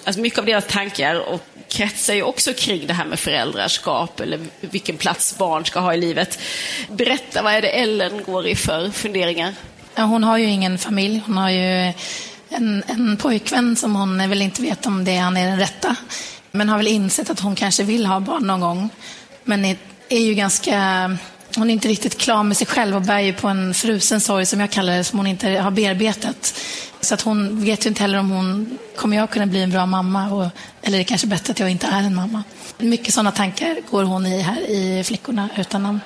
alltså 0.04 0.20
mycket 0.20 0.38
av 0.38 0.46
deras 0.46 0.66
tankar 0.66 1.32
och 1.32 1.40
kretsar 1.68 2.14
ju 2.14 2.22
också 2.22 2.52
kring 2.52 2.86
det 2.86 2.94
här 2.94 3.04
med 3.04 3.18
föräldraskap 3.18 4.20
eller 4.20 4.40
vilken 4.60 4.96
plats 4.96 5.38
barn 5.38 5.64
ska 5.64 5.80
ha 5.80 5.94
i 5.94 5.96
livet. 5.96 6.38
Berätta, 6.88 7.42
vad 7.42 7.52
är 7.52 7.62
det 7.62 7.68
Ellen 7.68 8.22
går 8.26 8.46
i 8.46 8.54
för 8.54 8.90
funderingar? 8.90 9.54
Ja, 9.94 10.02
hon 10.02 10.24
har 10.24 10.38
ju 10.38 10.44
ingen 10.44 10.78
familj. 10.78 11.22
Hon 11.26 11.36
har 11.36 11.50
ju 11.50 11.92
en, 12.48 12.82
en 12.86 13.16
pojkvän 13.16 13.76
som 13.76 13.96
hon 13.96 14.28
väl 14.28 14.42
inte 14.42 14.62
vet 14.62 14.86
om 14.86 15.04
det 15.04 15.16
han 15.16 15.36
är 15.36 15.46
den 15.46 15.58
rätta. 15.58 15.96
Men 16.50 16.68
har 16.68 16.76
väl 16.76 16.88
insett 16.88 17.30
att 17.30 17.40
hon 17.40 17.54
kanske 17.54 17.82
vill 17.82 18.06
ha 18.06 18.20
barn 18.20 18.46
någon 18.46 18.60
gång. 18.60 18.90
Men 19.44 19.64
är, 19.64 19.76
är 20.08 20.20
ju 20.20 20.34
ganska... 20.34 21.16
Hon 21.58 21.70
är 21.70 21.74
inte 21.74 21.88
riktigt 21.88 22.18
klar 22.18 22.42
med 22.42 22.56
sig 22.56 22.66
själv 22.66 22.96
och 22.96 23.02
bär 23.02 23.18
ju 23.18 23.32
på 23.32 23.48
en 23.48 23.74
frusen 23.74 24.20
sorg 24.20 24.46
som 24.46 24.60
jag 24.60 24.70
kallar 24.70 24.96
det, 24.96 25.04
som 25.04 25.18
hon 25.18 25.26
inte 25.26 25.48
har 25.48 25.70
bearbetat. 25.70 26.54
Så 27.00 27.14
att 27.14 27.20
hon 27.20 27.64
vet 27.64 27.86
ju 27.86 27.88
inte 27.88 28.02
heller 28.02 28.18
om 28.18 28.30
hon 28.30 28.78
kommer 28.96 29.16
jag 29.16 29.30
kunna 29.30 29.46
bli 29.46 29.62
en 29.62 29.70
bra 29.70 29.86
mamma 29.86 30.30
och, 30.30 30.46
eller 30.82 30.98
är 30.98 30.98
det 30.98 31.04
kanske 31.04 31.26
bättre 31.26 31.50
att 31.50 31.60
jag 31.60 31.70
inte 31.70 31.86
är 31.86 32.02
en 32.02 32.14
mamma. 32.14 32.42
Mycket 32.78 33.14
sådana 33.14 33.32
tankar 33.32 33.76
går 33.90 34.04
hon 34.04 34.26
i 34.26 34.40
här 34.40 34.70
i 34.70 35.04
Flickorna 35.04 35.48
utan 35.56 35.82
namn. 35.82 36.00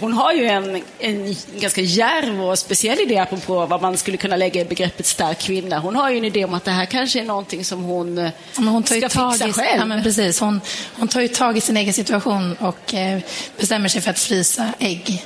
Hon 0.00 0.12
har 0.12 0.32
ju 0.32 0.46
en, 0.46 0.82
en 0.98 1.36
ganska 1.60 1.80
djärv 1.80 2.44
och 2.44 2.58
speciell 2.58 3.00
idé 3.00 3.18
apropå 3.18 3.66
vad 3.66 3.82
man 3.82 3.96
skulle 3.96 4.16
kunna 4.16 4.36
lägga 4.36 4.60
i 4.60 4.64
begreppet 4.64 5.06
stark 5.06 5.38
kvinna. 5.38 5.78
Hon 5.78 5.96
har 5.96 6.10
ju 6.10 6.18
en 6.18 6.24
idé 6.24 6.44
om 6.44 6.54
att 6.54 6.64
det 6.64 6.70
här 6.70 6.86
kanske 6.86 7.20
är 7.20 7.24
någonting 7.24 7.64
som 7.64 7.82
hon, 7.82 8.16
ja, 8.16 8.30
hon 8.56 8.82
tar 8.82 8.96
ska 8.96 9.08
tag 9.08 9.32
fixa 9.32 9.48
i, 9.48 9.52
själv. 9.52 9.80
Ja, 9.80 9.84
men 9.84 10.02
precis. 10.02 10.40
Hon, 10.40 10.60
hon 10.96 11.08
tar 11.08 11.20
ju 11.20 11.28
tag 11.28 11.56
i 11.56 11.60
sin 11.60 11.76
egen 11.76 11.92
situation 11.92 12.56
och 12.60 12.94
eh, 12.94 13.20
bestämmer 13.58 13.88
sig 13.88 14.00
för 14.00 14.10
att 14.10 14.18
frysa 14.18 14.68
ägg 14.78 15.24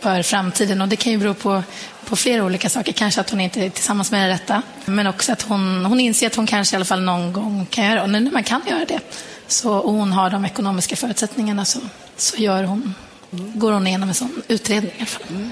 för 0.00 0.22
framtiden. 0.22 0.80
Och 0.80 0.88
det 0.88 0.96
kan 0.96 1.12
ju 1.12 1.18
bero 1.18 1.34
på, 1.34 1.62
på 2.04 2.16
flera 2.16 2.44
olika 2.44 2.68
saker. 2.68 2.92
Kanske 2.92 3.20
att 3.20 3.30
hon 3.30 3.40
inte 3.40 3.64
är 3.64 3.70
tillsammans 3.70 4.10
med 4.10 4.20
den 4.20 4.28
rätta, 4.28 4.62
men 4.84 5.06
också 5.06 5.32
att 5.32 5.42
hon, 5.42 5.84
hon 5.84 6.00
inser 6.00 6.26
att 6.26 6.34
hon 6.34 6.46
kanske 6.46 6.74
i 6.74 6.76
alla 6.76 6.84
fall 6.84 7.02
någon 7.02 7.32
gång 7.32 7.66
kan 7.70 7.84
göra 7.84 7.94
det. 7.94 8.02
Och 8.02 8.10
när 8.10 8.30
man 8.30 8.44
kan 8.44 8.62
göra 8.68 8.84
det, 8.84 9.00
så, 9.46 9.72
och 9.72 9.92
hon 9.92 10.12
har 10.12 10.30
de 10.30 10.44
ekonomiska 10.44 10.96
förutsättningarna, 10.96 11.64
så, 11.64 11.80
så 12.16 12.36
gör 12.36 12.64
hon, 12.64 12.94
går 13.30 13.72
hon 13.72 13.86
igenom 13.86 14.08
en 14.08 14.14
sån 14.14 14.42
utredning. 14.48 14.92
I 14.92 14.98
alla 14.98 15.06
fall. 15.06 15.48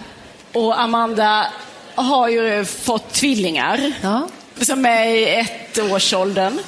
Och 0.53 0.81
Amanda 0.81 1.47
har 1.95 2.29
ju 2.29 2.65
fått 2.65 3.13
tvillingar 3.13 3.93
Ja. 4.03 4.29
som 4.61 4.87
är 4.87 5.05
i 5.05 5.25
ettårsåldern. 5.75 6.59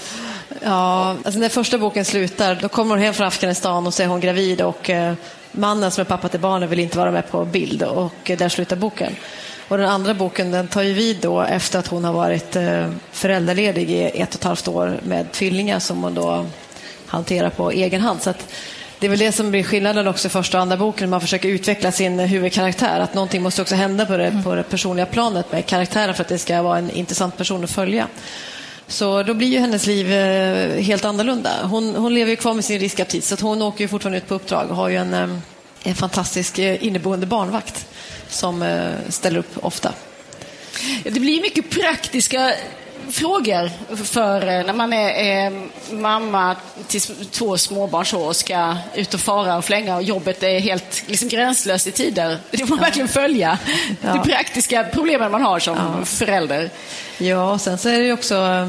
Ja, 0.62 1.16
alltså 1.24 1.40
när 1.40 1.48
första 1.48 1.78
boken 1.78 2.04
slutar, 2.04 2.58
då 2.62 2.68
kommer 2.68 2.94
hon 2.94 3.04
hem 3.04 3.14
från 3.14 3.26
Afghanistan 3.26 3.86
och 3.86 3.94
så 3.94 4.02
är 4.02 4.06
hon 4.06 4.20
gravid 4.20 4.60
och 4.62 4.90
eh, 4.90 5.14
mannen 5.52 5.90
som 5.90 6.00
är 6.00 6.04
pappa 6.04 6.28
till 6.28 6.40
barnen 6.40 6.68
vill 6.70 6.78
inte 6.80 6.98
vara 6.98 7.10
med 7.10 7.30
på 7.30 7.44
bild 7.44 7.82
och 7.82 8.30
eh, 8.30 8.38
där 8.38 8.48
slutar 8.48 8.76
boken. 8.76 9.16
Och 9.68 9.78
den 9.78 9.88
andra 9.88 10.14
boken 10.14 10.50
den 10.50 10.68
tar 10.68 10.82
ju 10.82 10.92
vid 10.92 11.16
då 11.20 11.40
efter 11.42 11.78
att 11.78 11.86
hon 11.86 12.04
har 12.04 12.12
varit 12.12 12.56
eh, 12.56 12.90
föräldraledig 13.12 13.90
i 13.90 14.02
ett 14.04 14.28
och 14.28 14.34
ett 14.34 14.44
halvt 14.44 14.68
år 14.68 15.00
med 15.02 15.32
tvillingar 15.32 15.78
som 15.78 16.02
hon 16.02 16.14
då 16.14 16.46
hanterar 17.06 17.50
på 17.50 17.70
egen 17.70 18.00
hand. 18.00 18.22
Så 18.22 18.30
att 18.30 18.48
det 19.00 19.06
är 19.06 19.10
väl 19.10 19.18
det 19.18 19.32
som 19.32 19.50
blir 19.50 19.62
skillnaden 19.62 20.08
också 20.08 20.28
i 20.28 20.30
första 20.30 20.58
och 20.58 20.62
andra 20.62 20.76
boken, 20.76 21.06
när 21.06 21.10
man 21.10 21.20
försöker 21.20 21.48
utveckla 21.48 21.92
sin 21.92 22.18
huvudkaraktär. 22.18 23.00
Att 23.00 23.14
någonting 23.14 23.42
måste 23.42 23.62
också 23.62 23.74
hända 23.74 24.06
på 24.06 24.16
det, 24.16 24.40
på 24.44 24.54
det 24.54 24.62
personliga 24.62 25.06
planet 25.06 25.52
med 25.52 25.66
karaktären 25.66 26.14
för 26.14 26.22
att 26.22 26.28
det 26.28 26.38
ska 26.38 26.62
vara 26.62 26.78
en 26.78 26.90
intressant 26.90 27.36
person 27.36 27.64
att 27.64 27.70
följa. 27.70 28.08
Så 28.86 29.22
då 29.22 29.34
blir 29.34 29.48
ju 29.48 29.58
hennes 29.58 29.86
liv 29.86 30.12
eh, 30.12 30.82
helt 30.82 31.04
annorlunda. 31.04 31.50
Hon, 31.62 31.94
hon 31.94 32.14
lever 32.14 32.30
ju 32.30 32.36
kvar 32.36 32.54
med 32.54 32.64
sin 32.64 32.80
riskaptit 32.80 33.24
så 33.24 33.36
hon 33.40 33.62
åker 33.62 33.80
ju 33.80 33.88
fortfarande 33.88 34.18
ut 34.18 34.28
på 34.28 34.34
uppdrag 34.34 34.70
och 34.70 34.76
har 34.76 34.88
ju 34.88 34.96
en, 34.96 35.14
eh, 35.14 35.28
en 35.82 35.94
fantastisk 35.94 36.58
eh, 36.58 36.84
inneboende 36.86 37.26
barnvakt 37.26 37.86
som 38.28 38.84
ställer 39.08 39.38
upp 39.38 39.64
ofta. 39.64 39.92
Det 41.04 41.20
blir 41.20 41.42
mycket 41.42 41.70
praktiska 41.70 42.54
frågor 43.12 43.70
för 44.04 44.42
eh, 44.42 44.66
när 44.66 44.72
man 44.72 44.92
är, 44.92 45.10
är 45.10 45.68
mamma 45.94 46.56
till 46.86 47.00
två 47.30 47.58
småbarn 47.58 48.06
så 48.06 48.22
och 48.22 48.36
ska 48.36 48.76
ut 48.94 49.14
och 49.14 49.20
fara 49.20 49.56
och 49.56 49.64
flänga 49.64 49.96
och 49.96 50.02
jobbet 50.02 50.42
är 50.42 50.60
helt 50.60 51.04
liksom, 51.06 51.28
gränslöst 51.28 51.86
i 51.86 51.90
tider. 51.90 52.38
Det 52.50 52.58
får 52.58 52.66
man 52.66 52.78
verkligen 52.78 53.08
följa. 53.08 53.58
Ja. 54.02 54.12
De 54.12 54.22
praktiska 54.22 54.84
problemen 54.92 55.32
man 55.32 55.42
har 55.42 55.58
som 55.58 56.06
förälder. 56.06 56.70
Ja, 57.18 57.52
och 57.52 57.60
sen 57.60 57.78
så 57.78 57.88
är 57.88 57.98
det 57.98 58.04
ju 58.04 58.12
också 58.12 58.68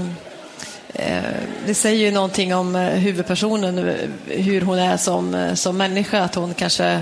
eh, 0.93 1.23
det 1.65 1.73
säger 1.73 2.05
ju 2.05 2.11
någonting 2.11 2.55
om 2.55 2.75
eh, 2.75 2.81
huvudpersonen, 2.81 3.77
eh, 3.77 3.95
hur 4.27 4.61
hon 4.61 4.79
är 4.79 4.97
som, 4.97 5.35
eh, 5.35 5.53
som 5.53 5.77
människa. 5.77 6.23
Att 6.23 6.35
hon 6.35 6.53
kanske 6.53 7.01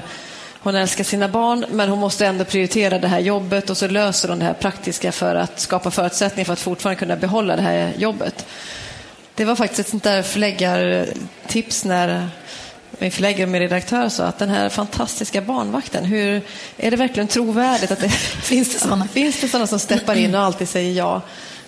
hon 0.62 0.76
älskar 0.76 1.04
sina 1.04 1.28
barn, 1.28 1.66
men 1.72 1.90
hon 1.90 2.00
måste 2.00 2.26
ändå 2.26 2.46
prioritera 2.46 3.00
det 3.00 3.08
här 3.08 3.20
jobbet 3.20 3.70
och 3.70 3.78
så 3.78 3.88
löser 3.88 4.30
hon 4.30 4.40
det 4.40 4.46
här 4.46 4.54
praktiska 4.54 5.12
för 5.12 5.36
att 5.36 5.60
skapa 5.60 5.92
förutsättningar 5.92 6.46
för 6.46 6.54
att 6.54 6.60
fortfarande 6.60 7.00
kunna 7.00 7.16
behålla 7.16 7.56
det 7.56 7.62
här 7.62 7.94
jobbet. 7.98 8.46
Det 9.36 9.46
var 9.46 9.56
faktiskt 9.56 9.80
ett 9.80 9.90
sånt 9.90 10.04
där 10.04 10.22
förläggartips 10.22 11.86
när 11.86 12.30
min 12.92 13.12
förläggare 13.12 13.44
och 13.44 13.50
min 13.50 13.62
redaktör 13.62 14.10
sa 14.10 14.26
att 14.26 14.40
den 14.40 14.50
här 14.50 14.70
fantastiska 14.70 15.42
barnvakten, 15.42 16.06
hur, 16.06 16.42
är 16.78 16.92
det 16.92 16.98
verkligen 16.98 17.28
trovärdigt? 17.28 17.92
Att 17.92 18.00
det, 18.00 18.10
Finns 18.44 18.74
det 18.74 18.80
sådana? 18.80 19.08
Finns 19.08 19.42
det 19.42 19.48
sådana 19.48 19.68
som 19.68 19.80
steppar 19.80 20.16
in 20.16 20.36
och 20.36 20.42
alltid 20.42 20.70
säger 20.70 20.94
ja? 20.94 21.22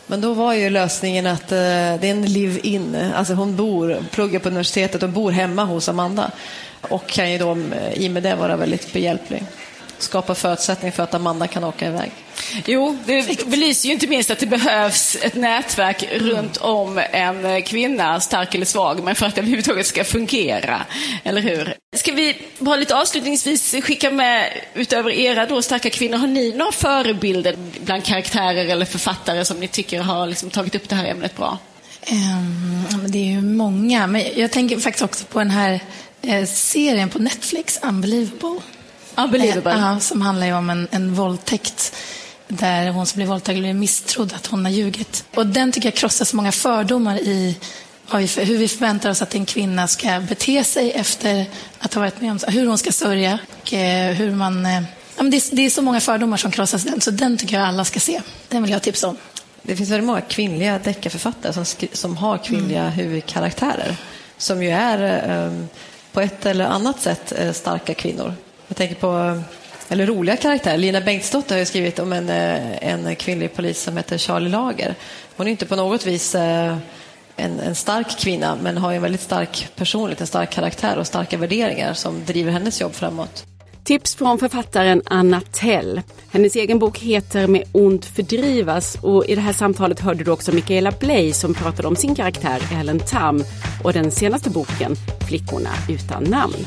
Men 0.08 0.22
då 0.22 0.34
var 0.34 0.54
ju 0.54 0.70
lösningen 0.70 1.28
att 1.28 1.52
eh, 1.52 1.58
det 1.58 2.04
är 2.04 2.04
en 2.04 2.26
live-in. 2.26 3.12
Alltså 3.16 3.34
hon 3.34 3.56
bor, 3.56 3.98
pluggar 4.12 4.40
på 4.40 4.50
universitetet 4.50 5.04
och 5.04 5.10
bor 5.10 5.32
hemma 5.32 5.64
hos 5.64 5.90
Amanda. 5.90 6.32
Och 6.82 7.08
kan 7.08 7.32
ju 7.32 7.38
då 7.38 7.52
eh, 7.52 7.94
i 7.94 8.08
och 8.08 8.12
med 8.12 8.24
det 8.24 8.36
vara 8.36 8.56
väldigt 8.56 8.94
behjälplig. 8.94 9.44
Skapa 9.98 10.36
förutsättningar 10.36 10.92
för 10.92 11.04
att 11.04 11.14
Amanda 11.14 11.48
kan 11.48 11.64
åka 11.64 11.88
iväg. 11.88 12.12
Jo, 12.66 12.98
det 13.06 13.46
belyser 13.46 13.88
ju 13.88 13.94
inte 13.94 14.08
minst 14.08 14.32
att 14.32 14.40
det 14.40 14.46
behövs 14.46 15.18
ett 15.22 15.36
nätverk 15.36 16.04
runt 16.12 16.58
om 16.58 17.02
en 17.12 17.62
kvinna, 17.62 18.20
stark 18.20 18.56
eller 18.56 18.66
svag, 18.66 19.04
men 19.04 19.16
för 19.16 19.26
att 19.26 19.36
det 19.36 19.42
överhuvudtaget 19.42 19.86
ska 19.86 20.04
fungera. 20.04 20.82
Eller 21.24 21.42
hur? 21.42 21.74
Ska 21.96 22.12
vi 22.12 22.38
bara 22.60 22.76
lite 22.76 22.96
avslutningsvis 22.96 23.76
skicka 23.84 24.12
med, 24.12 24.54
utöver 24.74 25.12
era 25.12 25.46
då 25.46 25.62
starka 25.62 25.90
kvinnor, 25.90 26.18
har 26.18 26.28
ni 26.28 26.52
några 26.52 26.72
förebilder 26.72 27.56
bland 27.86 28.04
karaktärer 28.04 28.66
eller 28.66 28.86
författare 28.86 29.46
som 29.46 29.60
ni 29.60 29.68
tycker 29.68 30.00
har 30.00 30.28
liksom 30.28 30.50
tagit 30.50 30.76
upp 30.76 30.90
det 30.90 30.96
här 30.96 31.06
ämnet 31.06 31.38
bra? 31.38 31.58
Men 33.02 33.12
det 33.12 33.18
är 33.18 33.32
ju 33.32 33.42
många, 33.42 34.08
men 34.08 34.24
jag 34.36 34.52
tänker 34.52 34.80
faktiskt 34.80 35.06
också 35.06 35.26
på 35.26 35.40
den 35.40 35.52
här 35.52 35.80
eh, 36.22 36.46
serien 36.46 37.10
på 37.10 37.20
Netflix, 37.20 37.80
Unbelievable. 37.84 38.62
Unbelievable. 39.16 39.74
Eh, 39.74 40.00
som 40.00 40.22
handlar 40.22 40.48
ju 40.48 40.54
om 40.54 40.70
en, 40.70 40.88
en 40.92 41.14
våldtäkt 41.14 41.96
där 42.48 42.90
hon 42.90 43.06
som 43.06 43.18
blir 43.18 43.28
våldtagen 43.28 43.62
blir 43.62 43.74
misstrodd 43.74 44.34
att 44.34 44.48
hon 44.48 44.66
har 44.66 44.72
ljugit. 44.72 45.26
Och 45.36 45.48
den 45.48 45.72
tycker 45.72 45.88
jag 45.88 45.96
krossar 45.96 46.26
så 46.26 46.36
många 46.36 46.52
fördomar 46.52 47.20
i 47.20 47.58
hur 48.38 48.58
vi 48.58 48.68
förväntar 48.68 49.10
oss 49.10 49.22
att 49.22 49.36
en 49.36 49.46
kvinna 49.46 49.88
ska 49.88 50.20
bete 50.30 50.64
sig 50.64 50.92
efter 50.92 51.46
att 51.80 51.94
ha 51.94 52.02
varit 52.02 52.22
med 52.22 52.32
om 52.32 52.40
hur 52.48 52.68
hon 52.68 52.78
ska 52.78 52.92
sörja 52.92 53.40
och 53.62 53.74
eh, 53.74 54.14
hur 54.14 54.32
man... 54.32 54.66
eh, 54.66 54.84
Ja, 55.18 55.24
men 55.24 55.32
det, 55.32 55.38
är, 55.38 55.56
det 55.56 55.62
är 55.66 55.70
så 55.70 55.82
många 55.82 56.00
fördomar 56.00 56.38
som 56.38 56.52
krossas 56.52 56.84
den, 56.84 57.02
så 57.02 57.12
den 57.12 57.38
tycker 57.38 57.58
jag 57.58 57.68
alla 57.68 57.86
ska 57.86 58.00
se. 58.00 58.22
Den 58.48 58.64
vill 58.64 58.72
jag 58.72 58.82
tipsa 58.82 59.08
om. 59.08 59.18
Det 59.62 59.76
finns 59.76 59.90
väldigt 59.90 60.08
många 60.08 60.22
kvinnliga 60.22 60.80
deckarförfattare 60.80 61.54
som, 61.54 61.66
som 61.94 62.18
har 62.18 62.38
kvinnliga 62.38 62.90
huvudkaraktärer. 62.90 63.96
Som 64.38 64.64
ju 64.64 64.70
är 64.70 65.30
eh, 65.30 65.66
på 66.12 66.22
ett 66.22 66.46
eller 66.46 66.66
annat 66.66 67.00
sätt 67.00 67.34
eh, 67.38 67.52
starka 67.52 67.94
kvinnor. 67.94 68.34
Jag 68.68 68.78
tänker 68.78 68.96
på 68.96 69.18
eh, 69.18 69.42
eller 69.90 70.06
roliga 70.06 70.36
karaktärer. 70.36 70.78
Lina 70.78 71.02
Bengtsdotter 71.02 71.56
har 71.56 71.60
ju 71.60 71.66
skrivit 71.66 72.00
om 72.00 72.14
en, 72.14 72.30
eh, 72.30 72.88
en 72.88 73.16
kvinnlig 73.16 73.54
polis 73.56 73.82
som 73.82 73.98
heter 73.98 74.18
Charlie 74.18 74.50
Lager. 74.50 74.96
Hon 75.36 75.48
är 75.48 75.52
inte 75.52 75.66
på 75.66 75.76
något 75.76 76.06
vis 76.08 76.36
en, 76.36 76.80
en 77.38 77.76
stark 77.76 78.20
kvinna 78.20 78.58
men 78.62 78.78
har 78.78 78.94
en 78.94 79.02
väldigt 79.02 79.22
stark 79.22 79.68
personlighet, 79.76 80.22
en 80.22 80.28
stark 80.28 80.50
karaktär 80.50 80.98
och 80.98 81.08
starka 81.08 81.38
värderingar 81.38 81.94
som 81.94 82.26
driver 82.26 82.52
hennes 82.52 82.82
jobb 82.82 82.94
framåt. 82.94 83.46
Tips 83.84 84.16
från 84.16 84.40
författaren 84.40 85.02
Anna 85.06 85.42
Tell. 85.42 86.02
Hennes 86.32 86.56
egen 86.56 86.80
bok 86.80 86.98
heter 86.98 87.48
Med 87.48 87.64
ont 87.72 88.06
fördrivas 88.06 88.98
och 89.02 89.26
i 89.26 89.36
det 89.36 89.42
här 89.42 89.54
samtalet 89.54 90.00
hörde 90.00 90.24
du 90.24 90.32
också 90.32 90.52
Michaela 90.52 90.92
Bley 91.00 91.34
som 91.34 91.54
pratade 91.54 91.88
om 91.88 91.96
sin 91.96 92.16
karaktär 92.16 92.62
Ellen 92.80 93.00
Tam 93.00 93.44
och 93.84 93.94
den 93.94 94.12
senaste 94.12 94.50
boken 94.50 94.96
Flickorna 95.28 95.70
utan 95.90 96.24
namn. 96.24 96.66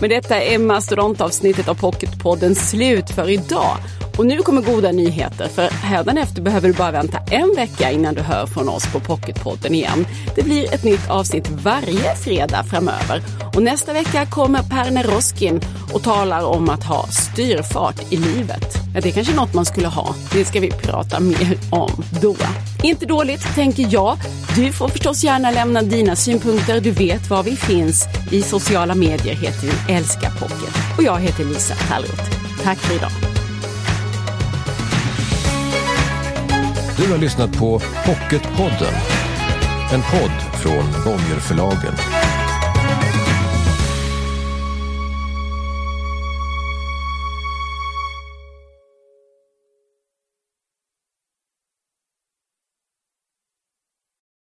Men 0.00 0.10
detta 0.10 0.42
är 0.42 0.58
mastodontavsnittet 0.58 1.68
av 1.68 1.74
Pocketpodden 1.74 2.54
slut 2.54 3.10
för 3.10 3.30
idag. 3.30 3.76
Och 4.18 4.26
nu 4.26 4.38
kommer 4.38 4.62
goda 4.62 4.92
nyheter, 4.92 5.48
för 5.48 5.68
hädanefter 5.68 6.42
behöver 6.42 6.68
du 6.68 6.74
bara 6.74 6.90
vänta 6.90 7.18
en 7.18 7.54
vecka 7.56 7.90
innan 7.90 8.14
du 8.14 8.20
hör 8.20 8.46
från 8.46 8.68
oss 8.68 8.92
på 8.92 9.00
Pocketpodden 9.00 9.74
igen. 9.74 10.06
Det 10.34 10.42
blir 10.42 10.74
ett 10.74 10.84
nytt 10.84 11.10
avsnitt 11.10 11.48
varje 11.48 12.14
fredag 12.14 12.64
framöver. 12.64 13.22
Och 13.54 13.62
nästa 13.62 13.92
vecka 13.92 14.26
kommer 14.26 14.62
Per 14.62 14.90
Neroskin 14.90 15.60
och 15.92 16.02
talar 16.02 16.44
om 16.44 16.68
att 16.68 16.84
ha 16.84 17.06
styrfart 17.06 18.12
i 18.12 18.16
livet. 18.16 18.74
Ja, 18.94 19.00
det 19.00 19.08
är 19.08 19.12
kanske 19.12 19.34
något 19.34 19.54
man 19.54 19.64
skulle 19.64 19.88
ha. 19.88 20.14
Det 20.32 20.44
ska 20.44 20.60
vi 20.60 20.70
prata 20.70 21.20
mer 21.20 21.58
om 21.70 22.04
då. 22.22 22.36
Inte 22.82 23.06
dåligt, 23.06 23.54
tänker 23.54 23.86
jag. 23.90 24.18
Du 24.56 24.72
får 24.72 24.88
förstås 24.88 25.24
gärna 25.24 25.50
lämna 25.50 25.82
dina 25.82 26.16
synpunkter. 26.16 26.80
Du 26.80 26.90
vet 26.90 27.30
var 27.30 27.42
vi 27.42 27.56
finns. 27.56 28.06
I 28.30 28.42
sociala 28.42 28.94
medier 28.94 29.34
heter 29.34 29.66
vi 29.66 29.87
älskar 29.88 30.30
Pocket. 30.30 30.74
Och 30.96 31.02
jag 31.02 31.20
heter 31.20 31.44
Lisa 31.44 31.74
Tallroth. 31.74 32.30
Tack 32.62 32.78
för 32.78 32.96
idag. 32.96 33.10
Du 36.96 37.12
har 37.12 37.18
lyssnat 37.18 37.58
på 37.58 37.80
Pocketpodden. 38.06 38.94
En 39.92 40.02
podd 40.02 40.60
från 40.62 41.04
Bonnierförlagen. 41.04 41.94